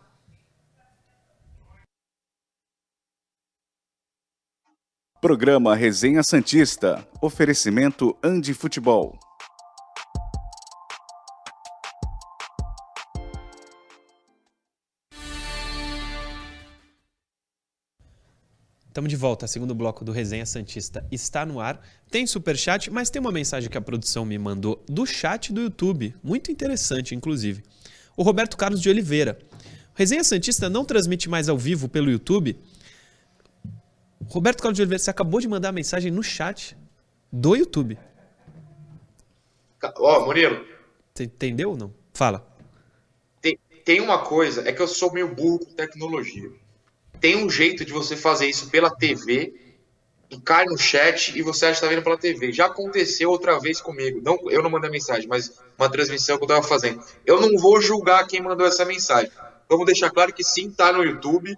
Programa 5.19 5.75
Resenha 5.75 6.23
Santista. 6.23 7.05
Oferecimento 7.21 8.17
Andi 8.23 8.53
Futebol. 8.53 9.19
Estamos 18.99 19.11
de 19.11 19.15
volta. 19.15 19.47
Segundo 19.47 19.73
bloco 19.73 20.03
do 20.03 20.11
Resenha 20.11 20.45
Santista 20.45 21.07
está 21.09 21.45
no 21.45 21.61
ar. 21.61 21.81
Tem 22.11 22.27
superchat, 22.27 22.91
mas 22.91 23.09
tem 23.09 23.21
uma 23.21 23.31
mensagem 23.31 23.69
que 23.69 23.77
a 23.77 23.81
produção 23.81 24.25
me 24.25 24.37
mandou 24.37 24.83
do 24.89 25.05
chat 25.05 25.53
do 25.53 25.61
YouTube. 25.61 26.13
Muito 26.21 26.51
interessante, 26.51 27.15
inclusive. 27.15 27.63
O 28.17 28.23
Roberto 28.23 28.57
Carlos 28.57 28.81
de 28.81 28.89
Oliveira. 28.89 29.39
Resenha 29.95 30.21
Santista 30.21 30.69
não 30.69 30.83
transmite 30.83 31.29
mais 31.29 31.47
ao 31.47 31.57
vivo 31.57 31.87
pelo 31.87 32.11
YouTube. 32.11 32.59
Roberto 34.27 34.61
Carlos 34.61 34.75
de 34.75 34.81
Oliveira, 34.81 35.01
você 35.01 35.11
acabou 35.11 35.39
de 35.39 35.47
mandar 35.47 35.69
a 35.69 35.71
mensagem 35.71 36.11
no 36.11 36.21
chat 36.21 36.75
do 37.31 37.55
YouTube. 37.55 37.97
Ó, 39.95 40.25
Murilo, 40.25 40.65
Você 41.13 41.23
entendeu 41.23 41.69
ou 41.69 41.77
não? 41.77 41.93
Fala. 42.13 42.45
tem, 43.41 43.57
tem 43.85 44.01
uma 44.01 44.25
coisa, 44.25 44.67
é 44.67 44.73
que 44.73 44.81
eu 44.81 44.89
sou 44.89 45.13
meio 45.13 45.33
burro 45.33 45.59
com 45.59 45.73
tecnologia. 45.73 46.51
Tem 47.19 47.43
um 47.43 47.49
jeito 47.49 47.83
de 47.83 47.91
você 47.91 48.15
fazer 48.15 48.47
isso 48.47 48.69
pela 48.69 48.89
TV 48.89 49.53
cai 50.37 50.65
no 50.65 50.77
chat 50.77 51.37
e 51.37 51.41
você 51.41 51.65
acha 51.65 51.75
que 51.75 51.81
tá 51.81 51.87
vendo 51.87 52.03
pela 52.03 52.17
TV. 52.17 52.51
Já 52.51 52.67
aconteceu 52.67 53.31
outra 53.31 53.59
vez 53.59 53.81
comigo. 53.81 54.21
Não, 54.23 54.37
eu 54.49 54.61
não 54.61 54.69
mandei 54.69 54.89
mensagem, 54.89 55.27
mas 55.27 55.59
uma 55.77 55.89
transmissão 55.89 56.37
que 56.37 56.43
eu 56.43 56.47
tava 56.47 56.61
fazendo. 56.61 57.01
Eu 57.25 57.41
não 57.41 57.57
vou 57.57 57.81
julgar 57.81 58.27
quem 58.27 58.41
mandou 58.41 58.67
essa 58.67 58.85
mensagem. 58.85 59.31
Vamos 59.67 59.85
deixar 59.85 60.11
claro 60.11 60.33
que 60.33 60.43
sim, 60.43 60.69
tá 60.69 60.93
no 60.93 61.03
YouTube, 61.03 61.55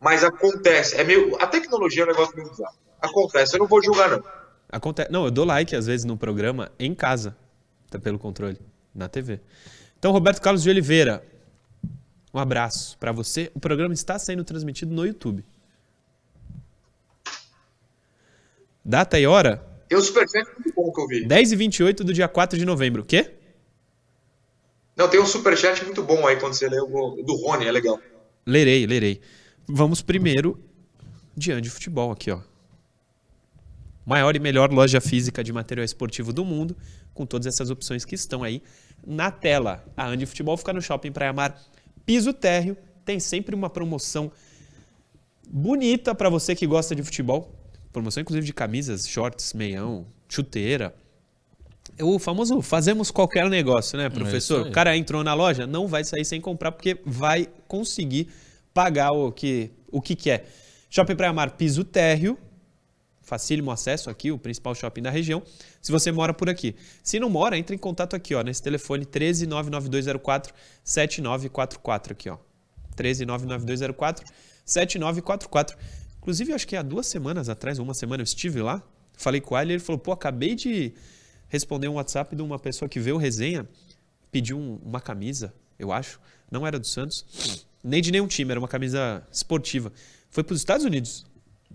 mas 0.00 0.22
acontece. 0.22 0.96
É 0.96 1.02
meio, 1.02 1.36
a 1.42 1.46
tecnologia 1.46 2.02
é 2.02 2.04
um 2.04 2.08
negócio 2.08 2.36
meio 2.36 2.48
bizarro. 2.48 2.76
Acontece, 3.00 3.56
eu 3.56 3.60
não 3.60 3.66
vou 3.66 3.82
julgar 3.82 4.10
não. 4.10 4.22
Acontece. 4.70 5.10
Não, 5.10 5.24
eu 5.24 5.30
dou 5.30 5.44
like 5.44 5.74
às 5.74 5.86
vezes 5.86 6.04
no 6.04 6.16
programa 6.16 6.70
em 6.78 6.94
casa, 6.94 7.36
tá 7.90 7.98
pelo 7.98 8.18
controle, 8.18 8.58
na 8.94 9.08
TV. 9.08 9.40
Então, 9.98 10.12
Roberto 10.12 10.40
Carlos 10.40 10.62
de 10.62 10.70
Oliveira, 10.70 11.24
um 12.34 12.38
abraço 12.38 12.98
pra 12.98 13.12
você. 13.12 13.50
O 13.54 13.60
programa 13.60 13.94
está 13.94 14.18
sendo 14.18 14.42
transmitido 14.42 14.92
no 14.92 15.06
YouTube. 15.06 15.44
Data 18.84 19.18
e 19.18 19.26
hora? 19.26 19.64
Tem 19.88 19.96
um 19.96 20.02
superchat 20.02 20.44
muito 20.58 20.74
bom 20.74 20.92
que 20.92 21.00
eu 21.00 21.06
vi. 21.06 21.26
10 21.26 21.52
e 21.52 21.56
28 21.56 22.02
do 22.02 22.12
dia 22.12 22.26
4 22.26 22.58
de 22.58 22.64
novembro. 22.64 23.02
O 23.02 23.04
quê? 23.04 23.34
Não, 24.96 25.08
tem 25.08 25.20
um 25.20 25.26
superchat 25.26 25.84
muito 25.84 26.02
bom 26.02 26.26
aí 26.26 26.36
quando 26.36 26.54
você 26.54 26.68
lê 26.68 26.80
o 26.80 27.22
do 27.22 27.36
Rony, 27.36 27.66
é 27.66 27.72
legal. 27.72 28.00
Lerei, 28.44 28.86
lerei. 28.86 29.20
Vamos 29.66 30.02
primeiro 30.02 30.60
de 31.36 31.58
de 31.60 31.70
futebol 31.70 32.10
aqui, 32.10 32.30
ó. 32.30 32.40
Maior 34.04 34.36
e 34.36 34.38
melhor 34.38 34.70
loja 34.70 35.00
física 35.00 35.42
de 35.42 35.52
material 35.52 35.84
esportivo 35.84 36.32
do 36.32 36.44
mundo, 36.44 36.76
com 37.14 37.24
todas 37.24 37.46
essas 37.46 37.70
opções 37.70 38.04
que 38.04 38.14
estão 38.14 38.42
aí 38.42 38.62
na 39.04 39.30
tela. 39.30 39.84
A 39.96 40.06
Andi 40.06 40.26
Futebol 40.26 40.56
fica 40.56 40.72
no 40.72 40.82
Shopping 40.82 41.10
Praia 41.10 41.32
Mar, 41.32 41.58
piso 42.04 42.32
térreo, 42.32 42.76
tem 43.04 43.20
sempre 43.20 43.54
uma 43.54 43.68
promoção 43.68 44.30
bonita 45.48 46.14
para 46.14 46.28
você 46.28 46.54
que 46.54 46.66
gosta 46.66 46.94
de 46.94 47.02
futebol. 47.02 47.54
Promoção 47.92 48.20
inclusive 48.20 48.46
de 48.46 48.52
camisas, 48.52 49.06
shorts, 49.06 49.52
meião, 49.52 50.06
chuteira. 50.28 50.94
O 52.00 52.18
famoso 52.18 52.60
fazemos 52.60 53.10
qualquer 53.10 53.48
negócio, 53.48 53.96
né, 53.96 54.06
isso 54.06 54.14
professor? 54.14 54.64
aí. 54.64 54.70
o 54.70 54.72
cara 54.72 54.96
entrou 54.96 55.22
na 55.22 55.34
loja, 55.34 55.66
não 55.66 55.86
vai 55.86 56.02
sair 56.02 56.24
sem 56.24 56.40
comprar 56.40 56.72
porque 56.72 56.98
vai 57.04 57.48
conseguir 57.68 58.28
pagar 58.72 59.12
o 59.12 59.30
que, 59.30 59.70
o 59.92 60.00
que 60.00 60.16
quer. 60.16 60.48
Shopping 60.90 61.14
Praia 61.14 61.32
Mar, 61.32 61.52
piso 61.52 61.84
térreo, 61.84 62.38
facílimo 63.24 63.70
acesso 63.70 64.10
aqui, 64.10 64.30
o 64.30 64.38
principal 64.38 64.74
shopping 64.74 65.02
da 65.02 65.10
região, 65.10 65.42
se 65.80 65.90
você 65.90 66.12
mora 66.12 66.32
por 66.34 66.48
aqui. 66.48 66.76
Se 67.02 67.18
não 67.18 67.28
mora, 67.30 67.56
entre 67.58 67.74
em 67.74 67.78
contato 67.78 68.14
aqui, 68.14 68.34
ó, 68.34 68.42
nesse 68.42 68.62
telefone 68.62 69.04
13 69.04 69.46
99204 69.46 70.54
7944 70.84 72.12
aqui, 72.12 72.28
ó. 72.30 72.36
13 72.94 73.24
99204 73.26 74.26
7944. 74.64 75.76
Inclusive, 76.18 76.52
acho 76.52 76.66
que 76.66 76.76
há 76.76 76.82
duas 76.82 77.06
semanas 77.06 77.48
atrás, 77.48 77.78
ou 77.78 77.84
uma 77.84 77.94
semana, 77.94 78.20
eu 78.22 78.24
estive 78.24 78.62
lá, 78.62 78.82
falei 79.14 79.40
com 79.40 79.58
ele, 79.58 79.72
ele 79.74 79.80
falou, 79.80 79.98
pô, 79.98 80.12
acabei 80.12 80.54
de 80.54 80.92
responder 81.48 81.88
um 81.88 81.94
WhatsApp 81.94 82.34
de 82.34 82.42
uma 82.42 82.58
pessoa 82.58 82.88
que 82.88 82.98
veio 83.00 83.16
resenha, 83.16 83.68
pediu 84.30 84.58
um- 84.58 84.76
uma 84.82 85.00
camisa, 85.00 85.52
eu 85.78 85.92
acho, 85.92 86.20
não 86.50 86.66
era 86.66 86.78
do 86.78 86.86
Santos, 86.86 87.66
nem 87.82 88.00
de 88.00 88.10
nenhum 88.10 88.26
time, 88.26 88.50
era 88.50 88.58
uma 88.60 88.68
camisa 88.68 89.26
esportiva. 89.30 89.92
Foi 90.30 90.42
para 90.42 90.54
os 90.54 90.60
Estados 90.60 90.84
Unidos 90.84 91.24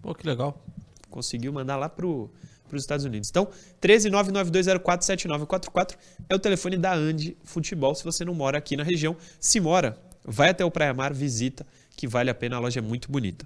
Pô, 0.01 0.15
que 0.15 0.25
legal. 0.25 0.65
Conseguiu 1.09 1.51
mandar 1.51 1.75
lá 1.75 1.89
para 1.89 2.05
os 2.05 2.29
Estados 2.73 3.05
Unidos. 3.05 3.29
Então, 3.29 3.47
13992047944 3.81 5.97
é 6.29 6.35
o 6.35 6.39
telefone 6.39 6.77
da 6.77 6.93
Andi 6.93 7.35
Futebol, 7.43 7.93
se 7.95 8.03
você 8.03 8.23
não 8.23 8.33
mora 8.33 8.57
aqui 8.57 8.77
na 8.77 8.83
região. 8.83 9.17
Se 9.39 9.59
mora, 9.59 9.97
vai 10.23 10.49
até 10.49 10.63
o 10.63 10.71
Praia 10.71 10.93
Mar, 10.93 11.13
visita, 11.13 11.65
que 11.95 12.07
vale 12.07 12.29
a 12.29 12.35
pena, 12.35 12.55
a 12.55 12.59
loja 12.59 12.79
é 12.79 12.81
muito 12.81 13.11
bonita. 13.11 13.45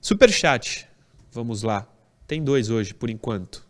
Superchat, 0.00 0.86
vamos 1.32 1.62
lá. 1.62 1.86
Tem 2.26 2.42
dois 2.42 2.70
hoje, 2.70 2.94
por 2.94 3.10
enquanto. 3.10 3.64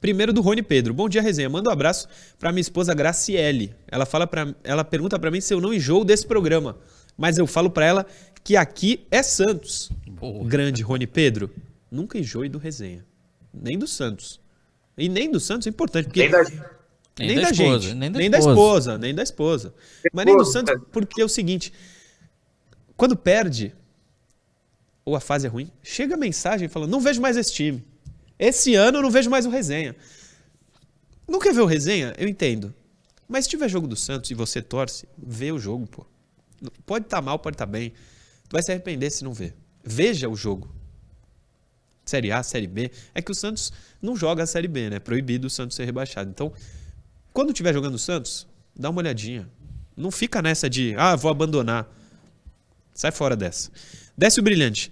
Primeiro 0.00 0.32
do 0.32 0.40
Rony 0.40 0.62
Pedro. 0.62 0.92
Bom 0.92 1.08
dia, 1.08 1.22
resenha. 1.22 1.48
Manda 1.48 1.70
um 1.70 1.72
abraço 1.72 2.06
para 2.38 2.52
minha 2.52 2.60
esposa 2.60 2.94
Graciele. 2.94 3.74
Ela 3.88 4.04
fala 4.04 4.26
para 4.26 4.54
ela 4.62 4.84
pergunta 4.84 5.18
para 5.18 5.30
mim 5.30 5.40
se 5.40 5.54
eu 5.54 5.60
não 5.60 5.72
enjoo 5.72 6.04
desse 6.04 6.26
programa, 6.26 6.76
mas 7.16 7.38
eu 7.38 7.46
falo 7.46 7.70
para 7.70 7.86
ela 7.86 8.06
que 8.46 8.56
aqui 8.56 9.04
é 9.10 9.24
Santos. 9.24 9.90
Boa. 10.06 10.44
Grande 10.46 10.80
Rony 10.80 11.04
Pedro. 11.04 11.50
Nunca 11.90 12.16
enjoe 12.16 12.48
do 12.48 12.58
resenha. 12.58 13.04
Nem 13.52 13.76
do 13.76 13.88
Santos. 13.88 14.40
E 14.96 15.08
nem 15.08 15.28
do 15.28 15.40
Santos 15.40 15.66
é 15.66 15.70
importante, 15.70 16.04
porque 16.04 16.20
Nem 16.20 16.30
da, 16.30 16.44
Nem, 17.18 17.26
Nem 17.26 17.36
da, 17.38 17.42
da 17.42 17.50
esposa, 17.50 17.88
gente. 17.88 17.94
nem 17.96 18.12
da 18.12 18.18
nem 18.20 18.30
da 18.30 18.38
esposa. 18.38 18.98
nem 18.98 19.14
da 19.16 19.22
esposa. 19.24 19.74
Mas 20.12 20.26
nem 20.26 20.36
do 20.36 20.44
Santos, 20.44 20.80
porque 20.92 21.20
é 21.20 21.24
o 21.24 21.28
seguinte: 21.28 21.72
quando 22.96 23.16
perde, 23.16 23.74
ou 25.04 25.16
a 25.16 25.20
fase 25.20 25.48
é 25.48 25.50
ruim, 25.50 25.68
chega 25.82 26.14
a 26.14 26.16
mensagem 26.16 26.68
falando: 26.68 26.92
não 26.92 27.00
vejo 27.00 27.20
mais 27.20 27.36
esse 27.36 27.52
time. 27.52 27.82
Esse 28.38 28.76
ano 28.76 28.98
eu 28.98 29.02
não 29.02 29.10
vejo 29.10 29.28
mais 29.28 29.44
o 29.44 29.50
resenha. 29.50 29.96
Não 31.26 31.40
quer 31.40 31.52
ver 31.52 31.62
o 31.62 31.66
resenha? 31.66 32.14
Eu 32.16 32.28
entendo. 32.28 32.72
Mas 33.26 33.46
se 33.46 33.50
tiver 33.50 33.68
jogo 33.68 33.88
do 33.88 33.96
Santos 33.96 34.30
e 34.30 34.34
você 34.34 34.62
torce, 34.62 35.08
vê 35.18 35.50
o 35.50 35.58
jogo, 35.58 35.84
pô. 35.88 36.06
Pode 36.86 37.06
estar 37.06 37.20
mal, 37.20 37.40
pode 37.40 37.54
estar 37.56 37.66
bem. 37.66 37.92
Tu 38.48 38.52
vai 38.52 38.62
se 38.62 38.70
arrepender 38.70 39.10
se 39.10 39.24
não 39.24 39.32
ver. 39.32 39.54
Veja 39.84 40.28
o 40.28 40.36
jogo. 40.36 40.74
Série 42.04 42.30
A, 42.30 42.42
Série 42.42 42.66
B. 42.66 42.90
É 43.14 43.20
que 43.20 43.32
o 43.32 43.34
Santos 43.34 43.72
não 44.00 44.16
joga 44.16 44.44
a 44.44 44.46
Série 44.46 44.68
B, 44.68 44.90
né? 44.90 44.98
Proibido 45.00 45.48
o 45.48 45.50
Santos 45.50 45.76
ser 45.76 45.84
rebaixado. 45.84 46.30
Então, 46.30 46.52
quando 47.32 47.50
estiver 47.50 47.74
jogando 47.74 47.94
o 47.96 47.98
Santos, 47.98 48.46
dá 48.74 48.90
uma 48.90 49.00
olhadinha. 49.00 49.48
Não 49.96 50.10
fica 50.10 50.40
nessa 50.40 50.70
de, 50.70 50.94
ah, 50.96 51.16
vou 51.16 51.30
abandonar. 51.30 51.90
Sai 52.94 53.10
fora 53.10 53.36
dessa. 53.36 53.70
Desce 54.16 54.40
o 54.40 54.42
brilhante. 54.42 54.90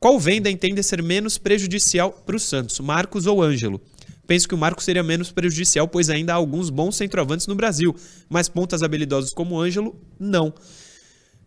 Qual 0.00 0.18
venda 0.18 0.48
entende 0.48 0.82
ser 0.82 1.02
menos 1.02 1.38
prejudicial 1.38 2.12
para 2.12 2.36
o 2.36 2.40
Santos, 2.40 2.78
Marcos 2.80 3.26
ou 3.26 3.42
Ângelo? 3.42 3.80
Penso 4.26 4.48
que 4.48 4.54
o 4.54 4.58
Marcos 4.58 4.84
seria 4.84 5.02
menos 5.02 5.32
prejudicial, 5.32 5.88
pois 5.88 6.08
ainda 6.08 6.32
há 6.32 6.36
alguns 6.36 6.70
bons 6.70 6.96
centroavantes 6.96 7.46
no 7.46 7.54
Brasil, 7.54 7.96
mas 8.28 8.48
pontas 8.48 8.82
habilidosos 8.82 9.32
como 9.32 9.60
Ângelo, 9.60 10.00
não. 10.20 10.54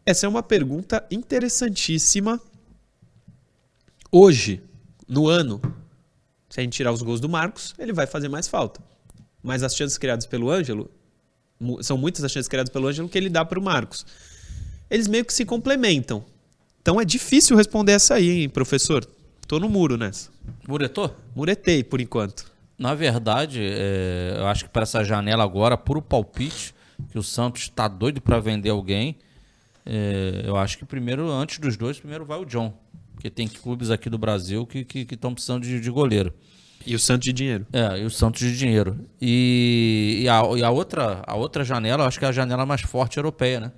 Essa 0.05 0.25
é 0.25 0.29
uma 0.29 0.41
pergunta 0.41 1.05
interessantíssima. 1.11 2.39
Hoje, 4.11 4.61
no 5.07 5.27
ano, 5.27 5.61
se 6.49 6.59
a 6.59 6.63
gente 6.63 6.73
tirar 6.73 6.91
os 6.91 7.01
gols 7.01 7.19
do 7.19 7.29
Marcos, 7.29 7.73
ele 7.77 7.93
vai 7.93 8.07
fazer 8.07 8.27
mais 8.27 8.47
falta. 8.47 8.81
Mas 9.43 9.63
as 9.63 9.75
chances 9.75 9.97
criadas 9.97 10.25
pelo 10.25 10.49
Ângelo, 10.49 10.89
são 11.81 11.97
muitas 11.97 12.23
as 12.23 12.31
chances 12.31 12.47
criadas 12.47 12.71
pelo 12.71 12.87
Ângelo 12.87 13.07
que 13.07 13.17
ele 13.17 13.29
dá 13.29 13.45
para 13.45 13.59
o 13.59 13.61
Marcos. 13.61 14.05
Eles 14.89 15.07
meio 15.07 15.23
que 15.23 15.33
se 15.33 15.45
complementam. 15.45 16.25
Então 16.81 16.99
é 16.99 17.05
difícil 17.05 17.55
responder 17.55 17.93
essa 17.93 18.15
aí, 18.15 18.41
hein, 18.41 18.49
professor? 18.49 19.07
Tô 19.47 19.59
no 19.59 19.69
muro 19.69 19.97
nessa. 19.97 20.29
Muretou? 20.67 21.15
Muretei 21.35 21.83
por 21.83 22.01
enquanto. 22.01 22.51
Na 22.77 22.95
verdade, 22.95 23.61
é, 23.61 24.35
eu 24.37 24.47
acho 24.47 24.65
que 24.65 24.71
para 24.71 24.83
essa 24.83 25.03
janela 25.03 25.43
agora, 25.43 25.77
puro 25.77 26.01
palpite, 26.01 26.73
que 27.11 27.19
o 27.19 27.23
Santos 27.23 27.63
está 27.63 27.87
doido 27.87 28.19
para 28.19 28.39
vender 28.39 28.69
alguém. 28.69 29.17
É, 29.86 30.44
eu 30.46 30.56
acho 30.58 30.78
que 30.78 30.86
primeiro, 30.86 31.30
antes 31.30 31.60
dos 31.60 31.78
dois, 31.78 32.00
primeiro 32.00 32.26
vai 32.26 32.39
o 32.39 32.46
John. 32.46 32.74
Porque 33.13 33.30
tem 33.30 33.48
clubes 33.48 33.91
aqui 33.91 34.10
do 34.10 34.17
Brasil 34.17 34.65
que 34.65 34.80
estão 34.80 35.06
que, 35.06 35.13
estão 35.13 35.34
precisando 35.34 35.63
de, 35.63 35.80
de 35.80 35.89
goleiro. 35.89 36.34
E 36.86 36.96
o 36.96 37.00
Santos 37.00 37.26
de 37.26 37.34
dinheiro. 37.34 37.67
É, 37.72 38.00
e 38.00 38.06
o 38.06 38.10
Santos 38.10 38.41
de 38.41 38.58
dinheiro. 38.58 39.06
E, 39.22 40.22
e, 40.24 40.30
a, 40.30 40.41
e 40.58 40.63
a 40.63 40.72
outra, 40.72 41.22
a 41.28 41.36
outra 41.36 41.63
janela, 41.63 42.04
eu 42.04 42.08
acho 42.08 42.17
que 42.17 42.26
é 42.26 42.28
a 42.28 42.32
janela 42.32 42.65
mais 42.65 42.82
forte 42.82 43.17
europeia, 43.17 43.60
né? 43.60 43.72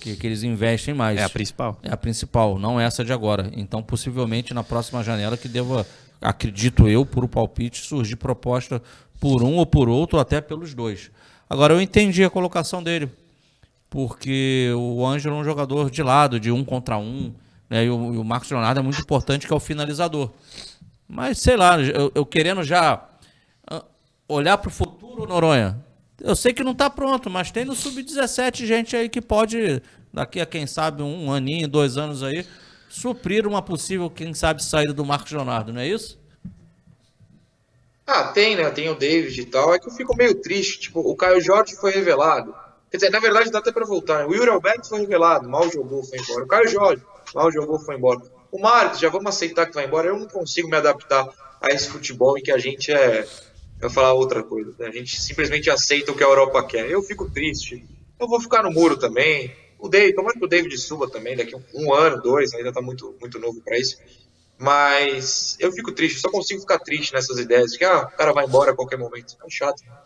Que, 0.00 0.16
que 0.16 0.26
eles 0.26 0.42
investem 0.42 0.94
mais. 0.94 1.18
É 1.18 1.24
a 1.24 1.28
principal. 1.28 1.78
É 1.82 1.92
a 1.92 1.96
principal, 1.96 2.58
não 2.58 2.78
essa 2.78 3.04
de 3.04 3.12
agora. 3.12 3.50
Então, 3.54 3.82
possivelmente, 3.82 4.52
na 4.54 4.62
próxima 4.62 5.02
janela 5.02 5.36
que 5.36 5.48
deva, 5.48 5.86
acredito 6.20 6.88
eu, 6.88 7.04
por 7.04 7.24
o 7.24 7.28
palpite, 7.28 7.80
surgir 7.80 8.16
proposta 8.16 8.82
por 9.20 9.42
um 9.42 9.56
ou 9.56 9.66
por 9.66 9.88
outro, 9.88 10.16
ou 10.16 10.20
até 10.20 10.40
pelos 10.40 10.74
dois. 10.74 11.10
Agora, 11.48 11.74
eu 11.74 11.80
entendi 11.80 12.24
a 12.24 12.30
colocação 12.30 12.82
dele, 12.82 13.10
porque 13.94 14.72
o 14.76 15.06
Ângelo 15.06 15.36
é 15.36 15.38
um 15.38 15.44
jogador 15.44 15.88
de 15.88 16.02
lado, 16.02 16.40
de 16.40 16.50
um 16.50 16.64
contra 16.64 16.98
um, 16.98 17.32
né? 17.70 17.84
e, 17.84 17.88
o, 17.88 18.14
e 18.14 18.18
o 18.18 18.24
Marcos 18.24 18.50
Leonardo 18.50 18.80
é 18.80 18.82
muito 18.82 19.00
importante, 19.00 19.46
que 19.46 19.52
é 19.52 19.56
o 19.56 19.60
finalizador. 19.60 20.32
Mas, 21.08 21.38
sei 21.38 21.56
lá, 21.56 21.80
eu, 21.80 22.10
eu 22.12 22.26
querendo 22.26 22.64
já 22.64 23.08
ah, 23.70 23.84
olhar 24.26 24.58
para 24.58 24.66
o 24.66 24.72
futuro, 24.72 25.28
Noronha, 25.28 25.78
eu 26.20 26.34
sei 26.34 26.52
que 26.52 26.64
não 26.64 26.72
está 26.72 26.90
pronto, 26.90 27.30
mas 27.30 27.52
tem 27.52 27.64
no 27.64 27.76
Sub-17 27.76 28.66
gente 28.66 28.96
aí 28.96 29.08
que 29.08 29.20
pode, 29.20 29.80
daqui 30.12 30.40
a 30.40 30.46
quem 30.46 30.66
sabe 30.66 31.00
um 31.00 31.32
aninho, 31.32 31.68
dois 31.68 31.96
anos 31.96 32.24
aí, 32.24 32.44
suprir 32.88 33.46
uma 33.46 33.62
possível, 33.62 34.10
quem 34.10 34.34
sabe, 34.34 34.60
saída 34.64 34.92
do 34.92 35.04
Marcos 35.04 35.30
Leonardo, 35.30 35.72
não 35.72 35.80
é 35.80 35.86
isso? 35.86 36.18
Ah, 38.04 38.24
tem, 38.24 38.56
né? 38.56 38.68
Tem 38.70 38.88
o 38.88 38.96
David 38.96 39.40
e 39.40 39.46
tal. 39.46 39.72
É 39.72 39.78
que 39.78 39.86
eu 39.86 39.92
fico 39.92 40.14
meio 40.14 40.34
triste. 40.34 40.78
Tipo, 40.78 41.00
o 41.00 41.16
Caio 41.16 41.40
Jorge 41.40 41.74
foi 41.76 41.90
revelado. 41.90 42.54
Quer 42.94 42.98
dizer, 42.98 43.10
na 43.10 43.18
verdade 43.18 43.50
dá 43.50 43.58
até 43.58 43.72
pra 43.72 43.84
voltar. 43.84 44.20
né? 44.20 44.26
O 44.26 44.32
Yuri 44.36 44.50
Alberto 44.50 44.88
foi 44.88 45.00
revelado, 45.00 45.48
mal 45.48 45.68
jogou, 45.68 46.04
foi 46.04 46.16
embora. 46.16 46.44
O 46.44 46.46
Caio 46.46 46.68
Jorge, 46.68 47.02
mal 47.34 47.50
jogou, 47.50 47.76
foi 47.76 47.96
embora. 47.96 48.22
O 48.52 48.60
Marcos, 48.60 49.00
já 49.00 49.08
vamos 49.08 49.34
aceitar 49.34 49.66
que 49.66 49.74
vai 49.74 49.84
embora. 49.84 50.06
Eu 50.06 50.16
não 50.16 50.28
consigo 50.28 50.68
me 50.68 50.76
adaptar 50.76 51.28
a 51.60 51.70
esse 51.72 51.88
futebol 51.88 52.38
em 52.38 52.40
que 52.40 52.52
a 52.52 52.58
gente 52.58 52.92
é. 52.92 53.26
Eu 53.80 53.90
falar 53.90 54.12
outra 54.12 54.44
coisa. 54.44 54.72
né? 54.78 54.86
A 54.86 54.90
gente 54.92 55.20
simplesmente 55.20 55.68
aceita 55.68 56.12
o 56.12 56.14
que 56.14 56.22
a 56.22 56.26
Europa 56.28 56.62
quer. 56.62 56.88
Eu 56.88 57.02
fico 57.02 57.28
triste. 57.28 57.84
Eu 58.16 58.28
vou 58.28 58.40
ficar 58.40 58.62
no 58.62 58.70
muro 58.70 58.96
também. 58.96 59.52
O 59.76 59.88
David, 59.88 60.14
tomara 60.14 60.38
que 60.38 60.44
o 60.44 60.48
David 60.48 60.78
suba 60.78 61.10
também, 61.10 61.36
daqui 61.36 61.56
um, 61.74 61.92
ano, 61.92 62.22
dois, 62.22 62.54
ainda 62.54 62.72
tá 62.72 62.80
muito, 62.80 63.12
muito 63.20 63.40
novo 63.40 63.60
pra 63.60 63.76
isso. 63.76 63.98
Mas 64.56 65.56
eu 65.58 65.72
fico 65.72 65.90
triste, 65.90 66.20
só 66.20 66.30
consigo 66.30 66.60
ficar 66.60 66.78
triste 66.78 67.12
nessas 67.12 67.40
ideias 67.40 67.72
de 67.72 67.78
que 67.78 67.84
ah, 67.84 68.02
o 68.02 68.16
cara 68.16 68.32
vai 68.32 68.44
embora 68.44 68.70
a 68.70 68.76
qualquer 68.76 69.00
momento. 69.00 69.36
É 69.44 69.50
chato. 69.50 69.82
É, 69.82 70.03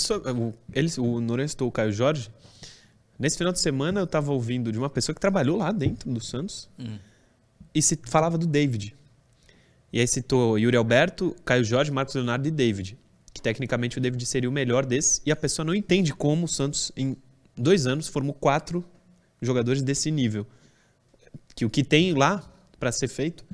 só- 0.00 0.18
o, 0.18 0.54
ele, 0.72 0.90
o 0.98 1.66
o 1.66 1.72
Caio 1.72 1.92
Jorge. 1.92 2.30
Nesse 3.18 3.38
final 3.38 3.52
de 3.52 3.58
semana 3.60 4.00
eu 4.00 4.06
tava 4.06 4.32
ouvindo 4.32 4.70
de 4.70 4.78
uma 4.78 4.90
pessoa 4.90 5.14
que 5.14 5.20
trabalhou 5.20 5.56
lá 5.56 5.72
dentro 5.72 6.10
do 6.12 6.20
Santos 6.20 6.68
e 7.74 7.80
se 7.82 7.98
falava 8.04 8.36
do 8.36 8.46
David. 8.46 8.94
E 9.92 10.00
aí 10.00 10.06
citou 10.06 10.58
Yuri 10.58 10.76
Alberto, 10.76 11.34
Caio 11.44 11.64
Jorge, 11.64 11.90
Marcos 11.90 12.14
Leonardo 12.14 12.46
e 12.46 12.50
David. 12.50 12.98
Que 13.32 13.40
tecnicamente 13.40 13.96
o 13.98 14.00
David 14.00 14.24
seria 14.26 14.48
o 14.48 14.52
melhor 14.52 14.84
desses. 14.84 15.22
E 15.24 15.30
a 15.32 15.36
pessoa 15.36 15.64
não 15.64 15.74
entende 15.74 16.12
como 16.12 16.44
o 16.44 16.48
Santos, 16.48 16.92
em 16.96 17.16
dois 17.56 17.86
anos, 17.86 18.08
formou 18.08 18.34
quatro 18.34 18.84
jogadores 19.40 19.80
desse 19.82 20.10
nível. 20.10 20.46
Que 21.54 21.64
o 21.64 21.70
que 21.70 21.82
tem 21.82 22.12
lá 22.12 22.42
para 22.78 22.92
ser 22.92 23.08
feito 23.08 23.44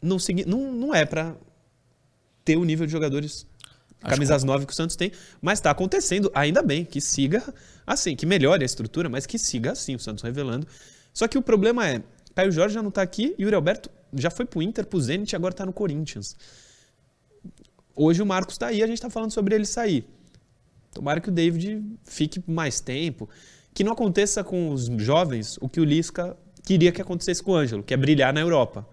não, 0.00 0.18
não, 0.46 0.72
não 0.72 0.94
é 0.94 1.04
para 1.04 1.34
ter 2.44 2.56
o 2.56 2.64
nível 2.64 2.86
de 2.86 2.92
jogadores 2.92 3.46
camisas 4.04 4.44
9 4.44 4.66
que 4.66 4.72
o 4.72 4.76
Santos 4.76 4.96
tem, 4.96 5.12
mas 5.40 5.58
está 5.58 5.70
acontecendo, 5.70 6.30
ainda 6.34 6.62
bem, 6.62 6.84
que 6.84 7.00
siga 7.00 7.42
assim, 7.86 8.14
que 8.16 8.26
melhore 8.26 8.62
a 8.62 8.66
estrutura, 8.66 9.08
mas 9.08 9.26
que 9.26 9.38
siga 9.38 9.72
assim, 9.72 9.94
o 9.94 9.98
Santos 9.98 10.22
revelando. 10.22 10.66
Só 11.12 11.28
que 11.28 11.38
o 11.38 11.42
problema 11.42 11.88
é, 11.88 12.02
Caio 12.34 12.50
Jorge 12.50 12.74
já 12.74 12.82
não 12.82 12.88
está 12.88 13.02
aqui 13.02 13.34
e 13.38 13.42
o 13.42 13.46
Yuri 13.46 13.54
Alberto 13.54 13.90
já 14.12 14.30
foi 14.30 14.44
pro 14.44 14.62
Inter, 14.62 14.86
pro 14.86 15.00
Zenit 15.00 15.32
e 15.32 15.36
agora 15.36 15.52
está 15.52 15.64
no 15.64 15.72
Corinthians. 15.72 16.36
Hoje 17.94 18.22
o 18.22 18.26
Marcos 18.26 18.54
está 18.54 18.68
aí, 18.68 18.82
a 18.82 18.86
gente 18.86 18.96
está 18.96 19.08
falando 19.08 19.30
sobre 19.30 19.54
ele 19.54 19.64
sair. 19.64 20.04
Tomara 20.92 21.20
que 21.20 21.28
o 21.28 21.32
David 21.32 21.82
fique 22.04 22.42
mais 22.46 22.80
tempo, 22.80 23.28
que 23.72 23.84
não 23.84 23.92
aconteça 23.92 24.42
com 24.42 24.70
os 24.70 24.86
jovens 24.98 25.56
o 25.60 25.68
que 25.68 25.80
o 25.80 25.84
Lisca 25.84 26.36
queria 26.64 26.90
que 26.90 27.02
acontecesse 27.02 27.42
com 27.42 27.52
o 27.52 27.56
Ângelo, 27.56 27.82
que 27.82 27.94
é 27.94 27.96
brilhar 27.96 28.32
na 28.32 28.40
Europa. 28.40 28.86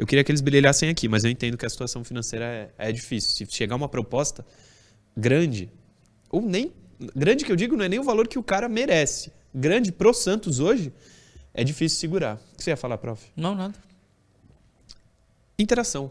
Eu 0.00 0.06
queria 0.06 0.24
que 0.24 0.32
eles 0.32 0.40
brilhassem 0.40 0.88
aqui, 0.88 1.06
mas 1.08 1.24
eu 1.24 1.30
entendo 1.30 1.58
que 1.58 1.66
a 1.66 1.68
situação 1.68 2.02
financeira 2.02 2.72
é, 2.78 2.88
é 2.88 2.90
difícil. 2.90 3.34
Se 3.34 3.54
chegar 3.54 3.76
uma 3.76 3.86
proposta 3.86 4.42
grande, 5.14 5.70
ou 6.30 6.40
nem. 6.40 6.72
Grande 7.14 7.44
que 7.44 7.52
eu 7.52 7.56
digo 7.56 7.76
não 7.76 7.84
é 7.84 7.88
nem 7.88 7.98
o 7.98 8.02
valor 8.02 8.26
que 8.26 8.38
o 8.38 8.42
cara 8.42 8.66
merece. 8.66 9.30
Grande 9.54 9.92
pro 9.92 10.14
Santos 10.14 10.58
hoje, 10.58 10.90
é 11.52 11.62
difícil 11.62 12.00
segurar. 12.00 12.40
O 12.54 12.56
que 12.56 12.64
você 12.64 12.70
ia 12.70 12.78
falar, 12.78 12.96
prof? 12.96 13.22
Não, 13.36 13.54
nada. 13.54 13.74
Interação. 15.58 16.10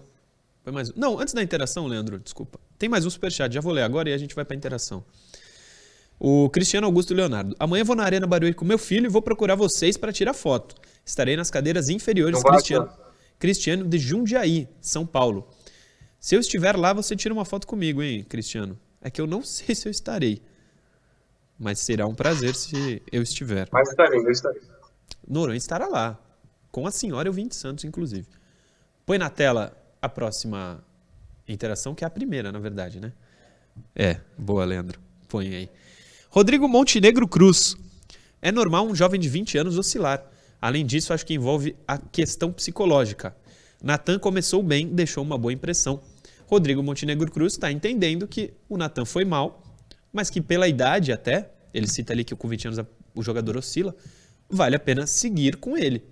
Foi 0.63 0.71
mais 0.71 0.91
um. 0.91 0.93
Não, 0.95 1.19
antes 1.19 1.33
da 1.33 1.41
interação, 1.41 1.87
Leandro, 1.87 2.19
desculpa. 2.19 2.59
Tem 2.77 2.87
mais 2.87 3.07
um 3.07 3.09
superchat, 3.09 3.51
já 3.51 3.59
vou 3.59 3.73
ler 3.73 3.81
agora 3.81 4.07
e 4.07 4.13
a 4.13 4.17
gente 4.19 4.35
vai 4.35 4.45
pra 4.45 4.55
interação. 4.55 5.03
O 6.19 6.47
Cristiano 6.51 6.85
Augusto 6.85 7.11
Leonardo. 7.15 7.55
Amanhã 7.57 7.83
vou 7.83 7.95
na 7.95 8.03
Arena 8.03 8.27
Barueri 8.27 8.53
com 8.53 8.65
meu 8.65 8.77
filho 8.77 9.07
e 9.07 9.09
vou 9.09 9.23
procurar 9.23 9.55
vocês 9.55 9.97
para 9.97 10.13
tirar 10.13 10.35
foto. 10.35 10.75
Estarei 11.03 11.35
nas 11.35 11.49
cadeiras 11.49 11.89
inferiores, 11.89 12.43
Não 12.43 12.51
Cristiano. 12.51 13.08
Cristiano 13.39 13.87
de 13.87 13.97
Jundiaí, 13.97 14.67
São 14.81 15.05
Paulo. 15.05 15.49
Se 16.19 16.35
eu 16.35 16.41
estiver 16.41 16.75
lá, 16.75 16.91
você 16.91 17.15
tira 17.15 17.33
uma 17.33 17.45
foto 17.45 17.65
comigo, 17.65 18.03
hein, 18.03 18.23
Cristiano? 18.23 18.77
É 19.01 19.09
que 19.09 19.21
eu 19.21 19.25
não 19.25 19.41
sei 19.43 19.73
se 19.73 19.87
eu 19.87 19.91
estarei. 19.91 20.41
Mas 21.57 21.79
será 21.79 22.05
um 22.05 22.13
prazer 22.13 22.53
se 22.53 23.01
eu 23.11 23.21
estiver. 23.21 23.67
Mas 23.71 23.89
estarei, 23.89 24.19
eu 24.19 24.31
estarei. 24.31 24.61
Noronha 25.27 25.57
estará 25.57 25.87
lá. 25.87 26.19
Com 26.71 26.85
a 26.85 26.91
senhora 26.91 27.27
e 27.27 27.31
o 27.31 27.33
Vinte 27.33 27.55
Santos, 27.55 27.83
inclusive. 27.83 28.27
Põe 29.05 29.17
na 29.17 29.29
tela 29.29 29.75
a 30.01 30.07
próxima 30.07 30.83
interação, 31.47 31.95
que 31.95 32.03
é 32.03 32.07
a 32.07 32.09
primeira, 32.09 32.51
na 32.51 32.59
verdade, 32.59 32.99
né? 32.99 33.11
É, 33.95 34.19
boa, 34.37 34.63
Leandro. 34.63 34.99
Põe 35.27 35.55
aí. 35.55 35.69
Rodrigo 36.29 36.67
Montenegro 36.67 37.27
Cruz. 37.27 37.75
É 38.41 38.51
normal 38.51 38.85
um 38.85 38.95
jovem 38.95 39.19
de 39.19 39.27
20 39.27 39.57
anos 39.57 39.77
oscilar. 39.77 40.23
Além 40.61 40.85
disso, 40.85 41.13
acho 41.13 41.25
que 41.25 41.33
envolve 41.33 41.75
a 41.87 41.97
questão 41.97 42.51
psicológica. 42.51 43.35
Natan 43.81 44.19
começou 44.19 44.61
bem, 44.61 44.87
deixou 44.87 45.23
uma 45.23 45.37
boa 45.37 45.53
impressão. 45.53 46.01
Rodrigo 46.47 46.83
Montenegro 46.83 47.31
Cruz 47.31 47.53
está 47.53 47.71
entendendo 47.71 48.27
que 48.27 48.53
o 48.67 48.77
Natan 48.77 49.05
foi 49.05 49.23
mal, 49.23 49.63
mas 50.11 50.29
que 50.29 50.41
pela 50.41 50.67
idade 50.67 51.11
até, 51.11 51.51
ele 51.73 51.87
cita 51.87 52.11
ali 52.11 52.23
que 52.23 52.35
com 52.35 52.47
20 52.47 52.67
anos 52.67 52.85
o 53.15 53.23
jogador 53.23 53.55
oscila, 53.55 53.95
vale 54.49 54.75
a 54.75 54.79
pena 54.79 55.07
seguir 55.07 55.57
com 55.57 55.77
ele. 55.77 56.03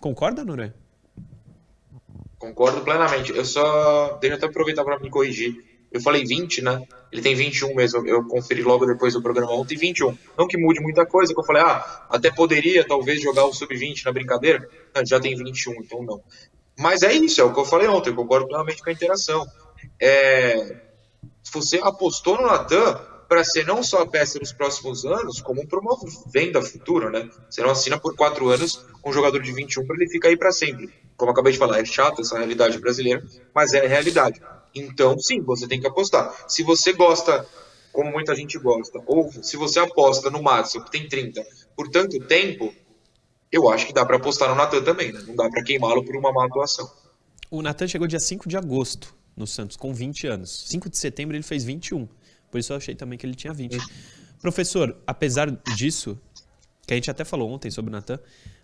Concorda, 0.00 0.44
Noronha? 0.44 0.74
Concordo 2.38 2.82
plenamente. 2.82 3.32
Eu 3.32 3.44
só. 3.44 4.18
Deixa 4.20 4.34
eu 4.34 4.38
até 4.38 4.46
aproveitar 4.46 4.84
para 4.84 4.98
me 4.98 5.10
corrigir. 5.10 5.64
Eu 5.92 6.00
falei 6.00 6.24
20, 6.24 6.62
né? 6.62 6.82
Ele 7.12 7.22
tem 7.22 7.34
21 7.34 7.74
mesmo. 7.74 8.06
Eu 8.06 8.24
conferi 8.24 8.62
logo 8.62 8.84
depois 8.84 9.14
do 9.14 9.22
programa 9.22 9.52
ontem, 9.52 9.76
21. 9.76 10.16
Não 10.36 10.46
que 10.46 10.58
mude 10.58 10.80
muita 10.80 11.06
coisa, 11.06 11.32
que 11.32 11.40
eu 11.40 11.44
falei, 11.44 11.62
ah, 11.62 12.06
até 12.10 12.30
poderia 12.30 12.86
talvez 12.86 13.22
jogar 13.22 13.44
o 13.44 13.52
sub-20 13.52 14.04
na 14.04 14.12
brincadeira. 14.12 14.68
Não, 14.94 15.06
já 15.06 15.20
tem 15.20 15.36
21, 15.36 15.74
então 15.82 16.02
não. 16.02 16.22
Mas 16.78 17.02
é 17.02 17.12
isso, 17.12 17.40
é 17.40 17.44
o 17.44 17.52
que 17.52 17.60
eu 17.60 17.64
falei 17.64 17.88
ontem, 17.88 18.10
eu 18.10 18.14
concordo 18.14 18.46
plenamente 18.46 18.82
com 18.82 18.90
a 18.90 18.92
interação. 18.92 19.46
É, 20.00 20.76
você 21.50 21.78
apostou 21.78 22.36
no 22.36 22.46
Natan 22.46 23.00
para 23.28 23.42
ser 23.42 23.66
não 23.66 23.82
só 23.82 24.02
a 24.02 24.06
peça 24.06 24.38
dos 24.38 24.52
próximos 24.52 25.04
anos, 25.04 25.40
como 25.40 25.62
um 25.62 26.30
venda 26.30 26.62
futuro, 26.62 27.10
né? 27.10 27.28
Você 27.48 27.62
não 27.62 27.70
assina 27.70 27.98
por 27.98 28.14
quatro 28.14 28.48
anos 28.48 28.84
um 29.04 29.12
jogador 29.12 29.42
de 29.42 29.52
21 29.52 29.86
para 29.86 29.96
ele 29.96 30.08
ficar 30.08 30.28
aí 30.28 30.36
para 30.36 30.52
sempre. 30.52 30.92
Como 31.16 31.32
acabei 31.32 31.52
de 31.52 31.58
falar, 31.58 31.80
é 31.80 31.84
chato 31.84 32.20
essa 32.20 32.36
realidade 32.36 32.78
brasileira, 32.78 33.24
mas 33.54 33.72
é 33.72 33.84
a 33.84 33.88
realidade. 33.88 34.40
Então, 34.76 35.18
sim, 35.18 35.40
você 35.40 35.66
tem 35.66 35.80
que 35.80 35.86
apostar. 35.86 36.44
Se 36.48 36.62
você 36.62 36.92
gosta, 36.92 37.46
como 37.92 38.12
muita 38.12 38.34
gente 38.34 38.58
gosta, 38.58 39.02
ou 39.06 39.32
se 39.42 39.56
você 39.56 39.80
aposta 39.80 40.30
no 40.30 40.42
Madison, 40.42 40.82
que 40.82 40.90
tem 40.90 41.08
30, 41.08 41.44
por 41.74 41.88
tanto 41.88 42.18
tempo, 42.26 42.74
eu 43.50 43.68
acho 43.70 43.86
que 43.86 43.92
dá 43.92 44.04
para 44.04 44.16
apostar 44.16 44.48
no 44.48 44.54
Natan 44.54 44.82
também, 44.82 45.12
né? 45.12 45.22
Não 45.26 45.34
dá 45.34 45.48
para 45.48 45.62
queimá-lo 45.62 46.04
por 46.04 46.16
uma 46.16 46.32
má 46.32 46.44
atuação. 46.44 46.90
O 47.50 47.62
Natan 47.62 47.88
chegou 47.88 48.06
dia 48.06 48.20
5 48.20 48.48
de 48.48 48.56
agosto 48.56 49.14
no 49.36 49.46
Santos, 49.46 49.76
com 49.76 49.94
20 49.94 50.26
anos. 50.26 50.64
5 50.68 50.90
de 50.90 50.98
setembro 50.98 51.36
ele 51.36 51.42
fez 51.42 51.64
21. 51.64 52.08
Por 52.50 52.58
isso 52.58 52.72
eu 52.72 52.76
achei 52.76 52.94
também 52.94 53.18
que 53.18 53.24
ele 53.24 53.34
tinha 53.34 53.52
20. 53.52 53.78
Professor, 54.40 54.96
apesar 55.06 55.50
disso, 55.76 56.18
que 56.86 56.92
a 56.92 56.96
gente 56.96 57.10
até 57.10 57.24
falou 57.24 57.50
ontem 57.50 57.70
sobre 57.70 57.90
o 57.90 57.92
Natan, 57.92 58.18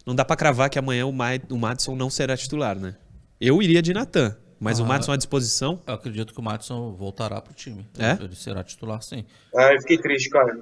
não 0.05 0.15
dá 0.15 0.25
para 0.25 0.37
cravar 0.37 0.69
que 0.69 0.79
amanhã 0.79 1.07
o, 1.07 1.11
o 1.11 1.59
Madison 1.59 1.95
não 1.95 2.11
será 2.11 2.37
titular, 2.37 2.79
né? 2.79 2.97
Eu 3.41 3.63
iria 3.63 3.81
de 3.81 3.93
Natan. 3.93 4.37
Mas 4.63 4.79
ah, 4.79 4.85
o 4.85 4.87
Madison 4.87 5.11
à 5.11 5.17
disposição? 5.17 5.83
Eu 5.85 5.95
acredito 5.95 6.33
que 6.33 6.39
o 6.39 6.43
Madison 6.43 6.93
voltará 6.93 7.41
para 7.41 7.51
o 7.51 7.55
time. 7.55 7.85
É? 7.99 8.23
Ele 8.23 8.37
será 8.37 8.63
titular, 8.63 9.03
sim. 9.03 9.25
Ah, 9.57 9.75
eu 9.75 9.81
fiquei 9.81 9.99
triste, 9.99 10.31
cara. 10.31 10.57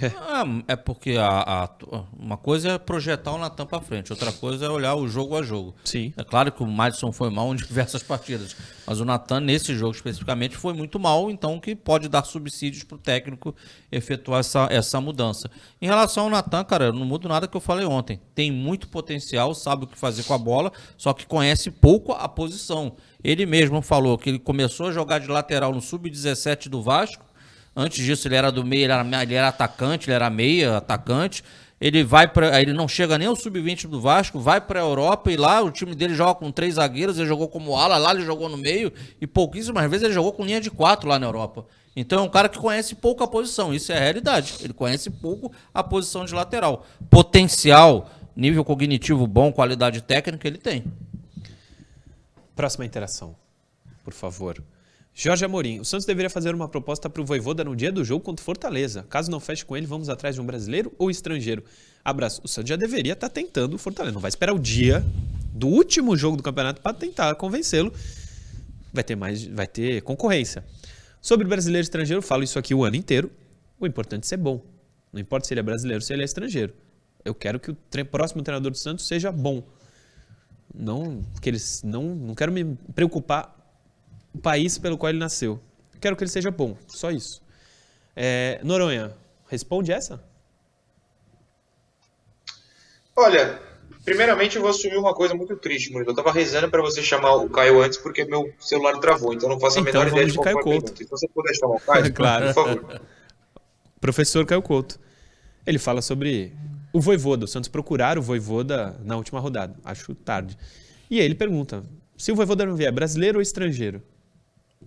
É, 0.00 0.72
é 0.72 0.76
porque 0.76 1.16
a, 1.18 1.64
a, 1.64 1.70
uma 2.18 2.36
coisa 2.36 2.72
é 2.72 2.78
projetar 2.78 3.32
o 3.32 3.38
Natan 3.38 3.66
para 3.66 3.80
frente, 3.80 4.12
outra 4.12 4.32
coisa 4.32 4.66
é 4.66 4.68
olhar 4.68 4.94
o 4.94 5.06
jogo 5.08 5.36
a 5.36 5.42
jogo. 5.42 5.74
Sim. 5.84 6.12
É 6.16 6.24
claro 6.24 6.50
que 6.50 6.62
o 6.62 6.66
Madison 6.66 7.12
foi 7.12 7.30
mal 7.30 7.52
em 7.52 7.56
diversas 7.56 8.02
partidas, 8.02 8.56
mas 8.86 9.00
o 9.00 9.04
Natan, 9.04 9.40
nesse 9.40 9.74
jogo 9.74 9.94
especificamente, 9.94 10.56
foi 10.56 10.72
muito 10.72 10.98
mal, 10.98 11.30
então 11.30 11.60
que 11.60 11.74
pode 11.74 12.08
dar 12.08 12.24
subsídios 12.24 12.84
para 12.84 12.96
o 12.96 12.98
técnico 12.98 13.54
efetuar 13.90 14.40
essa, 14.40 14.68
essa 14.70 15.00
mudança. 15.00 15.50
Em 15.80 15.86
relação 15.86 16.24
ao 16.24 16.30
Natan, 16.30 16.64
cara, 16.64 16.86
eu 16.86 16.92
não 16.92 17.04
mudo 17.04 17.28
nada 17.28 17.46
que 17.46 17.56
eu 17.56 17.60
falei 17.60 17.84
ontem. 17.84 18.20
Tem 18.34 18.50
muito 18.50 18.88
potencial, 18.88 19.54
sabe 19.54 19.84
o 19.84 19.86
que 19.86 19.98
fazer 19.98 20.22
com 20.24 20.34
a 20.34 20.38
bola, 20.38 20.72
só 20.96 21.12
que 21.12 21.26
conhece 21.26 21.70
pouco 21.70 22.12
a 22.12 22.28
posição. 22.28 22.96
Ele 23.22 23.46
mesmo 23.46 23.82
falou 23.82 24.18
que 24.18 24.30
ele 24.30 24.38
começou 24.38 24.86
a 24.86 24.92
jogar 24.92 25.18
de 25.18 25.28
lateral 25.28 25.72
no 25.72 25.80
sub-17 25.80 26.68
do 26.68 26.82
Vasco 26.82 27.31
Antes 27.74 28.04
disso, 28.04 28.28
ele 28.28 28.36
era 28.36 28.52
do 28.52 28.64
meio, 28.64 28.84
ele 28.84 28.92
era, 28.92 29.22
ele 29.22 29.34
era 29.34 29.48
atacante, 29.48 30.08
ele 30.08 30.14
era 30.14 30.28
meia, 30.28 30.76
atacante. 30.76 31.42
Ele 31.80 32.04
vai 32.04 32.28
para, 32.28 32.62
ele 32.62 32.72
não 32.72 32.86
chega 32.86 33.18
nem 33.18 33.26
ao 33.26 33.34
sub-20 33.34 33.88
do 33.88 34.00
Vasco, 34.00 34.38
vai 34.38 34.60
para 34.60 34.78
a 34.78 34.84
Europa 34.84 35.32
e 35.32 35.36
lá 35.36 35.60
o 35.60 35.70
time 35.70 35.96
dele 35.96 36.14
joga 36.14 36.36
com 36.36 36.52
três 36.52 36.74
zagueiros, 36.74 37.18
ele 37.18 37.26
jogou 37.26 37.48
como 37.48 37.76
ala, 37.76 37.98
lá 37.98 38.12
ele 38.14 38.24
jogou 38.24 38.48
no 38.48 38.56
meio 38.56 38.92
e 39.20 39.26
pouquíssimas 39.26 39.90
vezes 39.90 40.04
ele 40.04 40.14
jogou 40.14 40.32
com 40.32 40.44
linha 40.44 40.60
de 40.60 40.70
quatro 40.70 41.08
lá 41.08 41.18
na 41.18 41.26
Europa. 41.26 41.66
Então 41.96 42.20
é 42.20 42.22
um 42.22 42.28
cara 42.28 42.48
que 42.48 42.56
conhece 42.56 42.94
pouco 42.94 43.24
a 43.24 43.26
posição, 43.26 43.74
isso 43.74 43.90
é 43.90 43.96
a 43.96 44.00
realidade. 44.00 44.54
Ele 44.60 44.72
conhece 44.72 45.10
pouco 45.10 45.50
a 45.74 45.82
posição 45.82 46.24
de 46.24 46.32
lateral. 46.32 46.86
Potencial, 47.10 48.08
nível 48.36 48.64
cognitivo 48.64 49.26
bom, 49.26 49.52
qualidade 49.52 50.00
técnica 50.02 50.46
ele 50.46 50.58
tem. 50.58 50.84
Próxima 52.54 52.86
interação, 52.86 53.34
por 54.04 54.12
favor. 54.12 54.62
Jorge 55.14 55.44
Amorim, 55.44 55.78
o 55.78 55.84
Santos 55.84 56.06
deveria 56.06 56.30
fazer 56.30 56.54
uma 56.54 56.66
proposta 56.66 57.08
para 57.10 57.20
o 57.20 57.24
Voivoda 57.24 57.62
no 57.62 57.76
dia 57.76 57.92
do 57.92 58.02
jogo 58.02 58.24
contra 58.24 58.42
o 58.42 58.44
Fortaleza. 58.44 59.04
Caso 59.10 59.30
não 59.30 59.38
feche 59.38 59.64
com 59.64 59.76
ele, 59.76 59.86
vamos 59.86 60.08
atrás 60.08 60.34
de 60.34 60.40
um 60.40 60.46
brasileiro 60.46 60.90
ou 60.98 61.10
estrangeiro. 61.10 61.62
Abraço. 62.02 62.40
O 62.42 62.48
Santos 62.48 62.70
já 62.70 62.76
deveria 62.76 63.12
estar 63.12 63.28
tá 63.28 63.32
tentando 63.32 63.74
o 63.74 63.78
Fortaleza. 63.78 64.14
Não 64.14 64.20
vai 64.20 64.30
esperar 64.30 64.54
o 64.54 64.58
dia 64.58 65.04
do 65.52 65.68
último 65.68 66.16
jogo 66.16 66.38
do 66.38 66.42
campeonato 66.42 66.80
para 66.80 66.94
tentar 66.94 67.34
convencê-lo. 67.34 67.92
Vai 68.90 69.04
ter 69.04 69.14
mais, 69.14 69.44
vai 69.44 69.66
ter 69.66 70.00
concorrência. 70.00 70.64
Sobre 71.20 71.46
brasileiro 71.46 71.84
e 71.84 71.86
estrangeiro, 71.86 72.22
falo 72.22 72.42
isso 72.42 72.58
aqui 72.58 72.74
o 72.74 72.82
ano 72.82 72.96
inteiro. 72.96 73.30
O 73.78 73.86
importante 73.86 74.24
é 74.24 74.26
ser 74.26 74.38
bom. 74.38 74.64
Não 75.12 75.20
importa 75.20 75.46
se 75.46 75.52
ele 75.52 75.60
é 75.60 75.62
brasileiro 75.62 75.98
ou 75.98 76.06
se 76.06 76.12
ele 76.12 76.22
é 76.22 76.24
estrangeiro. 76.24 76.72
Eu 77.22 77.34
quero 77.34 77.60
que 77.60 77.70
o 77.70 77.76
próximo 78.10 78.42
treinador 78.42 78.72
do 78.72 78.78
Santos 78.78 79.06
seja 79.06 79.30
bom. 79.30 79.62
Não, 80.74 81.22
que 81.40 81.50
eles 81.50 81.82
não, 81.84 82.14
não 82.14 82.34
quero 82.34 82.50
me 82.50 82.76
preocupar 82.94 83.61
o 84.34 84.38
país 84.38 84.78
pelo 84.78 84.96
qual 84.96 85.10
ele 85.10 85.18
nasceu. 85.18 85.60
Quero 86.00 86.16
que 86.16 86.24
ele 86.24 86.30
seja 86.30 86.50
bom, 86.50 86.76
só 86.88 87.10
isso. 87.10 87.42
É, 88.16 88.60
Noronha, 88.62 89.14
responde 89.48 89.92
essa? 89.92 90.22
Olha, 93.14 93.60
primeiramente 94.04 94.56
eu 94.56 94.62
vou 94.62 94.70
assumir 94.70 94.96
uma 94.96 95.14
coisa 95.14 95.34
muito 95.34 95.56
triste, 95.56 95.92
Murilo. 95.92 96.10
Eu 96.10 96.16
tava 96.16 96.32
rezando 96.32 96.68
para 96.70 96.82
você 96.82 97.02
chamar 97.02 97.34
o 97.36 97.48
Caio 97.48 97.80
antes 97.80 97.98
porque 97.98 98.24
meu 98.24 98.52
celular 98.58 98.98
travou, 98.98 99.32
então 99.32 99.48
não 99.48 99.60
faço 99.60 99.78
a 99.78 99.82
então, 99.82 99.92
menor 99.92 100.08
ideia 100.08 100.26
de, 100.26 100.34
qual 100.34 100.44
Caio 100.44 100.60
Couto. 100.60 100.96
Se 100.96 101.04
você 101.04 101.28
puder 101.28 101.54
chamar 101.54 101.76
o 101.76 101.80
Caio, 101.80 102.12
claro. 102.14 102.46
por 102.46 102.54
favor. 102.54 103.00
Professor 104.00 104.44
Caio 104.46 104.62
Couto. 104.62 104.98
Ele 105.64 105.78
fala 105.78 106.02
sobre 106.02 106.52
o 106.92 107.00
Voivoda, 107.00 107.44
o 107.44 107.48
Santos 107.48 107.68
procurar 107.68 108.18
o 108.18 108.22
Voivoda 108.22 108.98
na 109.04 109.16
última 109.16 109.38
rodada. 109.38 109.76
Acho 109.84 110.14
tarde. 110.14 110.58
E 111.08 111.20
aí 111.20 111.24
ele 111.24 111.36
pergunta, 111.36 111.84
se 112.16 112.32
o 112.32 112.34
Voivoda 112.34 112.66
não 112.66 112.74
vier, 112.74 112.90
brasileiro 112.90 113.38
ou 113.38 113.42
estrangeiro? 113.42 114.02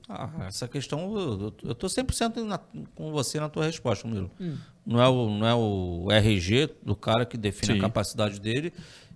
Ah, 0.07 0.29
essa 0.47 0.67
questão, 0.67 1.15
eu 1.63 1.71
estou 1.71 1.89
100% 1.89 2.43
na, 2.43 2.59
com 2.95 3.11
você 3.11 3.39
na 3.39 3.49
tua 3.49 3.65
resposta, 3.65 4.07
Murilo. 4.07 4.31
Hum. 4.39 4.57
Não, 4.85 5.01
é 5.01 5.07
o, 5.07 5.29
não 5.29 5.47
é 5.47 5.55
o 5.55 6.11
RG 6.11 6.69
do 6.83 6.95
cara 6.95 7.25
que 7.25 7.37
define 7.37 7.73
Sim. 7.73 7.79
a 7.79 7.81
capacidade 7.81 8.39
dele. 8.39 8.71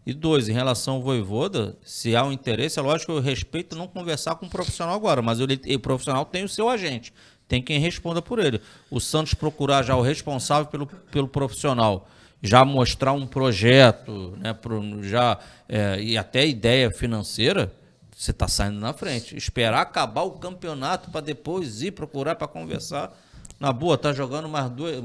E 0.05 0.13
dois, 0.13 0.49
em 0.49 0.53
relação 0.53 0.95
ao 0.95 1.01
Voivoda, 1.01 1.77
se 1.83 2.15
há 2.15 2.23
um 2.23 2.31
interesse, 2.31 2.79
é 2.79 2.81
lógico 2.81 3.11
que 3.11 3.17
eu 3.17 3.21
respeito 3.21 3.75
não 3.75 3.87
conversar 3.87 4.35
com 4.35 4.45
o 4.45 4.49
profissional 4.49 4.95
agora, 4.95 5.21
mas 5.21 5.39
ele, 5.39 5.59
o 5.75 5.79
profissional 5.79 6.25
tem 6.25 6.43
o 6.43 6.49
seu 6.49 6.67
agente, 6.69 7.13
tem 7.47 7.61
quem 7.61 7.79
responda 7.79 8.21
por 8.21 8.39
ele. 8.39 8.59
O 8.89 8.99
Santos 8.99 9.33
procurar 9.33 9.83
já 9.83 9.95
o 9.95 10.01
responsável 10.01 10.65
pelo, 10.65 10.87
pelo 10.87 11.27
profissional, 11.27 12.07
já 12.41 12.63
mostrar 12.63 13.11
um 13.11 13.27
projeto, 13.27 14.35
né, 14.37 14.53
pro, 14.53 15.03
já, 15.03 15.37
é, 15.67 16.01
e 16.01 16.17
até 16.17 16.47
ideia 16.47 16.89
financeira, 16.89 17.71
você 18.19 18.31
está 18.31 18.49
saindo 18.49 18.81
na 18.81 18.91
frente. 18.91 19.37
Esperar 19.37 19.79
acabar 19.79 20.23
o 20.23 20.31
campeonato 20.31 21.09
para 21.09 21.21
depois 21.21 21.81
ir 21.81 21.91
procurar 21.91 22.35
para 22.35 22.49
conversar. 22.49 23.17
Na 23.57 23.71
boa, 23.71 23.97
tá 23.97 24.11
jogando 24.11 24.49
mais 24.49 24.69
duas. 24.69 25.01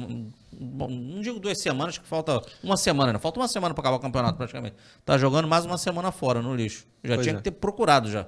Não 0.52 1.20
digo 1.22 1.38
duas 1.38 1.56
semanas, 1.58 1.96
que 1.96 2.04
falta 2.08 2.42
uma 2.60 2.76
semana, 2.76 3.12
né? 3.12 3.20
Falta 3.20 3.38
uma 3.38 3.46
semana 3.46 3.72
para 3.72 3.82
acabar 3.82 3.96
o 3.98 4.00
campeonato 4.00 4.36
praticamente. 4.36 4.74
Tá 5.04 5.16
jogando 5.16 5.46
mais 5.46 5.64
uma 5.64 5.78
semana 5.78 6.10
fora 6.10 6.42
no 6.42 6.56
lixo. 6.56 6.86
Já 7.04 7.14
pois 7.14 7.24
tinha 7.24 7.34
é. 7.34 7.36
que 7.36 7.44
ter 7.44 7.52
procurado 7.52 8.10
já. 8.10 8.26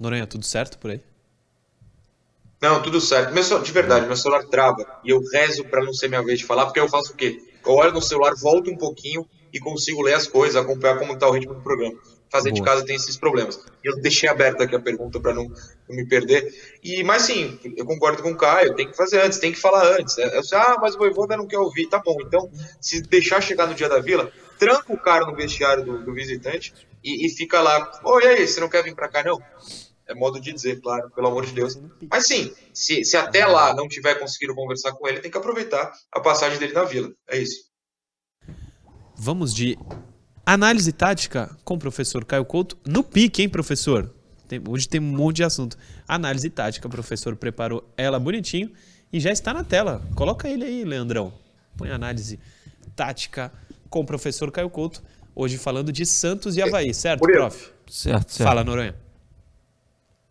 Noronha, 0.00 0.26
tudo 0.26 0.46
certo 0.46 0.78
por 0.78 0.90
aí? 0.90 1.02
Não, 2.62 2.80
tudo 2.80 3.02
certo. 3.02 3.34
Meu, 3.34 3.62
de 3.62 3.72
verdade, 3.72 4.06
meu 4.06 4.16
celular 4.16 4.44
trava. 4.44 4.82
E 5.04 5.10
eu 5.10 5.20
rezo 5.30 5.62
para 5.64 5.84
não 5.84 5.92
ser 5.92 6.08
minha 6.08 6.22
vez 6.22 6.38
de 6.38 6.46
falar, 6.46 6.64
porque 6.64 6.80
eu 6.80 6.88
faço 6.88 7.12
o 7.12 7.16
quê? 7.16 7.38
Eu 7.66 7.72
olho 7.74 7.92
no 7.92 8.00
celular, 8.00 8.34
volto 8.34 8.70
um 8.70 8.78
pouquinho 8.78 9.28
e 9.52 9.60
consigo 9.60 10.00
ler 10.00 10.14
as 10.14 10.26
coisas, 10.26 10.56
acompanhar 10.56 10.98
como 10.98 11.12
está 11.12 11.28
o 11.28 11.32
ritmo 11.32 11.52
do 11.52 11.60
programa 11.60 11.98
fazer 12.30 12.50
Boa. 12.50 12.60
de 12.60 12.62
casa 12.62 12.84
tem 12.84 12.96
esses 12.96 13.16
problemas. 13.16 13.60
Eu 13.82 14.00
deixei 14.00 14.28
aberta 14.28 14.64
aqui 14.64 14.74
a 14.74 14.80
pergunta 14.80 15.20
para 15.20 15.34
não, 15.34 15.44
não, 15.44 15.96
me 15.96 16.06
perder. 16.06 16.52
E 16.82 17.02
mas 17.02 17.22
sim, 17.22 17.58
eu 17.76 17.84
concordo 17.84 18.22
com 18.22 18.32
o 18.32 18.36
Caio, 18.36 18.74
tem 18.74 18.88
que 18.88 18.96
fazer 18.96 19.20
antes, 19.20 19.38
tem 19.38 19.52
que 19.52 19.58
falar 19.58 19.84
antes. 19.98 20.16
Eu 20.18 20.42
sei, 20.42 20.58
ah, 20.58 20.76
mas 20.80 20.94
o 20.94 20.98
Voivoda 20.98 21.36
não 21.36 21.46
quer 21.46 21.58
ouvir, 21.58 21.86
tá 21.86 22.00
bom. 22.04 22.16
Então, 22.20 22.50
se 22.80 23.00
deixar 23.02 23.40
chegar 23.40 23.66
no 23.66 23.74
dia 23.74 23.88
da 23.88 23.98
Vila, 23.98 24.30
tranca 24.58 24.92
o 24.92 24.98
cara 24.98 25.26
no 25.26 25.34
vestiário 25.34 25.84
do, 25.84 26.04
do 26.04 26.12
visitante 26.12 26.72
e, 27.02 27.26
e, 27.26 27.30
fica 27.30 27.60
lá. 27.60 27.90
Oi, 28.04 28.26
aí, 28.26 28.46
você 28.46 28.60
não 28.60 28.68
quer 28.68 28.82
vir 28.82 28.94
para 28.94 29.08
cá 29.08 29.22
não? 29.22 29.40
É 30.06 30.14
modo 30.14 30.40
de 30.40 30.52
dizer, 30.52 30.80
claro, 30.80 31.10
pelo 31.10 31.28
amor 31.28 31.44
de 31.44 31.52
Deus. 31.52 31.78
Mas 32.10 32.26
sim, 32.26 32.52
se, 32.72 33.04
se 33.04 33.16
até 33.16 33.44
lá 33.44 33.74
não 33.74 33.86
tiver 33.86 34.14
conseguido 34.14 34.54
conversar 34.54 34.92
com 34.92 35.06
ele, 35.06 35.20
tem 35.20 35.30
que 35.30 35.36
aproveitar 35.36 35.92
a 36.10 36.18
passagem 36.18 36.58
dele 36.58 36.72
na 36.72 36.84
Vila. 36.84 37.12
É 37.28 37.36
isso. 37.36 37.68
Vamos 39.14 39.52
de 39.52 39.76
Análise 40.50 40.90
tática 40.92 41.54
com 41.62 41.74
o 41.74 41.78
professor 41.78 42.24
Caio 42.24 42.42
Couto 42.42 42.78
no 42.86 43.04
pique, 43.04 43.42
hein, 43.42 43.50
professor? 43.50 44.10
Tem, 44.48 44.58
hoje 44.66 44.88
tem 44.88 44.98
um 44.98 45.04
monte 45.04 45.36
de 45.36 45.44
assunto. 45.44 45.76
Análise 46.08 46.48
tática, 46.48 46.88
o 46.88 46.90
professor 46.90 47.36
preparou 47.36 47.86
ela 47.98 48.18
bonitinho 48.18 48.72
e 49.12 49.20
já 49.20 49.30
está 49.30 49.52
na 49.52 49.62
tela. 49.62 50.00
Coloca 50.14 50.48
ele 50.48 50.64
aí, 50.64 50.84
Leandrão. 50.84 51.34
Põe 51.76 51.90
análise 51.90 52.40
tática 52.96 53.52
com 53.90 54.00
o 54.00 54.06
professor 54.06 54.50
Caio 54.50 54.70
Couto. 54.70 55.02
Hoje 55.36 55.58
falando 55.58 55.92
de 55.92 56.06
Santos 56.06 56.56
e 56.56 56.62
Havaí, 56.62 56.94
certo, 56.94 57.20
prof? 57.20 57.70
Certo, 57.86 58.32
certo. 58.32 58.48
Fala, 58.48 58.64
Noronha. 58.64 58.96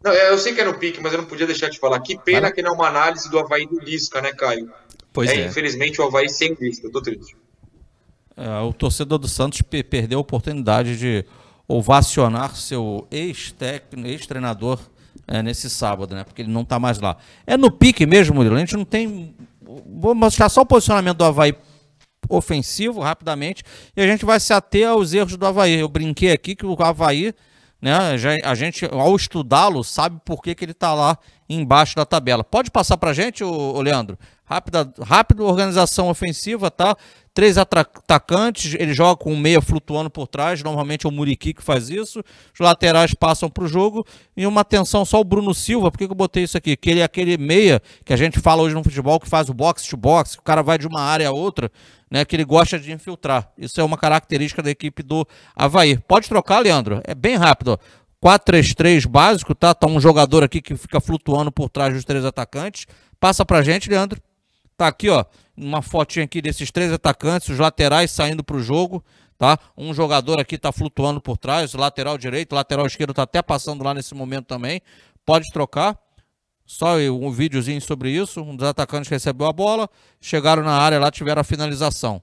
Não, 0.03 0.11
é, 0.11 0.31
eu 0.31 0.37
sei 0.39 0.55
que 0.55 0.61
é 0.61 0.65
no 0.65 0.79
pique, 0.79 0.99
mas 0.99 1.13
eu 1.13 1.19
não 1.19 1.25
podia 1.25 1.45
deixar 1.45 1.69
de 1.69 1.77
falar. 1.77 1.99
Que 1.99 2.17
pena 2.17 2.51
que 2.51 2.63
não 2.63 2.71
é 2.71 2.73
uma 2.73 2.87
análise 2.87 3.29
do 3.29 3.37
Havaí 3.37 3.67
do 3.67 3.79
Lisca, 3.79 4.19
né, 4.19 4.33
Caio? 4.33 4.73
Pois 5.13 5.29
é. 5.29 5.41
é. 5.41 5.45
Infelizmente 5.45 6.01
o 6.01 6.05
Havaí 6.05 6.27
sem 6.27 6.57
Lisca, 6.59 6.87
eu 6.87 6.91
tô 6.91 7.03
triste. 7.03 7.35
É, 8.37 8.59
o 8.61 8.71
torcedor 8.71 9.17
do 9.17 9.27
Santos 9.27 9.61
perdeu 9.61 10.19
a 10.19 10.21
oportunidade 10.21 10.97
de 10.97 11.25
ovacionar 11.67 12.55
seu 12.55 13.07
ex-treinador 13.11 14.79
é, 15.27 15.41
nesse 15.41 15.69
sábado, 15.69 16.15
né? 16.15 16.23
Porque 16.23 16.43
ele 16.43 16.51
não 16.51 16.61
está 16.61 16.79
mais 16.79 16.99
lá. 16.99 17.17
É 17.45 17.57
no 17.57 17.71
pique 17.71 18.05
mesmo, 18.05 18.35
Murilo. 18.35 18.55
A 18.55 18.59
gente 18.59 18.77
não 18.77 18.85
tem. 18.85 19.35
Vou 19.85 20.15
mostrar 20.15 20.49
só 20.49 20.61
o 20.61 20.65
posicionamento 20.65 21.17
do 21.17 21.25
Havaí 21.25 21.55
ofensivo 22.29 22.99
rapidamente 22.99 23.63
e 23.95 24.01
a 24.01 24.07
gente 24.07 24.25
vai 24.25 24.39
se 24.39 24.53
ater 24.53 24.87
aos 24.87 25.13
erros 25.13 25.35
do 25.35 25.45
Havaí. 25.45 25.79
Eu 25.79 25.89
brinquei 25.89 26.31
aqui 26.31 26.55
que 26.55 26.65
o 26.65 26.75
Havaí, 26.81 27.33
né, 27.81 28.17
já, 28.17 28.31
a 28.43 28.55
gente, 28.55 28.85
ao 28.85 29.15
estudá-lo, 29.15 29.83
sabe 29.83 30.19
por 30.23 30.41
que, 30.41 30.53
que 30.53 30.63
ele 30.63 30.71
está 30.71 30.93
lá 30.93 31.17
embaixo 31.49 31.95
da 31.95 32.05
tabela. 32.05 32.43
Pode 32.43 32.69
passar 32.69 32.97
para 32.97 33.11
a 33.11 33.13
gente, 33.13 33.43
ô, 33.43 33.81
Leandro? 33.81 34.17
Rápida, 34.45 34.93
rápida 35.01 35.43
organização 35.43 36.09
ofensiva, 36.09 36.71
tá? 36.71 36.95
Três 37.37 37.55
atacantes, 37.55 38.73
ele 38.79 38.95
joga 38.95 39.15
com 39.15 39.31
um 39.31 39.37
meia 39.37 39.61
flutuando 39.61 40.09
por 40.09 40.25
trás, 40.25 40.63
normalmente 40.63 41.05
é 41.05 41.09
o 41.09 41.11
Muriqui 41.11 41.53
que 41.53 41.61
faz 41.61 41.87
isso. 41.87 42.23
Os 42.51 42.59
laterais 42.59 43.13
passam 43.13 43.47
para 43.47 43.63
o 43.63 43.67
jogo 43.67 44.03
e 44.35 44.47
uma 44.47 44.61
atenção 44.61 45.05
só 45.05 45.21
o 45.21 45.23
Bruno 45.23 45.53
Silva. 45.53 45.91
Por 45.91 45.99
que, 45.99 46.07
que 46.07 46.11
eu 46.11 46.15
botei 46.15 46.45
isso 46.45 46.57
aqui? 46.57 46.75
Que 46.75 46.89
ele 46.89 47.01
é 47.01 47.03
aquele 47.03 47.37
meia 47.37 47.79
que 48.03 48.11
a 48.11 48.17
gente 48.17 48.39
fala 48.39 48.63
hoje 48.63 48.73
no 48.73 48.83
futebol 48.83 49.19
que 49.19 49.29
faz 49.29 49.49
o 49.49 49.53
box 49.53 49.87
to 49.87 49.95
box, 49.95 50.33
que 50.33 50.39
o 50.39 50.43
cara 50.43 50.63
vai 50.63 50.79
de 50.79 50.87
uma 50.87 50.99
área 50.99 51.29
a 51.29 51.31
outra, 51.31 51.71
né? 52.09 52.25
Que 52.25 52.35
ele 52.35 52.43
gosta 52.43 52.79
de 52.79 52.91
infiltrar. 52.91 53.51
Isso 53.55 53.79
é 53.79 53.83
uma 53.83 53.99
característica 53.99 54.63
da 54.63 54.71
equipe 54.71 55.03
do 55.03 55.23
Havaí. 55.55 55.95
Pode 56.07 56.27
trocar, 56.27 56.57
Leandro? 56.57 57.01
É 57.03 57.13
bem 57.13 57.35
rápido. 57.35 57.79
4-3-3 58.19 59.05
básico, 59.05 59.53
tá? 59.53 59.75
Tá 59.75 59.85
um 59.85 59.99
jogador 59.99 60.43
aqui 60.43 60.59
que 60.59 60.75
fica 60.75 60.99
flutuando 60.99 61.51
por 61.51 61.69
trás 61.69 61.93
dos 61.93 62.03
três 62.03 62.25
atacantes. 62.25 62.87
Passa 63.19 63.45
pra 63.45 63.61
gente, 63.61 63.87
Leandro. 63.91 64.19
Tá 64.75 64.87
aqui, 64.87 65.07
ó 65.07 65.23
uma 65.57 65.81
fotinha 65.81 66.25
aqui 66.25 66.41
desses 66.41 66.71
três 66.71 66.91
atacantes, 66.91 67.49
os 67.49 67.57
laterais 67.57 68.11
saindo 68.11 68.43
para 68.43 68.55
o 68.55 68.61
jogo, 68.61 69.03
tá? 69.37 69.57
Um 69.75 69.93
jogador 69.93 70.39
aqui 70.39 70.55
está 70.55 70.71
flutuando 70.71 71.19
por 71.19 71.37
trás, 71.37 71.73
lateral 71.73 72.17
direito, 72.17 72.53
lateral 72.53 72.85
esquerdo 72.85 73.11
está 73.11 73.23
até 73.23 73.41
passando 73.41 73.83
lá 73.83 73.93
nesse 73.93 74.13
momento 74.13 74.45
também. 74.45 74.81
Pode 75.25 75.51
trocar. 75.51 75.97
Só 76.65 76.97
um 76.97 77.31
videozinho 77.31 77.79
sobre 77.81 78.11
isso. 78.11 78.41
Um 78.41 78.53
dos 78.53 78.67
atacantes 78.67 79.09
recebeu 79.09 79.47
a 79.47 79.53
bola, 79.53 79.89
chegaram 80.19 80.61
na 80.63 80.73
área 80.73 80.99
lá, 80.99 81.09
tiveram 81.09 81.39
a 81.39 81.43
finalização. 81.43 82.21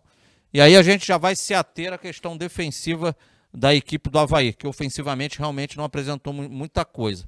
E 0.52 0.60
aí 0.60 0.76
a 0.76 0.82
gente 0.82 1.06
já 1.06 1.16
vai 1.16 1.34
se 1.34 1.54
ater 1.54 1.92
à 1.92 1.98
questão 1.98 2.36
defensiva 2.36 3.16
da 3.52 3.74
equipe 3.74 4.10
do 4.10 4.18
Havaí, 4.18 4.52
que 4.52 4.66
ofensivamente 4.66 5.38
realmente 5.38 5.76
não 5.76 5.84
apresentou 5.84 6.32
muita 6.32 6.84
coisa. 6.84 7.26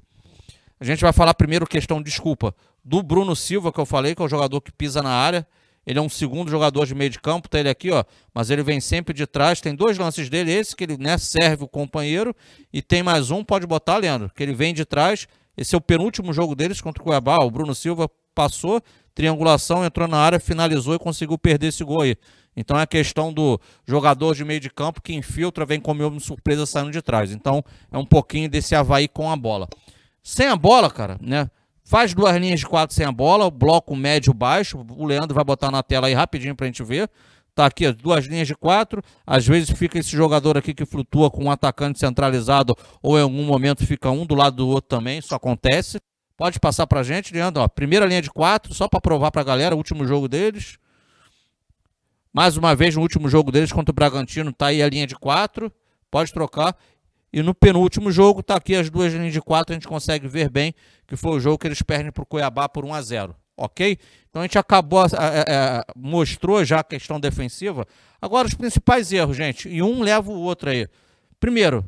A 0.79 0.85
gente 0.85 1.01
vai 1.01 1.11
falar 1.11 1.33
primeiro 1.33 1.65
questão, 1.65 2.01
desculpa, 2.01 2.53
do 2.85 3.01
Bruno 3.01 3.35
Silva, 3.35 3.71
que 3.73 3.79
eu 3.79 3.85
falei, 3.85 4.13
que 4.13 4.21
é 4.21 4.25
o 4.25 4.29
jogador 4.29 4.61
que 4.61 4.71
pisa 4.71 5.01
na 5.01 5.09
área. 5.09 5.47
Ele 5.87 5.99
é 5.99 6.01
um 6.01 6.09
segundo 6.09 6.51
jogador 6.51 6.85
de 6.85 6.93
meio 6.93 7.09
de 7.09 7.17
campo, 7.17 7.47
tá 7.47 7.57
ele 7.57 7.69
aqui, 7.69 7.89
ó. 7.91 8.03
Mas 8.33 8.49
ele 8.49 8.61
vem 8.61 8.81
sempre 8.81 9.13
de 9.13 9.25
trás. 9.25 9.61
Tem 9.61 9.73
dois 9.73 9.97
lances 9.97 10.29
dele, 10.29 10.51
esse 10.51 10.75
que 10.75 10.83
ele 10.83 10.97
né, 10.97 11.17
serve 11.17 11.63
o 11.63 11.67
companheiro. 11.67 12.35
E 12.73 12.81
tem 12.81 13.01
mais 13.01 13.31
um, 13.31 13.41
pode 13.41 13.65
botar, 13.65 13.95
Leandro, 13.95 14.29
que 14.35 14.43
ele 14.43 14.53
vem 14.53 14.73
de 14.73 14.83
trás. 14.83 15.29
Esse 15.55 15.75
é 15.75 15.77
o 15.77 15.81
penúltimo 15.81 16.33
jogo 16.33 16.55
deles 16.55 16.81
contra 16.81 17.01
o 17.01 17.05
Cuiabá. 17.05 17.37
O 17.37 17.49
Bruno 17.49 17.73
Silva 17.73 18.11
passou, 18.35 18.81
triangulação, 19.15 19.85
entrou 19.85 20.09
na 20.09 20.17
área, 20.17 20.41
finalizou 20.41 20.93
e 20.93 20.99
conseguiu 20.99 21.37
perder 21.37 21.67
esse 21.67 21.85
gol 21.85 22.01
aí. 22.01 22.17
Então 22.53 22.77
é 22.77 22.81
a 22.81 22.87
questão 22.87 23.31
do 23.31 23.57
jogador 23.87 24.35
de 24.35 24.43
meio 24.43 24.59
de 24.59 24.69
campo 24.69 25.01
que 25.01 25.13
infiltra, 25.13 25.65
vem 25.65 25.79
como 25.79 26.05
uma 26.05 26.19
surpresa 26.19 26.65
saindo 26.65 26.91
de 26.91 27.01
trás. 27.01 27.31
Então 27.31 27.63
é 27.89 27.97
um 27.97 28.05
pouquinho 28.05 28.49
desse 28.49 28.75
Havaí 28.75 29.07
com 29.07 29.31
a 29.31 29.37
bola. 29.37 29.69
Sem 30.21 30.47
a 30.47 30.55
bola, 30.57 30.91
cara, 30.91 31.17
né? 31.21 31.49
Faz 31.87 32.13
duas 32.13 32.35
linhas 32.35 32.59
de 32.59 32.65
quatro 32.65 32.93
sem 32.93 33.05
a 33.05 33.11
bola, 33.13 33.49
bloco 33.49 33.95
médio 33.95 34.33
baixo. 34.33 34.85
O 34.89 35.05
Leandro 35.05 35.33
vai 35.33 35.45
botar 35.45 35.71
na 35.71 35.81
tela 35.81 36.07
aí 36.07 36.13
rapidinho 36.13 36.53
para 36.53 36.65
a 36.65 36.67
gente 36.67 36.83
ver. 36.83 37.09
Tá 37.55 37.65
aqui, 37.65 37.89
duas 37.93 38.25
linhas 38.25 38.45
de 38.45 38.53
quatro. 38.53 39.01
Às 39.25 39.47
vezes 39.47 39.69
fica 39.69 39.97
esse 39.97 40.11
jogador 40.11 40.57
aqui 40.57 40.73
que 40.73 40.85
flutua 40.85 41.31
com 41.31 41.45
um 41.45 41.49
atacante 41.49 41.97
centralizado, 41.97 42.75
ou 43.01 43.17
em 43.17 43.21
algum 43.21 43.45
momento 43.45 43.87
fica 43.87 44.11
um 44.11 44.25
do 44.25 44.35
lado 44.35 44.57
do 44.57 44.67
outro 44.67 44.89
também. 44.89 45.19
Isso 45.19 45.33
acontece. 45.33 45.97
Pode 46.35 46.59
passar 46.59 46.85
para 46.87 47.03
gente, 47.03 47.33
Leandro. 47.33 47.63
Ó, 47.63 47.67
primeira 47.69 48.05
linha 48.05 48.21
de 48.21 48.29
quatro, 48.29 48.73
só 48.73 48.89
para 48.89 48.99
provar 48.99 49.31
para 49.31 49.41
a 49.41 49.45
galera, 49.45 49.73
último 49.73 50.05
jogo 50.05 50.27
deles. 50.27 50.77
Mais 52.33 52.57
uma 52.57 52.75
vez, 52.75 52.97
no 52.97 53.01
último 53.01 53.29
jogo 53.29 53.49
deles 53.49 53.71
contra 53.71 53.93
o 53.93 53.95
Bragantino, 53.95 54.51
tá 54.51 54.67
aí 54.67 54.83
a 54.83 54.89
linha 54.89 55.07
de 55.07 55.15
quatro. 55.15 55.71
Pode 56.11 56.33
trocar. 56.33 56.75
E 57.37 57.43
no 57.43 57.53
penúltimo 57.53 58.11
jogo, 58.11 58.41
tá 58.41 58.55
aqui 58.55 58.75
as 58.75 58.89
duas 58.89 59.13
linhas 59.13 59.31
de 59.31 59.39
quatro, 59.39 59.71
a 59.71 59.75
gente 59.75 59.87
consegue 59.87 60.27
ver 60.27 60.49
bem 60.49 60.73
que 61.05 61.15
foi 61.15 61.37
o 61.37 61.39
jogo 61.39 61.59
que 61.59 61.67
eles 61.67 61.83
perdem 61.83 62.11
para 62.11 62.23
o 62.23 62.25
Cuiabá 62.25 62.67
por 62.67 62.83
1 62.83 62.91
a 62.95 63.01
0 63.03 63.35
ok? 63.55 63.95
Então 64.27 64.41
a 64.41 64.45
gente 64.45 64.57
acabou, 64.57 65.05
é, 65.05 65.45
é, 65.47 65.83
mostrou 65.95 66.65
já 66.65 66.79
a 66.79 66.83
questão 66.83 67.19
defensiva. 67.19 67.85
Agora 68.19 68.47
os 68.47 68.55
principais 68.55 69.11
erros, 69.11 69.37
gente, 69.37 69.69
e 69.69 69.83
um 69.83 70.01
leva 70.01 70.31
o 70.31 70.39
outro 70.39 70.71
aí. 70.71 70.87
Primeiro, 71.39 71.87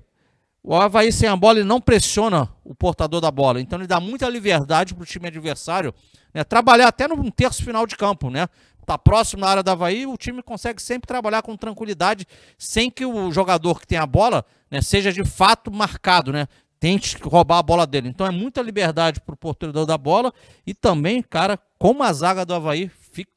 o 0.62 0.76
Havaí 0.76 1.12
sem 1.12 1.28
a 1.28 1.36
bola 1.36 1.58
ele 1.58 1.68
não 1.68 1.82
pressiona 1.82 2.48
o 2.64 2.76
portador 2.76 3.20
da 3.20 3.32
bola, 3.32 3.60
então 3.60 3.80
ele 3.80 3.88
dá 3.88 4.00
muita 4.00 4.30
liberdade 4.30 4.94
para 4.94 5.02
o 5.02 5.06
time 5.06 5.30
adversário 5.30 5.96
né, 6.32 6.44
trabalhar 6.44 6.90
até 6.90 7.08
no 7.08 7.32
terço 7.32 7.64
final 7.64 7.88
de 7.88 7.96
campo, 7.96 8.30
né? 8.30 8.48
Tá 8.90 8.98
próximo 8.98 9.44
da 9.44 9.50
área 9.50 9.62
da 9.62 9.74
Havaí, 9.74 10.08
o 10.08 10.18
time 10.18 10.42
consegue 10.42 10.82
sempre 10.82 11.06
trabalhar 11.06 11.44
com 11.44 11.56
tranquilidade, 11.56 12.26
sem 12.58 12.90
que 12.90 13.06
o 13.06 13.32
jogador 13.32 13.80
que 13.80 13.86
tem 13.86 14.00
a 14.00 14.06
bola 14.08 14.44
né, 14.72 14.82
seja 14.82 15.14
de 15.14 15.24
fato 15.24 15.72
marcado, 15.72 16.34
né? 16.34 16.48
Tente 16.80 17.16
roubar 17.22 17.60
a 17.60 17.62
bola 17.62 17.86
dele. 17.86 18.10
Então 18.10 18.26
é 18.26 18.32
muita 18.32 18.64
liberdade 18.64 19.22
para 19.22 19.34
o 19.34 19.38
portador 19.38 19.86
da 19.86 19.96
bola 19.96 20.34
e 20.66 20.74
também, 20.74 21.22
cara, 21.22 21.60
como 21.78 22.02
a 22.02 22.12
zaga 22.12 22.44
do 22.44 22.56
Havaí, 22.56 22.90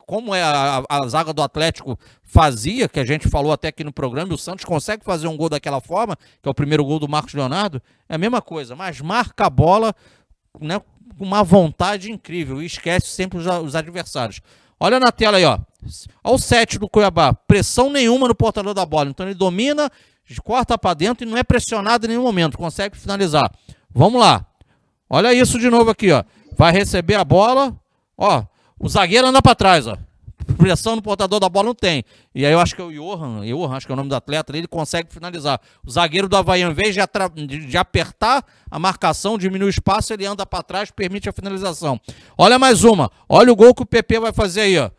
como 0.07 0.35
é 0.35 0.43
a, 0.43 0.83
a, 0.89 1.07
zaga 1.07 1.35
do 1.35 1.43
Atlético 1.43 1.99
fazia, 2.23 2.89
que 2.89 2.99
a 2.99 3.05
gente 3.05 3.29
falou 3.29 3.53
até 3.53 3.69
aqui 3.69 3.85
no 3.85 3.93
programa, 3.93 4.33
e 4.33 4.35
o 4.35 4.39
Santos 4.39 4.65
consegue 4.65 5.05
fazer 5.05 5.29
um 5.29 5.37
gol 5.37 5.51
daquela 5.51 5.83
forma, 5.83 6.17
que 6.17 6.49
é 6.49 6.51
o 6.51 6.55
primeiro 6.55 6.83
gol 6.83 6.99
do 6.99 7.07
Marcos 7.07 7.35
Leonardo, 7.35 7.83
é 8.09 8.15
a 8.15 8.19
mesma 8.19 8.41
coisa, 8.41 8.75
mas 8.75 9.03
marca 9.03 9.45
a 9.45 9.51
bola 9.51 9.95
né, 10.59 10.81
com 11.19 11.25
uma 11.27 11.45
vontade 11.45 12.11
incrível 12.11 12.63
e 12.63 12.65
esquece 12.65 13.09
sempre 13.09 13.39
os, 13.39 13.47
os 13.47 13.77
adversários. 13.77 14.41
Olha 14.83 14.99
na 14.99 15.13
tela 15.13 15.37
aí, 15.37 15.45
ó. 15.45 15.61
Olha 16.25 16.35
o 16.35 16.39
7 16.39 16.77
do 16.77 16.89
Cuiabá. 16.89 17.33
Pressão 17.33 17.89
nenhuma 17.89 18.27
no 18.27 18.35
portador 18.35 18.75
da 18.75 18.85
bola. 18.85 19.11
Então 19.11 19.25
ele 19.25 19.35
domina, 19.35 19.89
corta 20.43 20.77
para 20.77 20.95
dentro 20.95 21.25
e 21.25 21.31
não 21.31 21.39
é 21.39 21.45
pressionado 21.45 22.05
em 22.05 22.09
nenhum 22.09 22.25
momento. 22.25 22.59
Consegue 22.59 22.97
finalizar. 22.97 23.49
Vamos 23.95 24.21
lá. 24.21 24.45
Olha 25.09 25.33
isso 25.33 25.57
de 25.57 25.71
novo 25.71 25.91
aqui, 25.91 26.11
ó. 26.11 26.25
Vai 26.59 26.73
receber 26.73 27.15
a 27.15 27.25
bola. 27.25 27.73
Ó, 28.19 28.43
o 28.77 28.89
zagueiro 28.89 29.29
anda 29.29 29.41
para 29.41 29.55
trás, 29.55 29.87
ó 29.87 29.97
pressão 30.45 30.97
no 30.97 31.03
portador 31.03 31.41
da 31.41 31.49
bola 31.49 31.67
não 31.67 31.75
tem. 31.75 32.05
E 32.35 32.45
aí 32.45 32.53
eu 32.53 32.61
acho 32.61 32.75
que 32.75 32.81
é 32.81 32.85
o 32.85 32.93
Johan, 32.93 33.45
Johan, 33.45 33.77
acho 33.77 33.87
que 33.87 33.93
é 33.93 33.95
o 33.95 33.97
nome 33.97 34.09
do 34.09 34.15
atleta, 34.15 34.57
ele 34.57 34.67
consegue 34.67 35.13
finalizar. 35.13 35.61
O 35.87 35.91
zagueiro 35.91 36.29
do 36.29 36.37
Havaí, 36.37 36.63
ao 36.63 36.71
invés 36.71 36.95
de, 36.95 37.67
de, 37.67 37.77
apertar 37.77 38.45
a 38.71 38.79
marcação, 38.79 39.39
diminuir 39.39 39.67
o 39.67 39.71
espaço, 39.71 40.13
ele 40.13 40.27
anda 40.27 40.45
para 40.45 40.63
trás, 40.63 40.91
permite 40.91 41.29
a 41.29 41.33
finalização. 41.33 42.01
Olha 42.37 42.59
mais 42.59 42.85
uma. 42.85 43.11
Olha 43.29 43.53
o 43.53 43.57
gol 43.57 43.75
que 43.75 43.83
o 43.83 43.87
PP 43.87 44.21
vai 44.21 44.33
fazer 44.33 44.63
aí, 44.63 44.79
ó. 44.79 44.91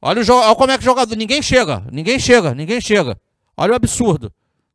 Olha, 0.00 0.22
o 0.22 0.36
olha 0.36 0.54
como 0.54 0.70
é 0.70 0.76
que 0.76 0.82
o 0.82 0.84
jogador. 0.84 1.16
Ninguém 1.16 1.40
chega, 1.40 1.82
ninguém 1.90 2.18
chega, 2.18 2.54
ninguém 2.54 2.80
chega. 2.80 3.18
Olha 3.56 3.72
o 3.72 3.76
absurdo. 3.76 4.32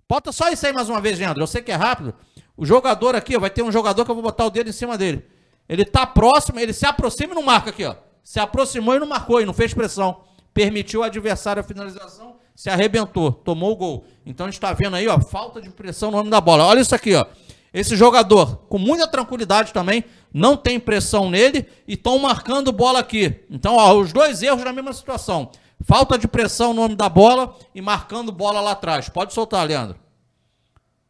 Bota 0.08 0.32
só 0.32 0.50
isso 0.50 0.66
aí 0.66 0.74
mais 0.74 0.90
uma 0.90 1.00
vez, 1.00 1.20
Leandro. 1.20 1.44
Eu 1.44 1.48
sei 1.48 1.62
que 1.62 1.72
é 1.72 1.76
rápido. 1.76 2.16
O 2.58 2.66
jogador 2.66 3.16
aqui, 3.16 3.38
ó, 3.38 3.40
vai 3.40 3.50
ter 3.50 3.62
um 3.62 3.72
jogador 3.72 4.04
que 4.04 4.12
eu 4.12 4.16
vou 4.16 4.24
botar 4.24 4.46
o 4.46 4.50
dedo 4.50 4.70
em 4.70 4.74
cima 4.74 4.98
dele. 4.98 5.24
Ele 5.68 5.86
tá 5.86 6.08
próximo, 6.08 6.60
ele 6.60 6.74
se 6.74 6.86
aproxima 6.86 7.34
e 7.34 7.36
não 7.36 7.44
marca 7.44 7.70
aqui, 7.70 7.86
ó 7.86 7.96
se 8.30 8.40
aproximou 8.40 8.94
e 8.94 9.00
não 9.00 9.08
marcou, 9.08 9.42
e 9.42 9.46
não 9.46 9.56
fez 9.56 9.74
pressão. 9.74 10.22
Permitiu 10.54 11.00
o 11.00 11.04
adversário 11.04 11.62
a 11.62 11.64
finalização, 11.64 12.36
se 12.56 12.70
arrebentou, 12.70 13.32
tomou 13.32 13.72
o 13.72 13.76
gol. 13.76 14.06
Então 14.24 14.46
a 14.46 14.50
gente 14.50 14.58
está 14.58 14.72
vendo 14.72 14.96
aí, 14.96 15.08
ó, 15.08 15.20
falta 15.20 15.60
de 15.60 15.68
pressão 15.72 16.12
no 16.12 16.18
nome 16.18 16.30
da 16.30 16.40
bola. 16.40 16.64
Olha 16.64 16.80
isso 16.80 16.94
aqui, 16.94 17.16
ó. 17.16 17.26
Esse 17.74 17.96
jogador, 17.96 18.58
com 18.70 18.78
muita 18.78 19.08
tranquilidade 19.08 19.74
também, 19.74 20.04
não 20.32 20.56
tem 20.56 20.80
pressão 20.80 21.28
nele 21.28 21.66
e 21.88 21.96
estão 21.96 22.20
marcando 22.20 22.72
bola 22.72 23.00
aqui. 23.00 23.44
Então, 23.50 23.78
ó, 23.78 23.96
os 23.96 24.14
dois 24.14 24.44
erros 24.44 24.64
na 24.64 24.72
mesma 24.72 24.94
situação. 24.94 25.50
Falta 25.84 26.16
de 26.16 26.28
pressão 26.28 26.72
no 26.72 26.84
nome 26.84 26.96
da 26.96 27.10
bola 27.10 27.58
e 27.74 27.82
marcando 27.82 28.32
bola 28.32 28.62
lá 28.62 28.74
atrás. 28.74 29.10
Pode 29.10 29.34
soltar, 29.34 29.66
Leandro. 29.66 29.98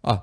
Ó, 0.02 0.20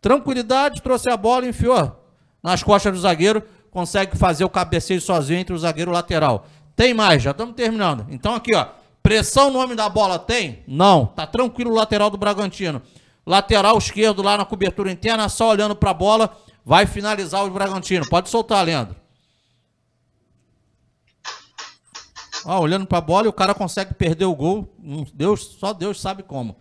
tranquilidade, 0.00 0.82
trouxe 0.82 1.08
a 1.08 1.16
bola, 1.16 1.46
enfiou 1.46 2.00
nas 2.42 2.64
costas 2.64 2.92
do 2.92 2.98
zagueiro 2.98 3.44
consegue 3.72 4.16
fazer 4.16 4.44
o 4.44 4.50
cabeceio 4.50 5.00
sozinho 5.00 5.40
entre 5.40 5.54
o 5.54 5.58
zagueiro 5.58 5.90
lateral. 5.90 6.46
Tem 6.76 6.94
mais, 6.94 7.22
já 7.22 7.32
estamos 7.32 7.56
terminando. 7.56 8.06
Então 8.10 8.34
aqui, 8.34 8.54
ó, 8.54 8.66
pressão 9.02 9.50
no 9.50 9.58
homem 9.58 9.74
da 9.74 9.88
bola 9.88 10.18
tem? 10.18 10.62
Não, 10.68 11.06
tá 11.06 11.26
tranquilo 11.26 11.72
o 11.72 11.74
lateral 11.74 12.10
do 12.10 12.18
Bragantino. 12.18 12.82
Lateral 13.26 13.76
esquerdo 13.78 14.22
lá 14.22 14.36
na 14.36 14.44
cobertura 14.44 14.92
interna, 14.92 15.28
só 15.28 15.48
olhando 15.48 15.74
para 15.74 15.90
a 15.90 15.94
bola, 15.94 16.36
vai 16.64 16.86
finalizar 16.86 17.44
o 17.44 17.50
Bragantino. 17.50 18.08
Pode 18.08 18.28
soltar, 18.28 18.64
Leandro. 18.64 18.94
Ó, 22.44 22.60
olhando 22.60 22.86
para 22.86 22.98
a 22.98 23.02
bola 23.02 23.26
e 23.26 23.28
o 23.28 23.32
cara 23.32 23.54
consegue 23.54 23.94
perder 23.94 24.26
o 24.26 24.34
gol. 24.34 24.74
Deus, 25.14 25.56
só 25.58 25.72
Deus 25.72 26.00
sabe 26.00 26.22
como. 26.22 26.56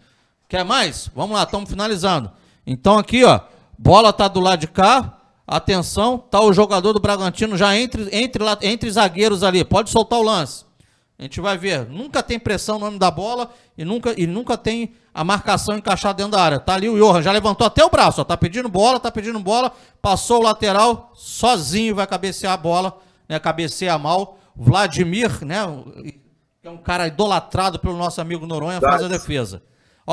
Quer 0.47 0.63
mais? 0.63 1.09
Vamos 1.13 1.35
lá, 1.35 1.43
estamos 1.43 1.69
finalizando. 1.69 2.31
Então 2.65 2.97
aqui, 2.97 3.23
ó, 3.25 3.39
bola 3.77 4.13
tá 4.13 4.27
do 4.27 4.39
lado 4.39 4.59
de 4.59 4.67
cá, 4.67 5.20
Atenção, 5.45 6.17
tá 6.17 6.39
o 6.39 6.53
jogador 6.53 6.93
do 6.93 6.99
Bragantino 6.99 7.57
já 7.57 7.75
entre, 7.75 8.07
entre, 8.11 8.43
entre 8.61 8.91
zagueiros 8.91 9.43
ali. 9.43 9.63
Pode 9.63 9.89
soltar 9.89 10.19
o 10.19 10.23
lance. 10.23 10.65
A 11.21 11.23
gente 11.23 11.39
vai 11.39 11.57
ver. 11.57 11.87
Nunca 11.87 12.23
tem 12.23 12.39
pressão 12.39 12.79
no 12.79 12.85
nome 12.85 12.97
da 12.97 13.11
bola 13.11 13.51
e 13.77 13.85
nunca, 13.85 14.13
e 14.17 14.25
nunca 14.25 14.57
tem 14.57 14.93
a 15.13 15.23
marcação 15.23 15.77
encaixada 15.77 16.15
dentro 16.15 16.31
da 16.31 16.41
área. 16.41 16.59
Tá 16.59 16.73
ali 16.73 16.89
o 16.89 16.97
Johan, 16.97 17.21
já 17.21 17.31
levantou 17.31 17.67
até 17.67 17.85
o 17.85 17.89
braço, 17.89 18.21
ó, 18.21 18.23
tá 18.23 18.35
pedindo 18.35 18.69
bola, 18.69 18.99
tá 18.99 19.11
pedindo 19.11 19.39
bola, 19.39 19.71
passou 20.01 20.39
o 20.39 20.43
lateral, 20.43 21.11
sozinho 21.13 21.93
vai 21.93 22.07
cabecear 22.07 22.53
a 22.53 22.57
bola, 22.57 22.97
né? 23.29 23.39
Cabeceia 23.39 23.97
mal. 23.97 24.37
Vladimir, 24.55 25.45
né? 25.45 25.61
Que 26.61 26.67
é 26.67 26.71
um 26.71 26.77
cara 26.77 27.07
idolatrado 27.07 27.79
pelo 27.79 27.97
nosso 27.97 28.19
amigo 28.19 28.45
Noronha, 28.45 28.79
faz 28.79 29.03
a 29.03 29.07
defesa. 29.07 29.61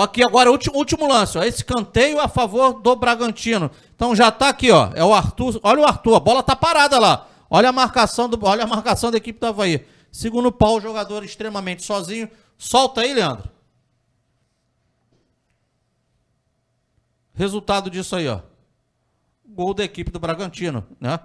Aqui 0.02 0.22
agora, 0.22 0.50
último, 0.50 0.76
último 0.76 1.08
lance, 1.08 1.36
ó. 1.36 1.42
Esse 1.42 1.64
canteio 1.64 2.20
a 2.20 2.28
favor 2.28 2.80
do 2.80 2.94
Bragantino. 2.94 3.70
Então 3.94 4.14
já 4.14 4.30
tá 4.30 4.48
aqui, 4.48 4.70
ó. 4.70 4.90
É 4.94 5.04
o 5.04 5.12
Arthur. 5.12 5.58
Olha 5.62 5.82
o 5.82 5.84
Arthur, 5.84 6.14
a 6.14 6.20
bola 6.20 6.42
tá 6.42 6.54
parada 6.54 6.98
lá. 6.98 7.26
Olha 7.50 7.70
a 7.70 7.72
marcação 7.72 8.28
do, 8.28 8.38
olha 8.44 8.64
a 8.64 8.66
marcação 8.66 9.10
da 9.10 9.16
equipe 9.16 9.40
do 9.40 9.46
Havaí. 9.46 9.86
Segundo 10.12 10.52
pau, 10.52 10.76
o 10.76 10.80
jogador 10.80 11.24
extremamente 11.24 11.84
sozinho. 11.84 12.30
Solta 12.56 13.00
aí, 13.00 13.12
Leandro. 13.12 13.48
Resultado 17.34 17.88
disso 17.90 18.16
aí, 18.16 18.28
ó. 18.28 18.40
Gol 19.46 19.72
da 19.72 19.84
equipe 19.84 20.10
do 20.10 20.18
Bragantino, 20.18 20.86
né? 21.00 21.20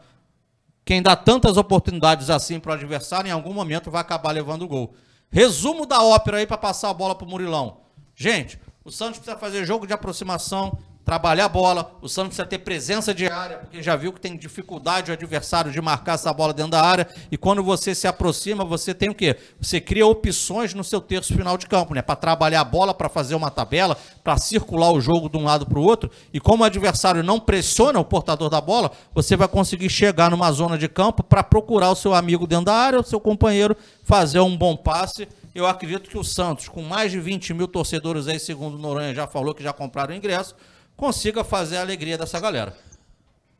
Quem 0.85 1.01
dá 1.01 1.15
tantas 1.15 1.57
oportunidades 1.57 2.29
assim 2.29 2.59
para 2.59 2.71
o 2.71 2.73
adversário, 2.75 3.29
em 3.29 3.31
algum 3.31 3.53
momento 3.53 3.89
vai 3.89 4.01
acabar 4.01 4.31
levando 4.31 4.63
o 4.63 4.67
gol. 4.67 4.95
Resumo 5.29 5.85
da 5.85 6.01
ópera 6.03 6.37
aí 6.37 6.47
para 6.47 6.57
passar 6.57 6.89
a 6.89 6.93
bola 6.93 7.15
pro 7.15 7.27
Murilão. 7.27 7.82
Gente, 8.15 8.59
o 8.85 8.91
Santos 8.91 9.19
precisa 9.19 9.37
fazer 9.37 9.65
jogo 9.65 9.87
de 9.87 9.93
aproximação, 9.93 10.77
trabalhar 11.03 11.45
a 11.45 11.49
bola. 11.49 11.97
O 12.01 12.07
Santos 12.07 12.29
precisa 12.29 12.45
ter 12.45 12.59
presença 12.59 13.13
de 13.13 13.27
área, 13.27 13.57
porque 13.57 13.81
já 13.81 13.95
viu 13.95 14.13
que 14.13 14.21
tem 14.21 14.37
dificuldade 14.37 15.11
o 15.11 15.13
adversário 15.13 15.71
de 15.71 15.81
marcar 15.81 16.13
essa 16.13 16.31
bola 16.31 16.53
dentro 16.53 16.71
da 16.71 16.81
área. 16.81 17.07
E 17.31 17.37
quando 17.37 17.63
você 17.63 17.93
se 17.93 18.07
aproxima, 18.07 18.63
você 18.63 18.93
tem 18.93 19.09
o 19.09 19.15
quê? 19.15 19.37
Você 19.59 19.81
cria 19.81 20.05
opções 20.05 20.73
no 20.73 20.83
seu 20.83 21.01
terço 21.01 21.33
final 21.33 21.57
de 21.57 21.67
campo, 21.67 21.93
né? 21.93 22.01
Para 22.01 22.15
trabalhar 22.15 22.61
a 22.61 22.65
bola, 22.65 22.93
para 22.93 23.09
fazer 23.09 23.35
uma 23.35 23.51
tabela, 23.51 23.97
para 24.23 24.37
circular 24.37 24.91
o 24.91 25.01
jogo 25.01 25.29
de 25.29 25.37
um 25.37 25.43
lado 25.43 25.65
para 25.65 25.79
o 25.79 25.83
outro. 25.83 26.09
E 26.33 26.39
como 26.39 26.63
o 26.63 26.65
adversário 26.65 27.23
não 27.23 27.39
pressiona 27.39 27.99
o 27.99 28.05
portador 28.05 28.49
da 28.49 28.61
bola, 28.61 28.91
você 29.13 29.35
vai 29.35 29.47
conseguir 29.47 29.89
chegar 29.89 30.29
numa 30.29 30.51
zona 30.51 30.77
de 30.77 30.87
campo 30.87 31.23
para 31.23 31.43
procurar 31.43 31.91
o 31.91 31.95
seu 31.95 32.13
amigo 32.13 32.47
dentro 32.47 32.65
da 32.65 32.75
área, 32.75 32.99
o 32.99 33.03
seu 33.03 33.19
companheiro, 33.19 33.75
fazer 34.03 34.39
um 34.39 34.55
bom 34.55 34.75
passe. 34.75 35.27
Eu 35.53 35.67
acredito 35.67 36.09
que 36.09 36.17
o 36.17 36.23
Santos, 36.23 36.67
com 36.67 36.81
mais 36.81 37.11
de 37.11 37.19
20 37.19 37.53
mil 37.53 37.67
torcedores 37.67 38.27
aí, 38.27 38.39
segundo 38.39 38.75
o 38.75 38.79
Noronha 38.79 39.13
já 39.13 39.27
falou 39.27 39.53
que 39.53 39.61
já 39.61 39.71
compraram 39.71 40.15
ingresso, 40.15 40.55
consiga 40.95 41.43
fazer 41.43 41.77
a 41.77 41.81
alegria 41.81 42.17
dessa 42.17 42.39
galera. 42.39 42.75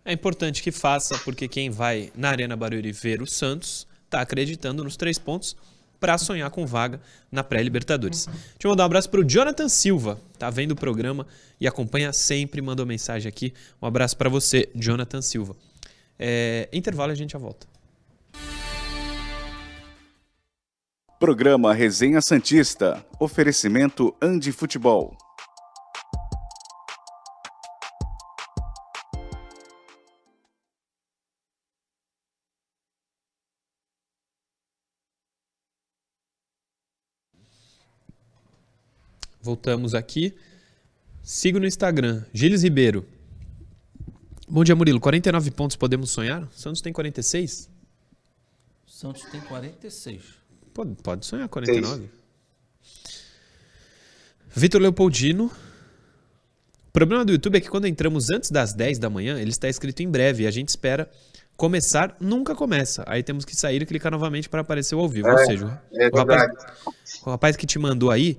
É 0.04 0.12
importante 0.12 0.64
que 0.64 0.72
faça, 0.72 1.18
porque 1.20 1.48
quem 1.48 1.70
vai 1.70 2.12
na 2.16 2.30
Arena 2.30 2.56
Barueri 2.56 2.92
ver 2.92 3.22
o 3.22 3.28
Santos 3.28 3.88
está 4.06 4.22
acreditando 4.22 4.84
nos 4.84 4.98
três 4.98 5.18
pontos 5.20 5.56
para 6.00 6.18
sonhar 6.18 6.50
com 6.50 6.66
vaga 6.66 7.00
na 7.32 7.44
pré-Libertadores. 7.44 8.26
Deixa 8.26 8.50
eu 8.66 8.72
mandar 8.72 8.84
um 8.84 8.86
abraço 8.88 9.10
para 9.10 9.22
o 9.22 9.24
Jonathan 9.24 9.70
Silva, 9.70 10.20
tá 10.38 10.50
vendo 10.50 10.72
o 10.72 10.76
programa 10.76 11.26
e 11.62 11.68
acompanha 11.68 12.12
sempre, 12.12 12.62
mandou 12.62 12.86
mensagem 12.86 13.30
aqui. 13.30 13.54
Um 13.82 13.86
abraço 13.86 14.18
para 14.18 14.30
você, 14.30 14.68
Jonathan 14.76 15.22
Silva. 15.22 15.56
É, 16.20 16.68
intervalo 16.74 17.12
a 17.12 17.16
gente 17.16 17.32
já 17.32 17.40
volta. 17.40 17.73
Programa 21.24 21.74
Resenha 21.74 22.22
Santista. 22.22 23.02
Oferecimento 23.18 24.14
Andi 24.22 24.52
Futebol. 24.52 25.16
Voltamos 39.42 39.96
aqui. 39.96 40.36
Siga 41.22 41.58
no 41.58 41.66
Instagram, 41.66 42.26
Gilles 42.34 42.64
Ribeiro. 42.64 43.08
Bom 44.46 44.66
dia, 44.66 44.76
Murilo. 44.76 45.00
49 45.00 45.52
pontos 45.52 45.78
podemos 45.78 46.12
sonhar? 46.12 46.46
Santos 46.52 46.82
tem 46.82 46.92
46? 46.92 47.70
Santos 48.86 49.24
tem 49.32 49.40
46. 49.40 50.43
Pode, 50.74 50.96
pode 51.02 51.26
sonhar 51.26 51.48
49. 51.48 52.10
Vitor 54.56 54.82
Leopoldino. 54.82 55.46
O 55.46 56.92
problema 56.92 57.26
do 57.26 57.32
YouTube 57.32 57.58
é 57.58 57.62
que 57.62 57.70
quando 57.70 57.88
entramos 57.88 58.30
antes 58.30 58.52
das 58.52 58.74
10 58.74 59.00
da 59.00 59.10
manhã, 59.10 59.40
ele 59.40 59.50
está 59.50 59.68
escrito 59.68 60.02
em 60.02 60.10
breve 60.10 60.44
e 60.44 60.48
a 60.48 60.52
gente 60.52 60.70
espera 60.70 61.10
começar, 61.58 62.16
nunca 62.20 62.56
começa. 62.56 63.04
Aí 63.08 63.24
temos 63.24 63.46
que 63.46 63.56
sair 63.56 63.82
e 63.82 63.86
clicar 63.86 64.12
novamente 64.12 64.50
para 64.50 64.62
aparecer 64.62 64.96
o 64.96 65.00
ao 65.00 65.10
vivo. 65.10 65.28
É, 65.28 65.32
Ou 65.32 65.38
seja, 65.40 65.82
é 65.94 66.08
o, 66.08 66.18
rapaz, 66.18 66.52
o 67.26 67.30
rapaz 67.30 67.56
que 67.56 67.66
te 67.66 67.80
mandou 67.80 68.12
aí 68.12 68.38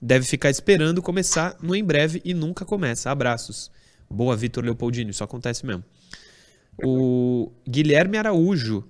deve 0.00 0.24
ficar 0.24 0.50
esperando 0.50 1.02
começar 1.02 1.56
no 1.60 1.74
em 1.74 1.84
breve 1.84 2.22
e 2.24 2.32
nunca 2.32 2.64
começa. 2.64 3.10
Abraços. 3.10 3.70
Boa, 4.08 4.36
Vitor 4.36 4.64
Leopoldino, 4.64 5.10
isso 5.10 5.22
acontece 5.22 5.64
mesmo. 5.64 5.84
O 6.82 7.52
Guilherme 7.68 8.16
Araújo. 8.16 8.84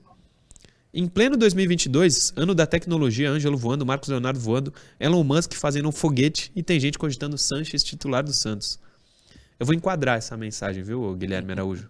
Em 0.92 1.06
pleno 1.06 1.36
2022, 1.36 2.32
ano 2.34 2.52
da 2.54 2.66
tecnologia, 2.66 3.30
Ângelo 3.30 3.56
voando, 3.56 3.86
Marcos 3.86 4.08
Leonardo 4.08 4.40
voando, 4.40 4.74
Elon 4.98 5.22
Musk 5.22 5.52
fazendo 5.54 5.88
um 5.88 5.92
foguete 5.92 6.50
e 6.54 6.62
tem 6.62 6.80
gente 6.80 6.98
cogitando 6.98 7.38
Sanches 7.38 7.84
titular 7.84 8.24
do 8.24 8.32
Santos. 8.32 8.78
Eu 9.58 9.66
vou 9.66 9.74
enquadrar 9.74 10.18
essa 10.18 10.36
mensagem, 10.36 10.82
viu, 10.82 11.14
Guilherme 11.14 11.52
Araújo? 11.52 11.88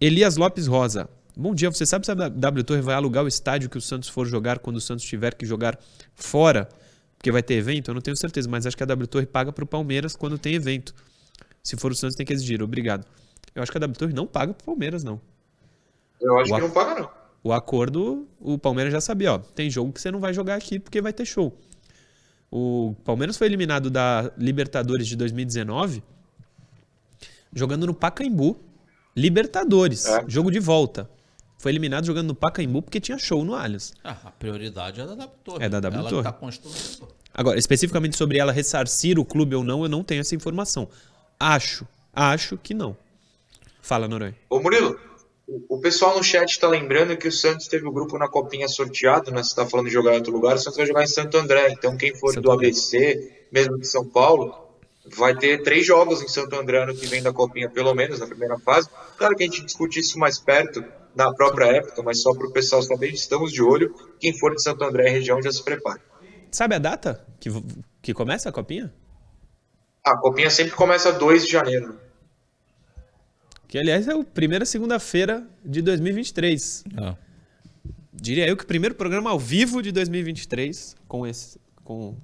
Elias 0.00 0.36
Lopes 0.36 0.66
Rosa. 0.66 1.08
Bom 1.36 1.54
dia, 1.54 1.70
você 1.70 1.86
sabe 1.86 2.04
se 2.04 2.10
a 2.10 2.14
W 2.14 2.64
Torre 2.64 2.80
vai 2.80 2.94
alugar 2.96 3.24
o 3.24 3.28
estádio 3.28 3.70
que 3.70 3.78
o 3.78 3.80
Santos 3.80 4.08
for 4.08 4.26
jogar 4.26 4.58
quando 4.58 4.76
o 4.76 4.80
Santos 4.80 5.04
tiver 5.04 5.34
que 5.34 5.46
jogar 5.46 5.78
fora? 6.16 6.68
Porque 7.16 7.30
vai 7.30 7.42
ter 7.42 7.54
evento? 7.54 7.90
Eu 7.90 7.94
não 7.94 8.00
tenho 8.00 8.16
certeza, 8.16 8.48
mas 8.48 8.66
acho 8.66 8.76
que 8.76 8.82
a 8.82 8.86
W 8.86 9.06
Torre 9.06 9.26
paga 9.26 9.52
para 9.52 9.62
o 9.62 9.66
Palmeiras 9.66 10.16
quando 10.16 10.36
tem 10.38 10.54
evento. 10.54 10.94
Se 11.62 11.76
for 11.76 11.92
o 11.92 11.94
Santos, 11.94 12.16
tem 12.16 12.26
que 12.26 12.32
exigir. 12.32 12.60
Obrigado. 12.62 13.06
Eu 13.54 13.62
acho 13.62 13.70
que 13.70 13.78
a 13.78 13.80
W 13.80 13.96
Torre 13.96 14.12
não 14.12 14.26
paga 14.26 14.52
para 14.52 14.62
o 14.62 14.64
Palmeiras, 14.66 15.04
não. 15.04 15.20
Eu 16.20 16.38
acho 16.38 16.52
O 16.52 16.56
que 16.56 16.60
a- 16.60 16.64
não 16.66 16.70
paga, 16.74 17.00
não. 17.00 17.19
O 17.42 17.52
acordo, 17.52 18.28
o 18.38 18.58
Palmeiras 18.58 18.92
já 18.92 19.00
sabia, 19.00 19.32
ó. 19.34 19.38
Tem 19.38 19.70
jogo 19.70 19.92
que 19.92 20.00
você 20.00 20.10
não 20.10 20.20
vai 20.20 20.34
jogar 20.34 20.56
aqui 20.56 20.78
porque 20.78 21.00
vai 21.00 21.12
ter 21.12 21.24
show. 21.24 21.56
O 22.50 22.94
Palmeiras 23.04 23.36
foi 23.36 23.46
eliminado 23.46 23.88
da 23.90 24.30
Libertadores 24.36 25.06
de 25.06 25.16
2019 25.16 26.02
jogando 27.52 27.86
no 27.86 27.94
Pacaembu. 27.94 28.58
Libertadores, 29.16 30.06
É. 30.06 30.24
jogo 30.28 30.50
de 30.50 30.60
volta. 30.60 31.08
Foi 31.58 31.72
eliminado 31.72 32.06
jogando 32.06 32.28
no 32.28 32.34
Pacaembu 32.34 32.80
porque 32.82 33.00
tinha 33.00 33.18
show 33.18 33.44
no 33.44 33.54
Allianz. 33.54 33.92
Ah, 34.04 34.16
a 34.24 34.30
prioridade 34.30 35.00
é 35.00 35.06
da 35.06 35.14
W 35.14 35.30
Torre. 35.44 35.64
É 35.64 35.68
da 35.68 35.80
W 35.80 36.00
Ela 36.00 36.08
Torre. 36.10 36.22
Tá 36.24 36.32
construindo. 36.32 37.08
Agora, 37.34 37.58
especificamente 37.58 38.16
sobre 38.16 38.38
ela 38.38 38.50
ressarcir 38.52 39.18
o 39.18 39.24
clube 39.24 39.54
ou 39.54 39.62
não, 39.62 39.82
eu 39.82 39.88
não 39.88 40.02
tenho 40.02 40.20
essa 40.20 40.34
informação. 40.34 40.88
Acho, 41.38 41.86
acho 42.14 42.56
que 42.56 42.72
não. 42.74 42.96
Fala, 43.82 44.08
Noronha. 44.08 44.34
Ô 44.48 44.58
Murilo, 44.60 44.98
o 45.50 45.76
o 45.76 45.80
pessoal 45.80 46.16
no 46.16 46.22
chat 46.22 46.58
tá 46.60 46.68
lembrando 46.68 47.16
que 47.16 47.26
o 47.26 47.32
Santos 47.32 47.66
teve 47.66 47.86
o 47.86 47.92
grupo 47.92 48.16
na 48.16 48.28
copinha 48.28 48.68
sorteado, 48.68 49.30
né? 49.30 49.42
Você 49.42 49.54
tá 49.54 49.66
falando 49.66 49.86
de 49.86 49.92
jogar 49.92 50.12
em 50.12 50.18
outro 50.18 50.32
lugar, 50.32 50.54
o 50.54 50.58
Santos 50.58 50.76
vai 50.76 50.86
jogar 50.86 51.02
em 51.02 51.08
Santo 51.08 51.36
André. 51.36 51.70
Então 51.70 51.96
quem 51.96 52.14
for 52.14 52.32
Santo 52.32 52.42
do. 52.42 52.52
ABC, 52.52 53.46
mesmo 53.50 53.78
de 53.78 53.86
São 53.86 54.04
Paulo, 54.04 54.54
vai 55.06 55.36
ter 55.36 55.62
três 55.62 55.84
jogos 55.84 56.22
em 56.22 56.28
Santo 56.28 56.54
André 56.54 56.86
no 56.86 56.94
que 56.94 57.06
vem 57.06 57.22
da 57.22 57.32
copinha, 57.32 57.68
pelo 57.68 57.94
menos, 57.94 58.20
na 58.20 58.26
primeira 58.26 58.58
fase. 58.58 58.88
Claro 59.16 59.34
que 59.34 59.42
a 59.42 59.46
gente 59.46 59.64
discute 59.64 59.98
isso 59.98 60.18
mais 60.18 60.38
perto, 60.38 60.84
na 61.14 61.32
própria 61.34 61.66
época, 61.66 62.02
mas 62.02 62.22
só 62.22 62.32
pro 62.32 62.52
pessoal 62.52 62.82
saber, 62.82 63.08
estamos 63.08 63.52
de 63.52 63.62
olho. 63.62 63.94
Quem 64.18 64.36
for 64.38 64.54
de 64.54 64.62
Santo 64.62 64.84
André 64.84 65.08
e 65.08 65.12
região 65.12 65.42
já 65.42 65.50
se 65.50 65.62
prepare. 65.62 66.00
Sabe 66.50 66.74
a 66.74 66.78
data 66.78 67.26
que, 67.38 67.50
que 68.02 68.14
começa 68.14 68.48
a 68.48 68.52
copinha? 68.52 68.92
A 70.04 70.16
copinha 70.16 70.50
sempre 70.50 70.74
começa 70.74 71.12
2 71.12 71.46
de 71.46 71.52
janeiro. 71.52 71.98
Que, 73.70 73.78
aliás, 73.78 74.08
é 74.08 74.12
a 74.12 74.24
primeira 74.24 74.66
segunda-feira 74.66 75.46
de 75.64 75.80
2023. 75.80 76.82
É. 76.96 77.16
Diria 78.12 78.48
eu 78.48 78.56
que 78.56 78.64
o 78.64 78.66
primeiro 78.66 78.96
programa 78.96 79.30
ao 79.30 79.38
vivo 79.38 79.80
de 79.80 79.92
2023 79.92 80.96
com 81.06 81.24
esse 81.24 81.56
com 81.84 82.16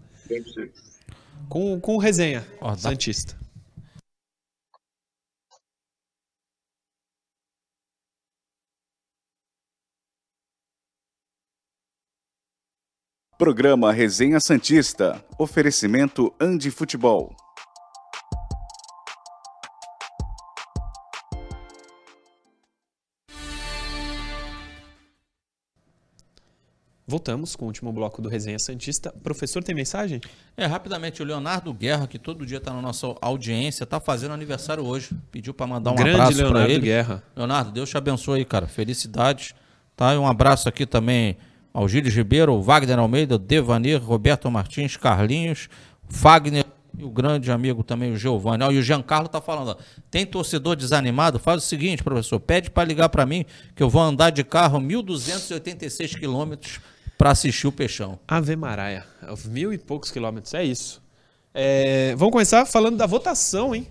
com, 1.49 1.79
com 1.79 1.97
resenha 1.99 2.45
Ó, 2.61 2.71
dá- 2.71 2.77
Santista. 2.77 3.37
Programa 13.39 13.93
Resenha 13.93 14.41
Santista. 14.41 15.25
Oferecimento 15.39 16.35
Andi 16.41 16.71
Futebol. 16.71 17.35
Voltamos 27.09 27.55
com 27.55 27.67
o 27.67 27.69
último 27.69 27.93
bloco 27.93 28.21
do 28.21 28.29
Resenha 28.29 28.59
Santista. 28.59 29.15
Professor, 29.23 29.63
tem 29.63 29.73
mensagem? 29.73 30.21
É, 30.57 30.67
rapidamente, 30.67 31.23
o 31.23 31.25
Leonardo 31.25 31.73
Guerra, 31.73 32.09
que 32.09 32.19
todo 32.19 32.45
dia 32.45 32.59
tá 32.59 32.73
na 32.73 32.83
nossa 32.83 33.15
audiência, 33.21 33.87
tá 33.87 34.01
fazendo 34.01 34.35
aniversário 34.35 34.85
hoje. 34.85 35.11
Pediu 35.31 35.55
para 35.55 35.69
mandar 35.69 35.93
um 35.93 35.95
Grande 35.95 36.21
abraço 36.21 36.49
para 36.49 36.69
ele. 36.69 36.81
Guerra. 36.81 37.23
Leonardo, 37.37 37.71
Deus 37.71 37.89
te 37.89 37.97
abençoe 37.97 38.41
aí, 38.41 38.45
cara. 38.45 38.67
Felicidades. 38.67 39.55
Tá? 39.95 40.15
E 40.15 40.19
um 40.19 40.27
abraço 40.27 40.69
aqui 40.69 40.85
também 40.85 41.37
Algíris 41.73 42.13
Ribeiro, 42.13 42.61
Wagner 42.61 42.99
Almeida, 42.99 43.39
Devanir, 43.39 44.03
Roberto 44.03 44.51
Martins, 44.51 44.97
Carlinhos, 44.97 45.69
Fagner 46.09 46.65
e 46.99 47.05
o 47.05 47.11
grande 47.11 47.53
amigo 47.53 47.85
também, 47.85 48.13
o 48.13 48.17
Giovanni. 48.17 48.65
Ó, 48.65 48.73
e 48.73 48.79
o 48.79 48.83
Giancarlo 48.83 49.29
tá 49.29 49.41
falando, 49.41 49.69
ó, 49.69 49.77
tem 50.11 50.27
torcedor 50.27 50.75
desanimado? 50.75 51.39
Faz 51.39 51.63
o 51.63 51.67
seguinte, 51.67 52.03
professor, 52.03 52.41
pede 52.41 52.69
para 52.69 52.83
ligar 52.85 53.11
para 53.11 53.25
mim 53.25 53.45
que 53.77 53.83
eu 53.83 53.89
vou 53.89 54.03
andar 54.03 54.31
de 54.31 54.43
carro 54.43 54.81
1.286 54.81 56.19
quilômetros 56.19 56.81
para 57.17 57.31
assistir 57.31 57.67
o 57.67 57.73
Peixão. 57.73 58.19
Ave 58.27 58.57
Maraia, 58.57 59.07
mil 59.47 59.73
e 59.73 59.79
poucos 59.79 60.11
quilômetros, 60.11 60.55
é 60.55 60.65
isso. 60.65 61.03
É, 61.55 62.15
vamos 62.17 62.33
começar 62.33 62.67
falando 62.67 62.97
da 62.97 63.07
votação, 63.07 63.75
hein? 63.75 63.87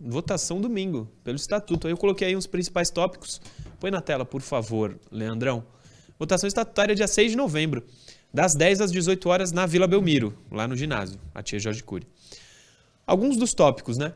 Votação 0.00 0.60
domingo, 0.60 1.10
pelo 1.22 1.36
estatuto. 1.36 1.88
Eu 1.88 1.96
coloquei 1.96 2.28
aí 2.28 2.36
os 2.36 2.46
principais 2.46 2.90
tópicos. 2.90 3.40
Põe 3.78 3.90
na 3.90 4.00
tela, 4.00 4.24
por 4.24 4.40
favor, 4.40 4.98
Leandrão. 5.10 5.64
Votação 6.18 6.46
estatutária 6.46 6.94
dia 6.94 7.06
6 7.06 7.32
de 7.32 7.36
novembro, 7.36 7.82
das 8.32 8.54
10 8.54 8.82
às 8.82 8.92
18 8.92 9.28
horas 9.28 9.52
na 9.52 9.66
Vila 9.66 9.86
Belmiro, 9.86 10.36
lá 10.50 10.68
no 10.68 10.76
ginásio, 10.76 11.18
a 11.34 11.42
tia 11.42 11.58
Jorge 11.58 11.82
Cury. 11.82 12.06
Alguns 13.06 13.36
dos 13.36 13.54
tópicos, 13.54 13.96
né? 13.96 14.12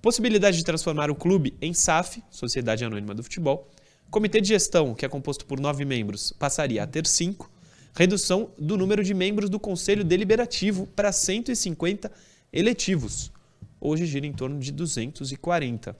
Possibilidade 0.00 0.56
de 0.56 0.64
transformar 0.64 1.10
o 1.10 1.14
clube 1.14 1.56
em 1.60 1.74
SAF, 1.74 2.22
Sociedade 2.30 2.84
Anônima 2.84 3.14
do 3.14 3.22
Futebol. 3.22 3.68
Comitê 4.10 4.40
de 4.40 4.48
gestão, 4.48 4.94
que 4.94 5.04
é 5.04 5.08
composto 5.08 5.44
por 5.44 5.60
nove 5.60 5.84
membros, 5.84 6.32
passaria 6.32 6.82
a 6.82 6.86
ter 6.86 7.06
cinco. 7.06 7.50
Redução 7.94 8.50
do 8.58 8.76
número 8.76 9.02
de 9.02 9.12
membros 9.14 9.50
do 9.50 9.58
Conselho 9.58 10.04
Deliberativo 10.04 10.86
para 10.86 11.12
150 11.12 12.10
eletivos. 12.52 13.32
Hoje 13.80 14.06
gira 14.06 14.26
em 14.26 14.32
torno 14.32 14.58
de 14.58 14.72
240. 14.72 15.96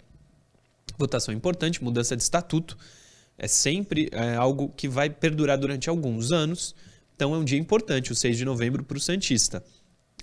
Votação 0.97 1.34
importante, 1.34 1.82
mudança 1.82 2.16
de 2.16 2.22
estatuto 2.22 2.76
é 3.36 3.47
sempre 3.47 4.09
é, 4.11 4.34
algo 4.34 4.68
que 4.76 4.89
vai 4.89 5.09
perdurar 5.09 5.57
durante 5.57 5.89
alguns 5.89 6.32
anos. 6.32 6.74
Então 7.14 7.34
é 7.34 7.39
um 7.39 7.45
dia 7.45 7.59
importante, 7.59 8.12
o 8.12 8.14
6 8.14 8.36
de 8.36 8.45
novembro, 8.45 8.84
para 8.84 8.97
o 8.97 9.01
Santista, 9.01 9.64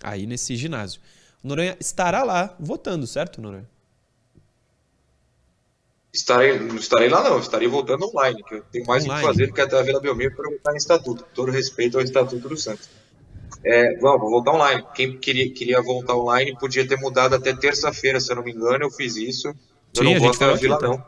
aí 0.02 0.26
nesse 0.26 0.56
ginásio. 0.56 1.02
O 1.44 1.48
Noronha 1.48 1.78
estará 1.80 2.24
lá 2.24 2.56
votando, 2.60 3.06
certo, 3.06 3.42
Noronha? 3.42 3.68
Estarei, 6.16 6.58
não 6.58 6.78
estarei 6.78 7.10
lá 7.10 7.22
não, 7.22 7.40
estarei 7.40 7.68
votando 7.68 8.06
online, 8.06 8.42
que 8.42 8.56
eu 8.56 8.64
tenho 8.72 8.86
mais 8.86 9.06
o 9.06 9.14
que 9.14 9.22
fazer 9.22 9.48
do 9.48 9.54
que 9.54 9.60
até 9.60 9.78
a 9.78 9.82
Vila 9.82 10.00
Belmiro 10.00 10.34
para 10.34 10.50
votar 10.50 10.74
em 10.74 10.78
estatuto. 10.78 11.26
Todo 11.34 11.52
respeito 11.52 11.98
ao 11.98 12.04
estatuto 12.04 12.48
do 12.48 12.56
Santos. 12.56 12.90
É, 13.66 13.98
vamos, 13.98 14.22
vou 14.22 14.30
voltar 14.30 14.54
online. 14.54 14.82
Quem 14.96 15.18
queria, 15.18 15.52
queria 15.52 15.82
voltar 15.82 16.16
online 16.16 16.58
podia 16.58 16.88
ter 16.88 16.98
mudado 16.98 17.36
até 17.36 17.54
terça-feira, 17.54 18.22
se 18.22 18.32
eu 18.32 18.38
não 18.38 18.44
me 18.44 18.54
engano, 18.54 18.86
eu 18.86 18.92
fiz 18.92 19.18
isso. 19.18 19.50
Eu 19.50 19.56
Sim, 19.94 20.14
não 20.14 20.20
voto 20.22 20.40
na 20.40 20.54
Vila, 20.54 20.80
não. 20.82 21.06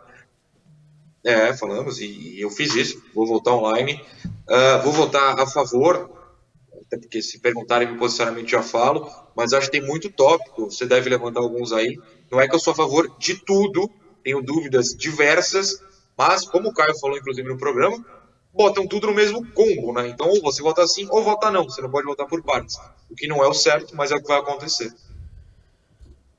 É, 1.23 1.53
falamos, 1.55 2.01
e, 2.01 2.41
eu 2.41 2.49
fiz 2.49 2.75
isso, 2.75 3.01
vou 3.15 3.25
votar 3.25 3.53
online. 3.53 4.01
Uh, 4.25 4.83
vou 4.83 4.91
votar 4.91 5.39
a 5.39 5.47
favor, 5.47 6.11
até 6.85 6.97
porque 6.97 7.21
se 7.21 7.39
perguntarem 7.39 7.87
meu 7.87 7.97
posicionamento 7.97 8.49
já 8.49 8.61
falo, 8.61 9.09
mas 9.33 9.53
acho 9.53 9.69
que 9.69 9.79
tem 9.79 9.87
muito 9.87 10.09
tópico, 10.09 10.69
você 10.69 10.85
deve 10.85 11.09
levantar 11.09 11.39
alguns 11.39 11.71
aí. 11.71 11.97
Não 12.29 12.41
é 12.41 12.47
que 12.47 12.55
eu 12.55 12.59
sou 12.59 12.73
a 12.73 12.75
favor 12.75 13.09
de 13.17 13.35
tudo, 13.35 13.89
tenho 14.27 14.41
dúvidas 14.41 14.93
diversas, 14.93 15.81
mas 16.17 16.45
como 16.45 16.67
o 16.67 16.73
Caio 16.73 16.99
falou, 16.99 17.17
inclusive, 17.17 17.47
no 17.47 17.57
programa, 17.57 18.05
botam 18.53 18.85
tudo 18.85 19.07
no 19.07 19.13
mesmo 19.13 19.49
combo, 19.53 19.93
né? 19.93 20.09
Então, 20.09 20.27
ou 20.27 20.41
você 20.41 20.61
vota 20.61 20.85
sim 20.85 21.07
ou 21.09 21.23
vota 21.23 21.49
não, 21.49 21.63
você 21.63 21.81
não 21.81 21.89
pode 21.89 22.05
votar 22.05 22.27
por 22.27 22.43
partes. 22.43 22.77
O 23.09 23.15
que 23.15 23.25
não 23.25 23.41
é 23.41 23.47
o 23.47 23.53
certo, 23.53 23.95
mas 23.95 24.11
é 24.11 24.15
o 24.15 24.21
que 24.21 24.27
vai 24.27 24.37
acontecer. 24.37 24.93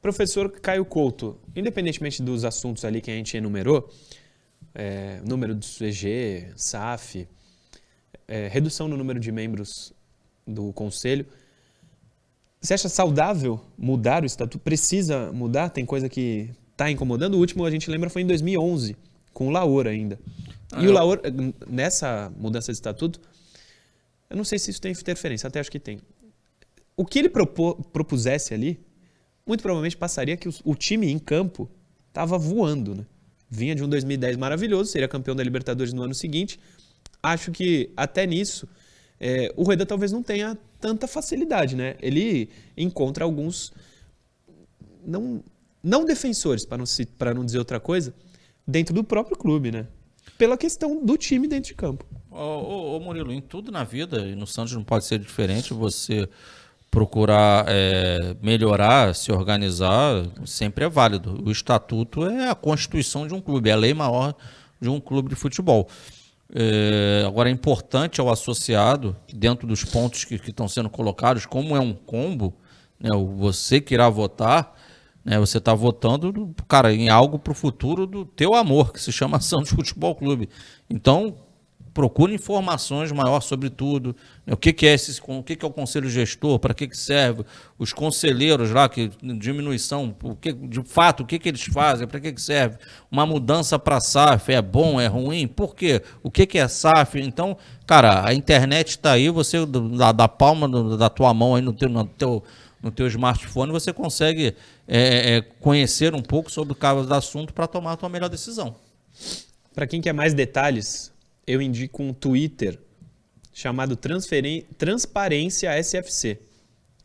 Professor 0.02 0.50
Caio 0.50 0.84
Couto, 0.84 1.38
independentemente 1.56 2.22
dos 2.22 2.44
assuntos 2.44 2.84
ali 2.84 3.00
que 3.00 3.10
a 3.10 3.14
gente 3.14 3.34
enumerou, 3.34 3.88
é, 4.74 5.22
número 5.24 5.54
do 5.54 5.64
CG, 5.64 6.52
SAF, 6.56 7.26
é, 8.26 8.48
redução 8.48 8.86
no 8.86 8.98
número 8.98 9.18
de 9.18 9.32
membros 9.32 9.94
do 10.46 10.74
conselho. 10.74 11.24
Você 12.60 12.74
acha 12.74 12.88
saudável 12.90 13.58
mudar 13.78 14.24
o 14.24 14.26
estatuto? 14.26 14.62
Precisa 14.62 15.32
mudar? 15.32 15.70
Tem 15.70 15.86
coisa 15.86 16.06
que 16.06 16.50
está 16.78 16.88
incomodando? 16.88 17.34
O 17.34 17.38
último, 17.38 17.64
a 17.64 17.70
gente 17.70 17.90
lembra, 17.90 18.08
foi 18.08 18.22
em 18.22 18.26
2011, 18.26 18.96
com 19.32 19.48
o 19.48 19.50
Laor 19.50 19.88
ainda. 19.88 20.18
Ah, 20.70 20.80
e 20.80 20.84
eu... 20.84 20.92
o 20.92 20.94
Laor, 20.94 21.20
nessa 21.68 22.32
mudança 22.38 22.70
de 22.70 22.76
estatuto, 22.76 23.20
eu 24.30 24.36
não 24.36 24.44
sei 24.44 24.60
se 24.60 24.70
isso 24.70 24.80
tem 24.80 24.92
interferência, 24.92 25.48
até 25.48 25.58
acho 25.58 25.70
que 25.70 25.80
tem. 25.80 26.00
O 26.96 27.04
que 27.04 27.18
ele 27.18 27.28
propusesse 27.28 28.54
ali, 28.54 28.78
muito 29.44 29.60
provavelmente 29.60 29.96
passaria 29.96 30.36
que 30.36 30.48
o, 30.48 30.54
o 30.64 30.74
time 30.76 31.10
em 31.10 31.18
campo 31.18 31.68
estava 32.08 32.38
voando, 32.38 32.94
né? 32.94 33.06
vinha 33.50 33.74
de 33.74 33.82
um 33.82 33.88
2010 33.88 34.36
maravilhoso, 34.36 34.90
seria 34.90 35.08
campeão 35.08 35.34
da 35.34 35.42
Libertadores 35.42 35.92
no 35.92 36.02
ano 36.02 36.14
seguinte. 36.14 36.60
Acho 37.22 37.50
que 37.50 37.90
até 37.96 38.26
nisso 38.26 38.68
é, 39.18 39.52
o 39.56 39.64
Rueda 39.64 39.84
talvez 39.84 40.12
não 40.12 40.22
tenha 40.22 40.56
tanta 40.80 41.08
facilidade, 41.08 41.74
né? 41.74 41.96
Ele 42.00 42.50
encontra 42.76 43.24
alguns 43.24 43.72
não, 45.04 45.42
não 45.88 46.04
defensores, 46.04 46.66
para 46.66 46.78
não, 46.78 46.84
para 47.16 47.32
não 47.32 47.44
dizer 47.44 47.58
outra 47.58 47.80
coisa, 47.80 48.14
dentro 48.66 48.94
do 48.94 49.02
próprio 49.02 49.36
clube, 49.36 49.72
né? 49.72 49.86
Pela 50.36 50.56
questão 50.56 51.04
do 51.04 51.16
time 51.16 51.48
dentro 51.48 51.68
de 51.68 51.74
campo. 51.74 52.04
Ô, 52.30 52.36
ô, 52.36 52.96
ô 52.96 53.00
Murilo, 53.00 53.32
em 53.32 53.40
tudo 53.40 53.72
na 53.72 53.84
vida, 53.84 54.20
e 54.20 54.34
no 54.34 54.46
Santos 54.46 54.74
não 54.74 54.84
pode 54.84 55.06
ser 55.06 55.18
diferente, 55.18 55.72
você 55.72 56.28
procurar 56.90 57.64
é, 57.68 58.36
melhorar, 58.42 59.14
se 59.14 59.32
organizar, 59.32 60.26
sempre 60.44 60.84
é 60.84 60.88
válido. 60.88 61.42
O 61.42 61.50
estatuto 61.50 62.26
é 62.26 62.50
a 62.50 62.54
constituição 62.54 63.26
de 63.26 63.32
um 63.32 63.40
clube, 63.40 63.70
é 63.70 63.72
a 63.72 63.76
lei 63.76 63.94
maior 63.94 64.34
de 64.78 64.90
um 64.90 65.00
clube 65.00 65.30
de 65.30 65.34
futebol. 65.36 65.88
É, 66.54 67.24
agora 67.26 67.48
é 67.48 67.52
importante 67.52 68.20
ao 68.20 68.30
associado, 68.30 69.16
dentro 69.32 69.66
dos 69.66 69.84
pontos 69.84 70.24
que, 70.24 70.38
que 70.38 70.50
estão 70.50 70.68
sendo 70.68 70.90
colocados, 70.90 71.46
como 71.46 71.74
é 71.74 71.80
um 71.80 71.94
combo, 71.94 72.54
né, 73.00 73.10
você 73.36 73.80
que 73.80 73.94
irá 73.94 74.08
votar, 74.08 74.77
né, 75.28 75.38
você 75.38 75.58
está 75.58 75.74
votando, 75.74 76.54
cara, 76.66 76.90
em 76.90 77.10
algo 77.10 77.38
para 77.38 77.50
o 77.50 77.54
futuro 77.54 78.06
do 78.06 78.24
teu 78.24 78.54
amor, 78.54 78.94
que 78.94 79.00
se 79.00 79.12
chama 79.12 79.38
Santos 79.42 79.72
Futebol 79.72 80.14
Clube. 80.14 80.48
Então, 80.88 81.36
procure 81.92 82.32
informações 82.32 83.12
maior 83.12 83.42
sobre 83.42 83.68
tudo. 83.68 84.16
Né? 84.46 84.54
O 84.54 84.56
que, 84.56 84.72
que 84.72 84.86
é 84.86 84.94
esse, 84.94 85.20
o 85.22 85.42
que, 85.42 85.54
que 85.54 85.66
é 85.66 85.68
o 85.68 85.70
conselho 85.70 86.08
gestor, 86.08 86.58
para 86.58 86.72
que, 86.72 86.88
que 86.88 86.96
serve, 86.96 87.44
os 87.78 87.92
conselheiros 87.92 88.70
lá, 88.70 88.88
que 88.88 89.10
diminuição, 89.20 90.16
o 90.22 90.34
que, 90.34 90.50
de 90.50 90.82
fato, 90.82 91.24
o 91.24 91.26
que, 91.26 91.38
que 91.38 91.50
eles 91.50 91.62
fazem, 91.64 92.08
para 92.08 92.20
que, 92.20 92.32
que 92.32 92.40
serve. 92.40 92.78
Uma 93.10 93.26
mudança 93.26 93.78
para 93.78 94.00
SAF 94.00 94.50
é 94.50 94.62
bom, 94.62 94.98
é 94.98 95.08
ruim? 95.08 95.46
Por 95.46 95.74
quê? 95.74 96.00
O 96.22 96.30
que, 96.30 96.46
que 96.46 96.58
é 96.58 96.66
SAF? 96.66 97.20
Então, 97.20 97.54
cara, 97.86 98.26
a 98.26 98.32
internet 98.32 98.90
está 98.90 99.12
aí, 99.12 99.28
você, 99.28 99.66
da, 99.66 100.10
da 100.10 100.26
palma 100.26 100.96
da 100.96 101.10
tua 101.10 101.34
mão 101.34 101.54
aí 101.54 101.60
no 101.60 101.74
teu, 101.74 101.90
no 101.90 102.06
teu, 102.06 102.42
no 102.82 102.90
teu 102.90 103.06
smartphone, 103.08 103.72
você 103.72 103.92
consegue 103.92 104.54
é, 104.90 105.36
é, 105.36 105.40
conhecer 105.42 106.14
um 106.14 106.22
pouco 106.22 106.50
sobre 106.50 106.72
o 106.72 106.76
caso 106.76 107.06
do 107.06 107.12
assunto 107.12 107.52
para 107.52 107.66
tomar 107.66 107.92
a 107.92 107.96
tua 107.96 108.08
melhor 108.08 108.30
decisão. 108.30 108.74
Para 109.74 109.86
quem 109.86 110.00
quer 110.00 110.14
mais 110.14 110.32
detalhes, 110.32 111.12
eu 111.46 111.60
indico 111.60 112.02
um 112.02 112.14
Twitter 112.14 112.80
chamado 113.52 113.96
Transparência 113.96 115.78
SFC. 115.82 116.40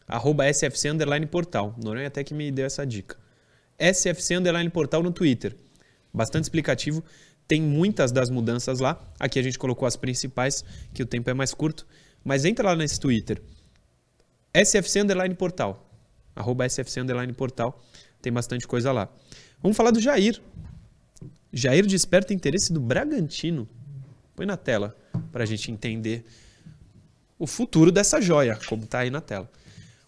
Arroba 0.08 0.48
SFC 0.52 0.90
Underline 0.90 1.26
Portal. 1.26 1.76
Noronha 1.84 2.08
até 2.08 2.24
que 2.24 2.34
me 2.34 2.50
deu 2.52 2.66
essa 2.66 2.86
dica. 2.86 3.18
SFC 3.78 4.36
Underline 4.36 4.70
Portal 4.70 5.04
no 5.04 5.12
Twitter. 5.12 5.56
Bastante 6.14 6.44
explicativo. 6.44 7.04
Tem 7.48 7.62
muitas 7.62 8.12
das 8.12 8.30
mudanças 8.30 8.80
lá. 8.80 9.02
Aqui 9.20 9.40
a 9.40 9.44
gente 9.44 9.60
colocou 9.60 9.86
as 9.86 9.98
principais, 9.98 10.64
que 10.94 11.04
o 11.04 11.06
tempo 11.06 11.30
é 11.30 11.34
mais 11.34 11.54
curto. 11.54 11.86
Mas 12.24 12.46
entra 12.46 12.70
lá 12.70 12.76
nesse 12.76 13.00
Twitter. 13.00 13.42
SFC 14.54 15.02
Underline 15.02 15.36
Portal. 15.36 15.93
Arroba 16.36 16.66
SFC 16.66 17.02
Underline 17.02 17.34
Portal. 17.34 17.82
Tem 18.22 18.32
bastante 18.32 18.68
coisa 18.68 18.92
lá. 18.92 19.10
Vamos 19.62 19.78
falar 19.78 19.92
do 19.92 20.00
Jair. 20.00 20.42
Jair 21.52 21.86
desperta 21.86 22.34
interesse 22.34 22.74
do 22.74 22.80
Bragantino 22.80 23.68
Põe 24.36 24.46
na 24.46 24.58
tela 24.58 24.96
para 25.32 25.44
a 25.44 25.46
gente 25.46 25.72
entender 25.72 26.26
o 27.38 27.46
futuro 27.46 27.92
dessa 27.92 28.20
joia, 28.20 28.60
como 28.68 28.84
está 28.84 29.00
aí 29.00 29.12
na 29.12 29.22
tela. 29.22 29.50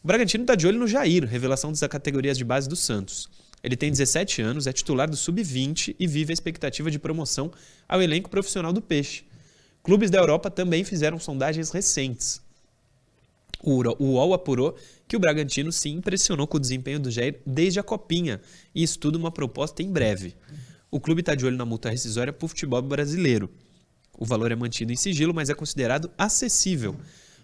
O 0.04 0.08
Bragantino 0.08 0.44
está 0.44 0.56
de 0.56 0.66
olho 0.66 0.80
no 0.80 0.88
Jair, 0.88 1.26
revelação 1.26 1.72
das 1.72 1.80
categorias 1.82 2.38
de 2.38 2.44
base 2.44 2.68
do 2.68 2.76
Santos. 2.76 3.30
Ele 3.64 3.76
tem 3.76 3.92
17 3.92 4.42
anos, 4.42 4.68
é 4.68 4.74
titular 4.74 5.10
do 5.10 5.16
Sub-20 5.16 5.96
e 6.00 6.08
vive 6.08 6.32
a 6.32 6.34
expectativa 6.34 6.90
de 6.90 7.00
promoção 7.00 7.52
ao 7.88 8.02
elenco 8.02 8.30
profissional 8.30 8.74
do 8.74 8.82
Peixe. 8.82 9.24
Clubes 9.84 10.10
da 10.10 10.18
Europa 10.18 10.50
também 10.50 10.84
fizeram 10.84 11.20
sondagens 11.20 11.70
recentes. 11.70 12.42
O 13.62 13.82
UOL 14.00 14.34
apurou 14.34 14.76
que 15.08 15.16
o 15.16 15.20
Bragantino 15.20 15.72
se 15.72 15.90
impressionou 15.90 16.48
com 16.48 16.58
o 16.58 16.60
desempenho 16.60 17.00
do 17.00 17.12
Jair 17.12 17.40
desde 17.46 17.80
a 17.80 17.84
Copinha 17.84 18.42
e 18.74 18.84
estuda 18.84 19.18
uma 19.18 19.32
proposta 19.32 19.84
em 19.84 19.92
breve. 19.92 20.36
O 20.90 21.00
clube 21.00 21.22
está 21.22 21.36
de 21.36 21.46
olho 21.46 21.58
na 21.58 21.66
multa 21.66 21.90
rescisória 21.90 22.34
para 22.34 22.46
o 22.46 22.48
futebol 22.48 22.82
brasileiro. 22.82 23.50
O 24.18 24.26
valor 24.26 24.52
é 24.52 24.56
mantido 24.56 24.94
em 24.94 24.96
sigilo, 24.96 25.34
mas 25.34 25.50
é 25.50 25.54
considerado 25.54 26.10
acessível. 26.18 26.96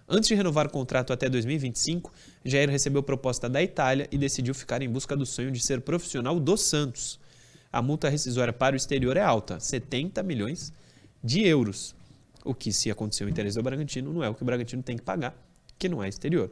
Antes 0.08 0.28
de 0.28 0.36
renovar 0.36 0.68
o 0.68 0.70
contrato 0.70 1.14
até 1.14 1.30
2025, 1.30 2.12
Jair 2.44 2.70
recebeu 2.70 3.04
proposta 3.04 3.48
da 3.48 3.62
Itália 3.62 4.08
e 4.12 4.18
decidiu 4.18 4.54
ficar 4.54 4.82
em 4.82 4.90
busca 4.90 5.16
do 5.16 5.26
sonho 5.26 5.52
de 5.52 5.60
ser 5.60 5.82
profissional 5.82 6.40
do 6.40 6.58
Santos. 6.58 7.20
A 7.72 7.82
multa 7.82 8.10
rescisória 8.10 8.52
para 8.52 8.74
o 8.74 8.78
exterior 8.78 9.16
é 9.16 9.22
alta, 9.22 9.60
70 9.60 10.22
milhões 10.24 10.74
de 11.24 11.46
euros. 11.46 11.96
O 12.44 12.54
que, 12.54 12.74
se 12.74 12.92
acontecer 12.92 13.24
o 13.24 13.30
interesse 13.30 13.56
do 13.56 13.64
Bragantino, 13.64 14.12
não 14.12 14.24
é 14.24 14.30
o 14.30 14.34
que 14.34 14.42
o 14.42 14.46
Bragantino 14.46 14.84
tem 14.84 14.98
que 14.98 15.04
pagar, 15.04 15.34
que 15.78 15.88
não 15.88 16.04
é 16.04 16.10
exterior. 16.10 16.52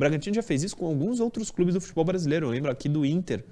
O 0.00 0.06
Bragantino 0.08 0.34
já 0.34 0.42
fez 0.42 0.62
isso 0.62 0.74
com 0.74 0.86
alguns 0.86 1.20
outros 1.20 1.50
clubes 1.50 1.74
do 1.74 1.80
futebol 1.80 2.06
brasileiro. 2.06 2.46
Eu 2.46 2.50
lembro 2.52 2.70
aqui 2.70 2.88
do 2.88 3.04
Inter, 3.04 3.44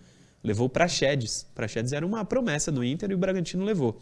levou 0.43 0.67
o 0.67 0.71
Praxedes. 0.71 1.47
Praxedes 1.55 1.93
era 1.93 2.07
uma 2.07 2.25
promessa 2.25 2.73
do 2.73 2.83
Inter 2.83 3.11
e 3.11 3.15
o 3.15 3.19
Bragantino 3.19 3.67
levou. 3.67 4.01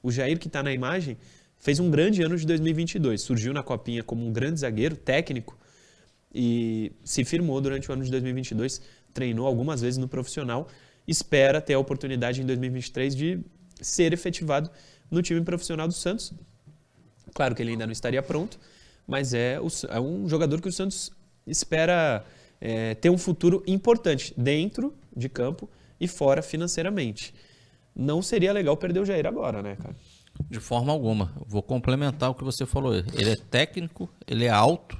O 0.00 0.12
Jair, 0.12 0.38
que 0.38 0.46
está 0.46 0.62
na 0.62 0.72
imagem, 0.72 1.18
fez 1.58 1.80
um 1.80 1.90
grande 1.90 2.22
ano 2.22 2.36
de 2.36 2.46
2022. 2.46 3.20
Surgiu 3.20 3.52
na 3.52 3.64
Copinha 3.64 4.04
como 4.04 4.24
um 4.24 4.32
grande 4.32 4.60
zagueiro, 4.60 4.94
técnico, 4.94 5.58
e 6.32 6.92
se 7.02 7.24
firmou 7.24 7.60
durante 7.60 7.90
o 7.90 7.92
ano 7.92 8.04
de 8.04 8.12
2022. 8.12 8.80
Treinou 9.12 9.44
algumas 9.44 9.80
vezes 9.80 9.98
no 9.98 10.06
profissional. 10.06 10.68
Espera 11.04 11.60
ter 11.60 11.74
a 11.74 11.80
oportunidade 11.80 12.40
em 12.40 12.46
2023 12.46 13.16
de 13.16 13.40
ser 13.80 14.12
efetivado 14.12 14.70
no 15.10 15.20
time 15.20 15.40
profissional 15.40 15.88
do 15.88 15.94
Santos. 15.94 16.32
Claro 17.34 17.56
que 17.56 17.62
ele 17.62 17.72
ainda 17.72 17.86
não 17.86 17.92
estaria 17.92 18.22
pronto, 18.22 18.56
mas 19.04 19.34
é, 19.34 19.58
o, 19.60 19.66
é 19.88 19.98
um 19.98 20.28
jogador 20.28 20.60
que 20.60 20.68
o 20.68 20.72
Santos 20.72 21.10
espera 21.48 22.24
é, 22.60 22.94
ter 22.94 23.10
um 23.10 23.18
futuro 23.18 23.62
importante 23.66 24.34
dentro 24.36 24.94
de 25.16 25.28
campo 25.28 25.68
e 26.00 26.06
fora 26.06 26.42
financeiramente. 26.42 27.34
Não 27.94 28.22
seria 28.22 28.52
legal 28.52 28.76
perder 28.76 29.00
o 29.00 29.04
Jair 29.04 29.26
agora, 29.26 29.62
né, 29.62 29.76
cara? 29.76 29.96
De 30.48 30.60
forma 30.60 30.92
alguma. 30.92 31.32
Vou 31.46 31.62
complementar 31.62 32.30
o 32.30 32.34
que 32.34 32.44
você 32.44 32.64
falou. 32.64 32.94
Ele 32.94 33.30
é 33.30 33.36
técnico, 33.36 34.08
ele 34.26 34.44
é 34.44 34.50
alto 34.50 34.96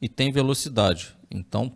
e 0.00 0.08
tem 0.08 0.32
velocidade. 0.32 1.14
Então, 1.30 1.72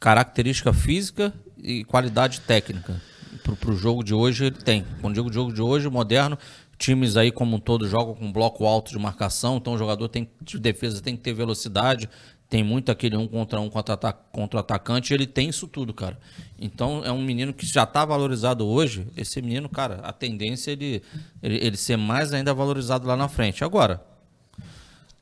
característica 0.00 0.72
física 0.72 1.32
e 1.56 1.84
qualidade 1.84 2.40
técnica. 2.40 3.00
Para 3.42 3.70
o 3.70 3.76
jogo 3.76 4.02
de 4.02 4.14
hoje, 4.14 4.46
ele 4.46 4.56
tem. 4.56 4.84
Quando 5.00 5.14
digo 5.14 5.32
jogo 5.32 5.52
de 5.52 5.62
hoje, 5.62 5.88
moderno, 5.88 6.36
times 6.76 7.16
aí 7.16 7.30
como 7.30 7.56
um 7.56 7.60
todo 7.60 7.88
jogam 7.88 8.14
com 8.14 8.32
bloco 8.32 8.64
alto 8.66 8.90
de 8.90 8.98
marcação, 8.98 9.56
então 9.56 9.74
o 9.74 9.78
jogador 9.78 10.08
tem, 10.08 10.28
de 10.40 10.58
defesa 10.58 11.02
tem 11.02 11.16
que 11.16 11.22
ter 11.22 11.32
velocidade, 11.32 12.08
tem 12.48 12.64
muito 12.64 12.90
aquele 12.90 13.16
um 13.16 13.28
contra 13.28 13.60
um 13.60 13.68
contra, 13.68 13.96
contra 14.12 14.56
o 14.56 14.60
atacante, 14.60 15.12
ele 15.12 15.26
tem 15.26 15.50
isso 15.50 15.68
tudo, 15.68 15.92
cara. 15.92 16.18
Então 16.58 17.04
é 17.04 17.12
um 17.12 17.22
menino 17.22 17.52
que 17.52 17.66
já 17.66 17.82
está 17.82 18.04
valorizado 18.04 18.66
hoje. 18.66 19.06
Esse 19.16 19.42
menino, 19.42 19.68
cara, 19.68 20.00
a 20.02 20.12
tendência 20.12 20.70
é 20.70 20.72
ele, 20.72 21.02
ele, 21.42 21.56
ele 21.56 21.76
ser 21.76 21.96
mais 21.96 22.32
ainda 22.32 22.54
valorizado 22.54 23.06
lá 23.06 23.16
na 23.16 23.28
frente. 23.28 23.62
Agora, 23.62 24.02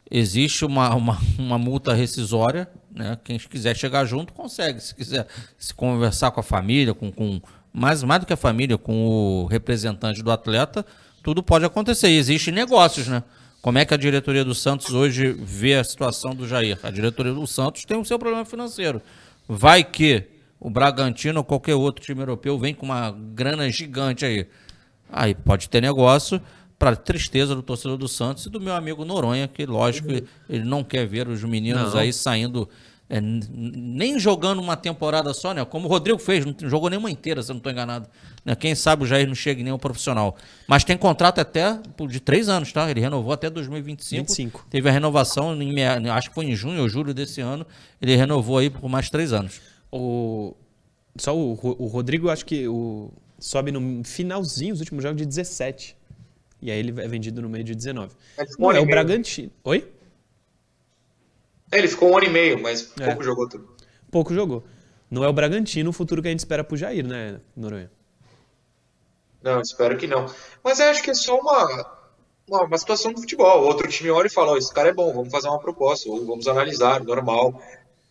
existe 0.09 0.65
uma, 0.65 0.95
uma, 0.95 1.19
uma 1.37 1.59
multa 1.59 1.93
rescisória, 1.93 2.69
né? 2.95 3.19
Quem 3.25 3.39
quiser 3.39 3.77
chegar 3.77 4.05
junto 4.05 4.33
consegue. 4.33 4.81
Se 4.81 4.95
quiser 4.95 5.27
se 5.59 5.75
conversar 5.75 6.31
com 6.31 6.39
a 6.39 6.45
família, 6.45 6.95
com, 6.95 7.11
com 7.11 7.41
mais, 7.73 8.05
mais 8.05 8.21
do 8.21 8.27
que 8.27 8.33
a 8.33 8.37
família, 8.37 8.79
com 8.79 9.07
o 9.07 9.47
representante 9.47 10.23
do 10.23 10.31
atleta, 10.31 10.87
tudo 11.25 11.43
pode 11.43 11.65
acontecer. 11.65 12.09
E 12.09 12.19
existem 12.19 12.55
negócios, 12.55 13.09
né? 13.09 13.25
Como 13.67 13.79
é 13.79 13.85
que 13.85 13.93
a 13.93 13.97
diretoria 13.97 14.45
do 14.45 14.55
Santos 14.55 14.95
hoje 14.95 15.33
vê 15.33 15.75
a 15.75 15.83
situação 15.83 16.33
do 16.33 16.47
Jair? 16.47 16.79
A 16.85 16.91
diretoria 16.93 17.33
do 17.33 17.45
Santos 17.49 17.85
tem 17.85 17.99
o 17.99 18.05
seu 18.05 18.17
problema 18.17 18.45
financeiro. 18.45 19.03
Vai 19.49 19.83
que 19.83 20.23
o 20.61 20.71
Bragantino 20.71 21.41
ou 21.41 21.45
qualquer 21.45 21.75
outro 21.75 22.01
time 22.01 22.21
europeu 22.21 22.57
vem 22.61 22.73
com 22.73 22.87
uma 22.87 23.11
grana 23.11 23.69
gigante 23.69 24.25
aí. 24.25 24.47
Aí 25.11 25.35
pode 25.35 25.69
ter 25.69 25.83
negócio 25.83 26.41
para 26.79 26.95
tristeza 26.95 27.57
do 27.57 27.63
torcedor 27.63 27.97
do 27.97 28.07
Santos 28.07 28.47
e 28.47 28.51
do 28.51 28.61
meu 28.61 28.73
amigo 28.73 29.05
Noronha, 29.05 29.49
que 29.49 29.67
lógico 29.67 30.13
ele 30.49 30.65
não 30.65 30.85
quer 30.85 31.05
ver 31.05 31.27
os 31.27 31.43
meninos 31.43 31.93
não. 31.93 32.01
aí 32.01 32.13
saindo 32.13 32.69
é, 33.11 33.21
nem 33.21 34.17
jogando 34.17 34.61
uma 34.61 34.77
temporada 34.77 35.35
só, 35.35 35.53
né? 35.53 35.65
Como 35.65 35.87
o 35.87 35.91
Rodrigo 35.91 36.21
fez, 36.21 36.45
não 36.45 36.55
jogou 36.71 36.89
nenhuma 36.89 37.11
inteira, 37.11 37.43
se 37.43 37.51
eu 37.51 37.55
não 37.55 37.59
estou 37.59 37.73
enganado. 37.73 38.09
Né? 38.47 38.55
Quem 38.55 38.77
sabe 38.77 39.03
o 39.03 39.07
Jair 39.07 39.27
não 39.27 39.35
chega 39.35 39.61
nem 39.61 39.73
um 39.73 39.79
profissional. 39.79 40.37
Mas 40.69 40.85
tem 40.85 40.97
contrato 40.97 41.41
até 41.41 41.81
de 42.09 42.21
três 42.21 42.49
anos, 42.49 42.73
tá? 42.73 42.89
Ele 42.89 43.01
renovou 43.01 43.33
até 43.33 43.51
2025. 43.51 44.23
25. 44.23 44.67
Teve 44.71 44.89
a 44.89 44.93
renovação, 44.93 45.61
em, 45.61 46.09
acho 46.09 46.29
que 46.29 46.35
foi 46.35 46.47
em 46.47 46.55
junho 46.55 46.81
ou 46.81 46.89
julho 46.89 47.13
desse 47.13 47.41
ano. 47.41 47.67
Ele 48.01 48.15
renovou 48.15 48.59
aí 48.59 48.71
por 48.71 48.89
mais 48.89 49.11
três 49.11 49.33
anos. 49.33 49.61
O, 49.91 50.55
só 51.19 51.37
o, 51.37 51.53
o 51.53 51.87
Rodrigo, 51.89 52.31
acho 52.31 52.47
que 52.47 52.69
o, 52.69 53.11
sobe 53.37 53.73
no 53.73 54.05
finalzinho, 54.05 54.75
os 54.75 54.81
últimos 54.81 55.03
jogos 55.03 55.19
de 55.19 55.27
17. 55.27 55.97
E 56.63 56.71
aí 56.71 56.79
ele 56.79 57.01
é 57.01 57.09
vendido 57.09 57.43
no 57.43 57.49
meio 57.49 57.65
de 57.65 57.75
19. 57.75 58.15
É, 58.39 58.45
não, 58.59 58.71
é 58.71 58.79
o 58.79 58.87
Bragantino. 58.87 59.51
Oi? 59.65 59.93
É, 61.73 61.79
ele 61.79 61.89
ficou 61.89 62.13
um 62.13 62.17
ano 62.17 62.27
e 62.27 62.31
meio, 62.31 62.63
mas 62.63 62.93
é. 63.01 63.07
pouco 63.07 63.25
jogou 63.25 63.49
tudo. 63.49 63.69
Pouco 64.09 64.33
jogou. 64.33 64.65
Não 65.11 65.25
é 65.25 65.29
o 65.29 65.33
Bragantino 65.33 65.91
o 65.91 65.93
futuro 65.93 66.23
que 66.23 66.29
a 66.29 66.31
gente 66.31 66.41
espera 66.41 66.63
pro 66.63 66.77
Jair, 66.77 67.05
né, 67.05 67.41
Noronha? 67.57 67.91
Não, 69.43 69.61
espero 69.61 69.97
que 69.97 70.07
não. 70.07 70.27
Mas 70.63 70.81
eu 70.81 70.87
acho 70.87 71.03
que 71.03 71.11
é 71.11 71.15
só 71.15 71.39
uma, 71.39 71.97
uma, 72.49 72.63
uma 72.65 72.79
situação 72.79 73.13
do 73.13 73.21
futebol. 73.21 73.65
Outro 73.65 73.89
time 73.89 74.11
olha 74.11 74.27
e 74.27 74.33
fala: 74.33 74.53
oh, 74.53 74.57
esse 74.57 74.73
cara 74.73 74.89
é 74.89 74.95
bom, 74.95 75.13
vamos 75.13 75.31
fazer 75.31 75.49
uma 75.49 75.61
proposta, 75.61 76.09
ou 76.09 76.25
vamos 76.27 76.49
analisar, 76.49 77.03
normal. 77.05 77.61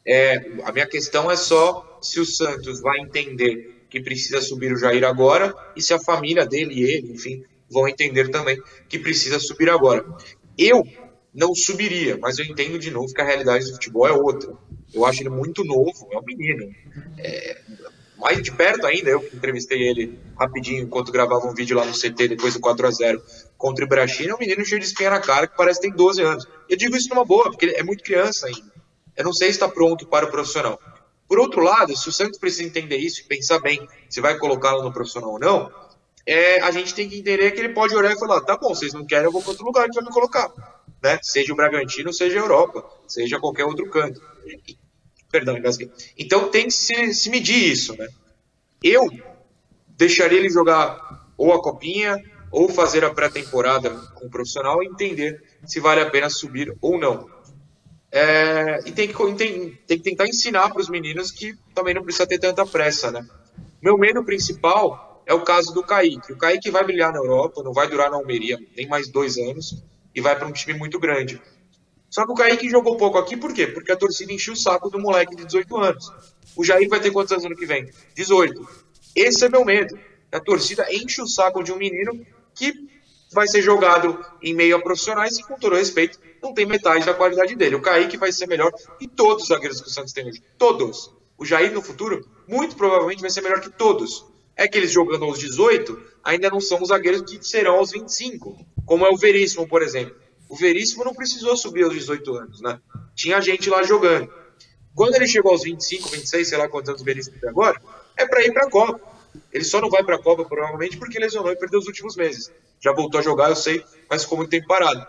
É, 0.06 0.36
a 0.64 0.72
minha 0.72 0.88
questão 0.88 1.32
é 1.32 1.36
só 1.36 2.00
se 2.02 2.20
o 2.20 2.26
Santos 2.26 2.80
vai 2.80 3.00
entender 3.00 3.86
que 3.90 4.00
precisa 4.00 4.42
subir 4.42 4.72
o 4.72 4.78
Jair 4.78 5.04
agora 5.04 5.56
e 5.76 5.82
se 5.82 5.94
a 5.94 6.00
família 6.00 6.46
dele 6.46 6.74
e 6.74 6.84
ele, 6.84 7.14
enfim, 7.14 7.44
vão 7.70 7.88
entender 7.88 8.30
também 8.30 8.62
que 8.88 9.00
precisa 9.00 9.40
subir 9.40 9.70
agora. 9.70 10.06
Eu 10.58 10.86
não 11.34 11.54
subiria, 11.56 12.18
mas 12.18 12.38
eu 12.38 12.46
entendo 12.46 12.78
de 12.78 12.92
novo 12.92 13.14
que 13.14 13.22
a 13.22 13.26
realidade 13.26 13.66
do 13.66 13.74
futebol 13.74 14.08
é 14.08 14.12
outra. 14.12 14.54
Eu 14.94 15.06
acho 15.06 15.22
ele 15.22 15.30
muito 15.30 15.64
novo, 15.64 16.08
é 16.12 16.18
um 16.18 16.24
menino. 16.24 16.72
É, 17.18 17.62
mais 18.18 18.42
de 18.42 18.52
perto 18.52 18.86
ainda, 18.86 19.10
eu 19.10 19.24
entrevistei 19.34 19.82
ele 19.88 20.20
rapidinho 20.38 20.84
enquanto 20.84 21.12
gravava 21.12 21.48
um 21.48 21.54
vídeo 21.54 21.78
lá 21.78 21.86
no 21.86 21.94
CT 21.94 22.30
depois 22.30 22.54
do 22.54 22.60
4 22.60 22.88
a 22.88 22.92
0 22.92 23.24
contra 23.58 23.84
o 23.84 23.88
Ibrachim, 23.88 24.28
é 24.28 24.36
um 24.36 24.38
menino 24.38 24.66
cheio 24.66 24.80
de 24.80 24.88
espinha 24.88 25.10
na 25.10 25.20
cara 25.20 25.48
que 25.48 25.56
parece 25.56 25.80
que 25.80 25.88
tem 25.88 25.96
12 25.96 26.22
anos. 26.22 26.48
Eu 26.70 26.78
digo 26.78 26.96
isso 26.96 27.10
numa 27.10 27.26
boa, 27.26 27.46
porque 27.46 27.66
ele 27.66 27.76
é 27.76 27.84
muito 27.84 28.04
criança 28.04 28.48
ainda. 28.48 28.74
Eu 29.16 29.24
não 29.24 29.34
sei 29.34 29.48
se 29.50 29.54
está 29.56 29.68
pronto 29.68 30.06
para 30.08 30.26
o 30.26 30.32
profissional. 30.32 30.80
Por 31.28 31.40
outro 31.40 31.62
lado, 31.62 31.96
se 31.96 32.08
o 32.08 32.12
Santos 32.12 32.40
precisa 32.40 32.64
entender 32.64 32.98
isso 32.98 33.22
e 33.22 33.24
pensar 33.24 33.60
bem 33.60 33.88
se 34.10 34.22
vai 34.22 34.38
colocá-lo 34.38 34.84
no 34.84 34.94
profissional 34.94 35.32
ou 35.32 35.40
não, 35.40 35.72
é, 36.26 36.60
a 36.62 36.72
gente 36.72 36.94
tem 36.94 37.10
que 37.10 37.20
entender 37.20 37.52
que 37.52 37.60
ele 37.60 37.70
pode 37.70 37.96
olhar 37.96 38.12
e 38.12 38.20
falar: 38.20 38.42
tá 38.42 38.58
bom, 38.58 38.70
vocês 38.70 38.94
não 38.94 39.06
querem, 39.06 39.26
eu 39.26 39.32
vou 39.32 39.42
para 39.42 39.52
outro 39.52 39.66
lugar 39.66 39.88
que 39.88 39.96
vai 39.96 40.04
me 40.04 40.12
colocar 40.12 40.52
né? 41.06 41.20
Seja 41.22 41.54
o 41.54 41.56
Bragantino, 41.56 42.12
seja 42.12 42.40
a 42.40 42.42
Europa, 42.42 42.84
seja 43.08 43.40
qualquer 43.40 43.66
outro 43.66 43.88
canto. 43.92 44.20
Perdão, 45.36 45.58
engasguei. 45.58 45.92
Então 46.18 46.50
tem 46.50 46.68
que 46.68 46.72
se, 46.72 47.14
se 47.14 47.30
medir 47.30 47.70
isso, 47.70 47.94
né? 47.98 48.08
Eu 48.82 49.06
deixaria 49.90 50.40
ele 50.40 50.50
jogar 50.50 51.28
ou 51.38 51.52
a 51.52 51.62
copinha 51.62 52.24
ou 52.50 52.70
fazer 52.70 53.04
a 53.04 53.14
pré-temporada 53.14 53.90
com 53.90 54.28
o 54.28 54.30
profissional 54.30 54.82
e 54.82 54.88
entender 54.88 55.44
se 55.66 55.82
vale 55.82 56.00
a 56.00 56.10
pena 56.10 56.30
subir 56.30 56.74
ou 56.80 56.98
não. 56.98 57.30
É, 58.10 58.80
e 58.86 58.94
tem 58.94 59.10
que, 59.10 59.34
tem, 59.34 59.78
tem 59.86 59.98
que 59.98 60.04
tentar 60.04 60.26
ensinar 60.26 60.70
para 60.70 60.80
os 60.80 60.88
meninos 60.88 61.32
que 61.32 61.54
também 61.74 61.94
não 61.94 62.02
precisa 62.02 62.26
ter 62.26 62.40
tanta 62.40 62.66
pressa, 62.66 63.12
né? 63.12 63.28
Meu 63.82 63.98
medo 63.98 64.24
principal 64.24 65.22
é 65.26 65.34
o 65.34 65.44
caso 65.44 65.74
do 65.74 65.84
Kaique. 65.84 66.32
O 66.32 66.38
Kaique 66.38 66.72
vai 66.72 66.86
brilhar 66.86 67.12
na 67.12 67.18
Europa, 67.18 67.62
não 67.62 67.74
vai 67.74 67.90
durar 67.90 68.10
na 68.10 68.16
Almeria, 68.16 68.58
tem 68.74 68.88
mais 68.88 69.10
dois 69.10 69.38
anos 69.38 69.84
e 70.16 70.22
vai 70.22 70.34
para 70.38 70.48
um 70.48 70.54
time 70.54 70.80
muito 70.80 70.98
grande. 70.98 71.42
Só 72.16 72.26
que 72.26 72.32
o 72.32 72.36
Kaique 72.36 72.70
jogou 72.70 72.96
pouco 72.96 73.18
aqui, 73.18 73.36
por 73.36 73.54
quê? 73.54 73.68
Porque 73.68 73.92
a 73.92 73.96
torcida 73.98 74.32
encheu 74.32 74.54
o 74.54 74.56
saco 74.56 74.90
do 74.90 74.98
moleque 74.98 75.36
de 75.36 75.44
18 75.44 75.76
anos. 75.76 76.10
O 76.56 76.64
Jair 76.64 76.88
vai 76.88 77.02
ter 77.02 77.12
quantos 77.12 77.34
anos 77.34 77.44
ano 77.44 77.58
que 77.58 77.66
vem? 77.66 77.90
18. 78.16 78.66
Esse 79.14 79.44
é 79.44 79.50
meu 79.50 79.66
medo. 79.66 80.00
A 80.32 80.40
torcida 80.40 80.88
enche 80.94 81.22
o 81.22 81.28
saco 81.28 81.62
de 81.62 81.74
um 81.74 81.76
menino 81.76 82.26
que 82.54 82.74
vai 83.34 83.50
ser 83.50 83.62
jogado 83.62 84.18
em 84.42 84.54
meio 84.54 84.78
a 84.78 84.82
profissionais 84.82 85.38
e, 85.38 85.44
com 85.44 85.60
todo 85.60 85.76
respeito, 85.76 86.18
não 86.42 86.54
tem 86.54 86.66
metade 86.66 87.06
da 87.06 87.14
qualidade 87.14 87.54
dele. 87.54 87.76
O 87.76 87.82
Kaique 87.82 88.16
vai 88.16 88.32
ser 88.32 88.48
melhor 88.48 88.72
que 88.98 89.10
todos 89.10 89.44
os 89.44 89.50
zagueiros 89.50 89.82
que 89.82 89.90
o 89.90 89.92
Santos 89.92 90.14
tem 90.14 90.26
hoje. 90.26 90.42
Todos. 90.58 91.14
O 91.38 91.44
Jair, 91.44 91.74
no 91.74 91.82
futuro, 91.82 92.26
muito 92.48 92.78
provavelmente 92.78 93.20
vai 93.20 93.30
ser 93.30 93.42
melhor 93.42 93.60
que 93.60 93.70
todos. 93.70 94.26
É 94.56 94.70
que 94.70 94.78
eles 94.78 94.90
jogando 94.90 95.26
aos 95.26 95.38
18 95.38 96.02
ainda 96.24 96.50
não 96.50 96.62
são 96.62 96.82
os 96.82 96.88
zagueiros 96.88 97.30
que 97.30 97.46
serão 97.46 97.76
aos 97.76 97.92
25 97.92 98.58
como 98.86 99.06
é 99.06 99.10
o 99.10 99.18
Veríssimo, 99.18 99.68
por 99.68 99.82
exemplo. 99.82 100.16
O 100.48 100.56
Veríssimo 100.56 101.04
não 101.04 101.14
precisou 101.14 101.56
subir 101.58 101.84
aos 101.84 101.94
18 101.94 102.36
anos, 102.36 102.62
né? 102.62 102.80
Tinha 103.16 103.42
gente 103.42 103.70
lá 103.70 103.84
jogando. 103.84 104.32
Quando 104.94 105.16
ele 105.16 105.28
chegou 105.28 105.52
aos 105.52 105.64
25, 105.64 106.10
26, 106.10 106.48
sei 106.48 106.58
lá 106.58 106.70
quantos 106.70 106.90
anos 106.90 107.02
o 107.02 107.06
Veríssimo 107.06 107.40
tem 107.40 107.50
agora, 107.50 107.82
é 108.16 108.26
para 108.26 108.44
ir 108.46 108.54
para 108.54 108.66
a 108.66 108.70
Copa. 108.70 109.02
Ele 109.52 109.64
só 109.64 109.82
não 109.82 109.90
vai 109.90 110.04
para 110.04 110.16
a 110.16 110.22
Copa 110.22 110.46
provavelmente 110.46 110.98
porque 110.98 111.20
lesionou 111.20 111.52
e 111.52 111.56
perdeu 111.56 111.80
os 111.80 111.88
últimos 111.88 112.16
meses. 112.16 112.52
Já 112.80 112.94
voltou 112.94 113.20
a 113.20 113.24
jogar, 113.24 113.50
eu 113.50 113.56
sei, 113.56 113.84
mas 114.10 114.24
ficou 114.24 114.38
muito 114.38 114.50
tempo 114.50 114.68
parado. 114.68 115.06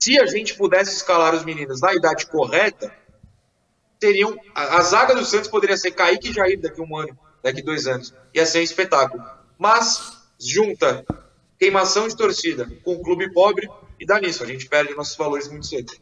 Se 0.00 0.18
a 0.18 0.26
gente 0.26 0.54
pudesse 0.54 0.96
escalar 0.96 1.34
os 1.34 1.44
meninos 1.44 1.80
na 1.80 1.94
idade 1.94 2.26
correta, 2.26 2.92
teriam 3.98 4.38
a, 4.54 4.78
a 4.78 4.80
zaga 4.82 5.14
do 5.14 5.24
Santos 5.24 5.48
poderia 5.48 5.76
ser 5.76 5.92
Kaique 5.92 6.30
e 6.30 6.32
Jair 6.32 6.60
daqui 6.60 6.80
um 6.80 6.96
ano, 6.96 7.16
daqui 7.42 7.62
dois 7.62 7.86
anos. 7.86 8.12
Ia 8.34 8.44
ser 8.44 8.58
um 8.58 8.62
espetáculo. 8.62 9.24
Mas 9.58 10.18
junta 10.38 11.04
queimação 11.58 12.08
de 12.08 12.16
torcida 12.16 12.68
com 12.82 12.94
o 12.94 13.02
clube 13.02 13.32
pobre 13.32 13.68
e 14.04 14.06
dá 14.06 14.20
nisso, 14.20 14.44
a 14.44 14.46
gente 14.46 14.66
perde 14.66 14.94
nossos 14.94 15.16
valores 15.16 15.48
muito 15.48 15.66
cedo. 15.66 15.94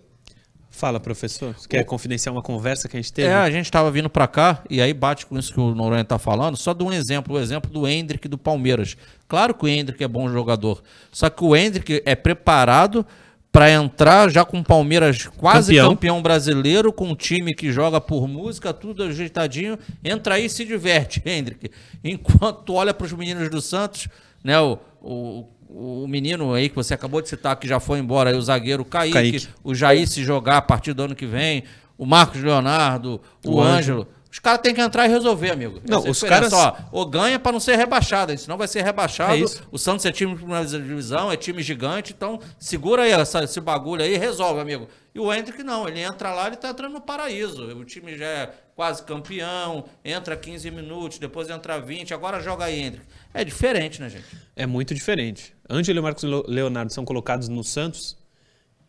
Fala, 0.68 0.98
professor. 0.98 1.54
Você 1.56 1.68
quer 1.68 1.84
confidenciar 1.84 2.34
uma 2.34 2.42
conversa 2.42 2.88
que 2.88 2.96
a 2.96 3.00
gente 3.00 3.12
teve? 3.12 3.28
É, 3.28 3.34
a 3.34 3.50
gente 3.50 3.66
estava 3.66 3.90
vindo 3.92 4.10
para 4.10 4.26
cá 4.26 4.64
e 4.68 4.82
aí 4.82 4.92
bate 4.92 5.24
com 5.24 5.38
isso 5.38 5.52
que 5.52 5.60
o 5.60 5.72
Noronha 5.72 6.02
está 6.02 6.18
falando. 6.18 6.56
Só 6.56 6.72
de 6.72 6.82
um 6.82 6.92
exemplo, 6.92 7.36
o 7.36 7.38
exemplo 7.38 7.70
do 7.70 7.86
Hendrick 7.86 8.26
do 8.26 8.36
Palmeiras. 8.36 8.96
Claro 9.28 9.54
que 9.54 9.64
o 9.64 9.68
Hendrick 9.68 10.02
é 10.02 10.08
bom 10.08 10.28
jogador, 10.28 10.82
só 11.12 11.30
que 11.30 11.44
o 11.44 11.54
Hendrick 11.54 12.02
é 12.04 12.16
preparado 12.16 13.06
para 13.52 13.70
entrar 13.70 14.30
já 14.30 14.44
com 14.44 14.58
o 14.58 14.64
Palmeiras 14.64 15.26
quase 15.36 15.74
Campeão. 15.74 15.90
campeão. 15.90 16.22
brasileiro, 16.22 16.92
com 16.92 17.10
um 17.10 17.14
time 17.14 17.54
que 17.54 17.70
joga 17.70 18.00
por 18.00 18.26
música, 18.26 18.72
tudo 18.72 19.04
ajeitadinho. 19.04 19.78
Entra 20.02 20.36
aí 20.36 20.46
e 20.46 20.50
se 20.50 20.64
diverte, 20.64 21.22
Hendrick. 21.24 21.70
Enquanto 22.02 22.72
olha 22.72 22.92
para 22.92 23.04
os 23.04 23.12
meninos 23.12 23.48
do 23.50 23.60
Santos, 23.60 24.08
né? 24.42 24.58
O, 24.58 24.78
o, 25.02 25.46
o 25.74 26.06
menino 26.08 26.52
aí 26.54 26.68
que 26.68 26.76
você 26.76 26.94
acabou 26.94 27.20
de 27.22 27.28
citar, 27.28 27.56
que 27.56 27.66
já 27.66 27.80
foi 27.80 27.98
embora, 27.98 28.30
aí, 28.30 28.36
o 28.36 28.42
zagueiro 28.42 28.84
Kaique, 28.84 29.12
Kaique. 29.14 29.48
o 29.64 29.74
Jair 29.74 30.06
se 30.08 30.22
jogar 30.22 30.58
a 30.58 30.62
partir 30.62 30.92
do 30.92 31.02
ano 31.02 31.14
que 31.14 31.26
vem, 31.26 31.64
o 31.98 32.04
Marcos 32.06 32.42
Leonardo, 32.42 33.20
o, 33.44 33.56
O 33.56 33.60
Ângelo. 33.60 34.06
Os 34.30 34.38
caras 34.38 34.62
têm 34.62 34.74
que 34.74 34.80
entrar 34.80 35.04
e 35.06 35.10
resolver, 35.10 35.50
amigo. 35.50 35.78
Não, 35.86 35.98
Essa 35.98 36.08
é 36.08 36.10
os 36.10 36.22
caras- 36.22 36.52
ó, 36.54 36.74
ou 36.90 37.04
ganha 37.04 37.38
para 37.38 37.52
não 37.52 37.60
ser 37.60 37.76
rebaixado, 37.76 38.36
senão 38.38 38.56
vai 38.56 38.66
ser 38.66 38.82
rebaixado. 38.82 39.34
É. 39.34 39.46
O 39.70 39.76
Santos 39.76 40.06
é 40.06 40.10
time 40.10 40.32
de 40.32 40.38
primeira 40.38 40.64
divisão, 40.64 41.30
é 41.30 41.36
time 41.36 41.62
gigante, 41.62 42.14
então 42.16 42.40
segura 42.58 43.02
aí 43.02 43.12
essa- 43.12 43.44
esse 43.44 43.60
bagulho 43.60 44.02
aí 44.02 44.14
e 44.14 44.16
resolve, 44.16 44.58
amigo. 44.58 44.88
E 45.14 45.20
o 45.20 45.30
Hendrick 45.30 45.62
não, 45.62 45.86
ele 45.86 46.00
entra 46.00 46.32
lá, 46.32 46.46
ele 46.46 46.56
tá 46.56 46.70
entrando 46.70 46.94
no 46.94 47.00
paraíso. 47.02 47.62
O 47.76 47.84
time 47.84 48.16
já 48.16 48.24
é 48.24 48.50
quase 48.74 49.02
campeão, 49.02 49.84
entra 50.02 50.34
15 50.34 50.70
minutos, 50.70 51.18
depois 51.18 51.50
entra 51.50 51.78
20, 51.78 52.14
agora 52.14 52.40
joga 52.40 52.64
aí, 52.64 52.80
Hendrick. 52.80 53.04
É 53.34 53.44
diferente, 53.44 54.00
né, 54.00 54.08
gente? 54.08 54.24
É 54.56 54.64
muito 54.66 54.94
diferente. 54.94 55.54
Ângelo 55.72 55.98
e 55.98 56.02
Marcos 56.02 56.22
Leo- 56.24 56.44
Leonardo 56.46 56.92
são 56.92 57.04
colocados 57.04 57.48
no 57.48 57.64
Santos 57.64 58.16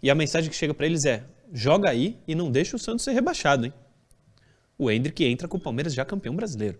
e 0.01 0.09
a 0.09 0.15
mensagem 0.15 0.49
que 0.49 0.55
chega 0.55 0.73
pra 0.73 0.85
eles 0.85 1.05
é: 1.05 1.23
joga 1.53 1.89
aí 1.89 2.17
e 2.27 2.35
não 2.35 2.51
deixa 2.51 2.75
o 2.75 2.79
Santos 2.79 3.03
ser 3.05 3.11
rebaixado, 3.13 3.65
hein? 3.65 3.73
O 4.77 4.89
Hendrick 4.91 5.23
entra 5.23 5.47
com 5.47 5.57
o 5.57 5.59
Palmeiras 5.59 5.93
já 5.93 6.03
campeão 6.03 6.35
brasileiro. 6.35 6.79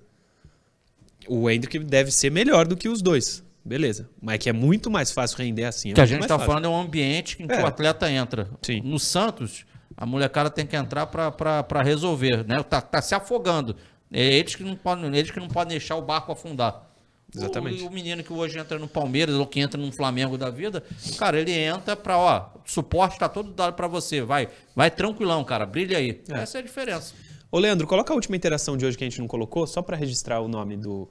O 1.28 1.50
Hendrick 1.50 1.80
deve 1.80 2.12
ser 2.12 2.30
melhor 2.32 2.68
do 2.68 2.76
que 2.76 2.90
os 2.90 3.02
dois. 3.02 3.44
Beleza. 3.64 4.10
Mas 4.22 4.36
é 4.36 4.38
que 4.40 4.50
é 4.50 4.54
muito 4.54 4.92
mais 4.92 5.12
fácil 5.12 5.38
render 5.38 5.64
assim. 5.64 5.90
é 5.90 5.92
O 5.94 5.96
que 5.96 6.02
a 6.02 6.06
gente 6.06 6.22
tá 6.28 6.36
fácil. 6.38 6.46
falando 6.48 6.66
é 6.66 6.70
um 6.70 6.82
ambiente 6.82 7.42
em 7.42 7.48
que 7.48 7.54
É. 7.54 7.64
o 7.64 7.66
atleta 7.66 8.12
entra. 8.12 8.50
Sim. 8.62 8.82
No 8.84 9.00
Santos, 9.00 9.66
a 9.96 10.06
molecada 10.06 10.50
tem 10.50 10.66
que 10.68 10.76
entrar 10.76 11.06
pra 11.08 11.82
resolver, 11.82 12.46
né? 12.46 12.62
Tá, 12.64 12.82
tá 12.82 13.02
se 13.02 13.16
afogando. 13.16 13.76
É 14.12 14.22
eles 14.22 14.54
que 14.56 14.64
não 14.64 14.76
podem, 14.76 15.06
eles 15.16 15.32
que 15.32 15.40
não 15.40 15.48
podem 15.48 15.78
deixar 15.78 15.96
o 15.96 16.02
barco 16.02 16.32
afundar. 16.32 16.93
Exatamente. 17.36 17.84
O, 17.84 17.88
o 17.88 17.92
menino 17.92 18.24
que 18.24 18.32
hoje 18.32 18.60
entra 18.60 18.78
no 18.78 18.88
Palmeiras 18.88 19.36
ou 19.36 19.46
que 19.48 19.60
entra 19.60 19.80
no 19.80 19.92
Flamengo 19.92 20.38
da 20.38 20.50
vida, 20.50 20.84
cara, 21.18 21.40
ele 21.40 21.52
entra 21.52 21.96
pra, 21.96 22.18
ó, 22.18 22.50
suporte 22.66 23.18
tá 23.18 23.28
todo 23.28 23.52
dado 23.52 23.74
pra 23.74 23.88
você. 23.88 24.22
Vai, 24.22 24.50
vai 24.76 24.92
tranquilão, 24.92 25.44
cara, 25.44 25.66
brilha 25.66 25.98
aí. 25.98 26.22
Essa 26.30 26.60
é 26.60 26.62
a 26.62 26.64
diferença. 26.64 27.14
Ô, 27.52 27.60
Leandro, 27.60 27.86
coloca 27.86 28.12
a 28.12 28.16
última 28.16 28.36
interação 28.36 28.76
de 28.76 28.86
hoje 28.86 28.98
que 28.98 29.04
a 29.04 29.08
gente 29.08 29.20
não 29.20 29.28
colocou, 29.28 29.68
só 29.68 29.82
pra 29.82 29.96
registrar 29.96 30.40
o 30.42 30.48
nome 30.48 30.76
do 30.76 31.10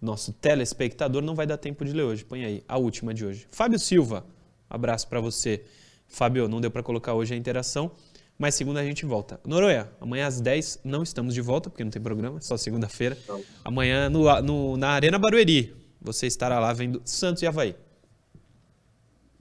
nosso 0.00 0.32
telespectador. 0.32 1.22
Não 1.22 1.34
vai 1.34 1.46
dar 1.46 1.56
tempo 1.56 1.84
de 1.84 1.92
ler 1.92 2.04
hoje. 2.04 2.24
Põe 2.24 2.44
aí, 2.44 2.64
a 2.68 2.78
última 2.78 3.12
de 3.12 3.24
hoje. 3.24 3.46
Fábio 3.50 3.78
Silva, 3.78 4.24
abraço 4.68 5.08
pra 5.08 5.20
você. 5.20 5.64
Fábio, 6.06 6.48
não 6.48 6.60
deu 6.60 6.70
pra 6.70 6.82
colocar 6.82 7.14
hoje 7.14 7.34
a 7.34 7.36
interação, 7.36 7.92
mas 8.40 8.54
segunda 8.54 8.80
a 8.80 8.84
gente 8.84 9.04
volta. 9.04 9.38
Noronha, 9.44 9.86
amanhã 10.00 10.26
às 10.26 10.40
10 10.40 10.80
não 10.82 11.02
estamos 11.02 11.34
de 11.34 11.42
volta, 11.42 11.68
porque 11.68 11.84
não 11.84 11.90
tem 11.90 12.00
programa, 12.00 12.40
só 12.40 12.56
segunda-feira. 12.56 13.16
Amanhã 13.62 14.08
no, 14.08 14.40
no- 14.40 14.76
na 14.78 14.88
Arena 14.92 15.18
Barueri, 15.18 15.76
você 16.00 16.26
estará 16.26 16.58
lá 16.58 16.72
vendo 16.72 17.02
Santos 17.04 17.42
e 17.42 17.46
Havaí. 17.46 17.76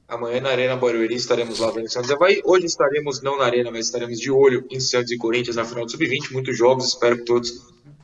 Amanhã 0.06 0.42
na 0.42 0.50
Arena 0.50 0.76
Barueri 0.76 1.16
estaremos 1.16 1.60
lá 1.60 1.72
vendo 1.72 1.88
Santos 1.90 2.10
e 2.10 2.14
Havaí. 2.14 2.42
Hoje 2.44 2.66
estaremos 2.66 3.22
não 3.22 3.38
na 3.38 3.46
Arena, 3.46 3.72
mas 3.72 3.86
estaremos 3.86 4.20
de 4.20 4.30
olho 4.30 4.66
em 4.70 4.82
Santos 4.82 5.12
e 5.12 5.18
Corinthians 5.18 5.56
na 5.56 5.64
final 5.64 5.86
do 5.86 5.92
Sub-20. 5.92 6.32
Muitos 6.34 6.58
jogos, 6.58 6.88
espero 6.88 7.20
que 7.20 7.24
todos 7.24 7.54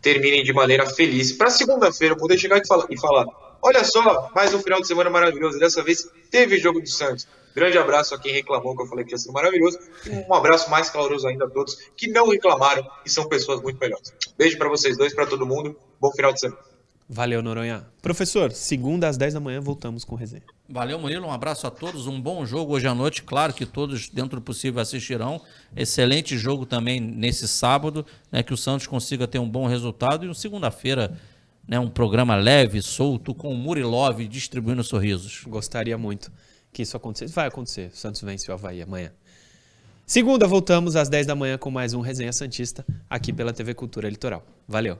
terminem 0.02 0.44
de 0.46 0.54
maneira 0.54 0.86
feliz. 0.86 1.34
Para 1.34 1.50
segunda-feira 1.50 2.14
eu 2.14 2.18
poder 2.18 2.38
chegar 2.38 2.58
e 2.64 2.66
falar, 2.66 2.86
e 2.90 2.98
falar: 2.98 3.26
olha 3.66 3.84
só, 3.84 4.30
mais 4.36 4.54
um 4.54 4.60
final 4.62 4.80
de 4.80 4.88
semana 4.88 5.10
maravilhoso. 5.10 5.58
Dessa 5.58 5.84
vez 5.84 6.08
teve 6.30 6.60
jogo 6.60 6.80
do 6.80 6.88
Santos. 6.88 7.28
Grande 7.56 7.78
abraço 7.78 8.14
a 8.14 8.20
quem 8.20 8.32
reclamou 8.32 8.76
que 8.76 8.84
eu 8.84 8.88
falei 8.88 9.04
que 9.04 9.12
ia 9.14 9.18
ser 9.18 9.32
maravilhoso. 9.32 9.80
E 10.06 10.10
um 10.10 10.34
abraço 10.34 10.70
mais 10.70 10.90
caloroso 10.90 11.28
ainda 11.28 11.46
a 11.46 11.50
todos 11.50 11.76
que 11.98 12.08
não 12.10 12.30
reclamaram 12.30 12.86
e 13.04 13.10
são 13.10 13.28
pessoas 13.28 13.62
muito 13.62 13.80
melhores. 13.80 14.14
Beijo 14.38 14.58
para 14.58 14.70
vocês 14.70 14.96
dois, 14.96 15.16
para 15.16 15.26
todo 15.26 15.46
mundo. 15.48 15.76
Bom 16.00 16.12
final 16.12 16.32
de 16.32 16.42
semana. 16.42 16.62
Valeu, 17.08 17.42
Noronha. 17.42 17.86
Professor, 18.02 18.52
segunda 18.52 19.08
às 19.08 19.16
10 19.16 19.36
da 19.36 19.40
manhã 19.40 19.62
voltamos 19.62 20.04
com 20.04 20.16
resenha. 20.16 20.44
Valeu, 20.68 21.00
Murilo. 21.00 21.28
Um 21.28 21.32
abraço 21.32 21.66
a 21.66 21.72
todos. 21.72 22.08
Um 22.08 22.20
bom 22.20 22.46
jogo 22.46 22.74
hoje 22.74 22.88
à 22.88 22.96
noite. 22.96 23.24
Claro 23.24 23.54
que 23.54 23.66
todos, 23.66 24.10
dentro 24.10 24.40
do 24.40 24.42
possível, 24.42 24.82
assistirão. 24.82 25.42
Excelente 25.76 26.38
jogo 26.38 26.66
também 26.66 27.00
nesse 27.00 27.48
sábado, 27.48 28.06
né? 28.32 28.44
Que 28.44 28.54
o 28.54 28.58
Santos 28.58 28.88
consiga 28.88 29.28
ter 29.28 29.40
um 29.40 29.48
bom 29.48 29.68
resultado. 29.68 30.26
E 30.26 30.30
um 30.30 30.34
segunda-feira, 30.34 31.16
né? 31.68 31.80
Um 31.80 31.90
programa 31.90 32.36
leve, 32.36 32.82
solto, 32.82 33.34
com 33.34 33.52
o 33.52 33.58
Murilov 33.58 34.20
distribuindo 34.28 34.84
sorrisos. 34.84 35.44
Gostaria 35.48 35.98
muito 35.98 36.32
que 36.72 36.82
isso 36.82 36.96
acontecesse. 36.98 37.34
Vai 37.34 37.48
acontecer. 37.48 37.92
O 37.94 37.98
Santos 37.98 38.22
vence 38.22 38.50
o 38.50 38.54
Havaí 38.54 38.82
amanhã. 38.82 39.12
Segunda, 40.06 40.46
voltamos 40.46 40.96
às 40.96 41.10
10 41.10 41.26
da 41.26 41.36
manhã 41.36 41.58
com 41.58 41.72
mais 41.72 41.94
um 41.94 42.02
Resenha 42.02 42.32
Santista 42.32 42.86
aqui 43.10 43.34
pela 43.34 43.52
TV 43.52 43.74
Cultura 43.74 44.08
Litoral. 44.08 44.46
Valeu. 44.68 45.00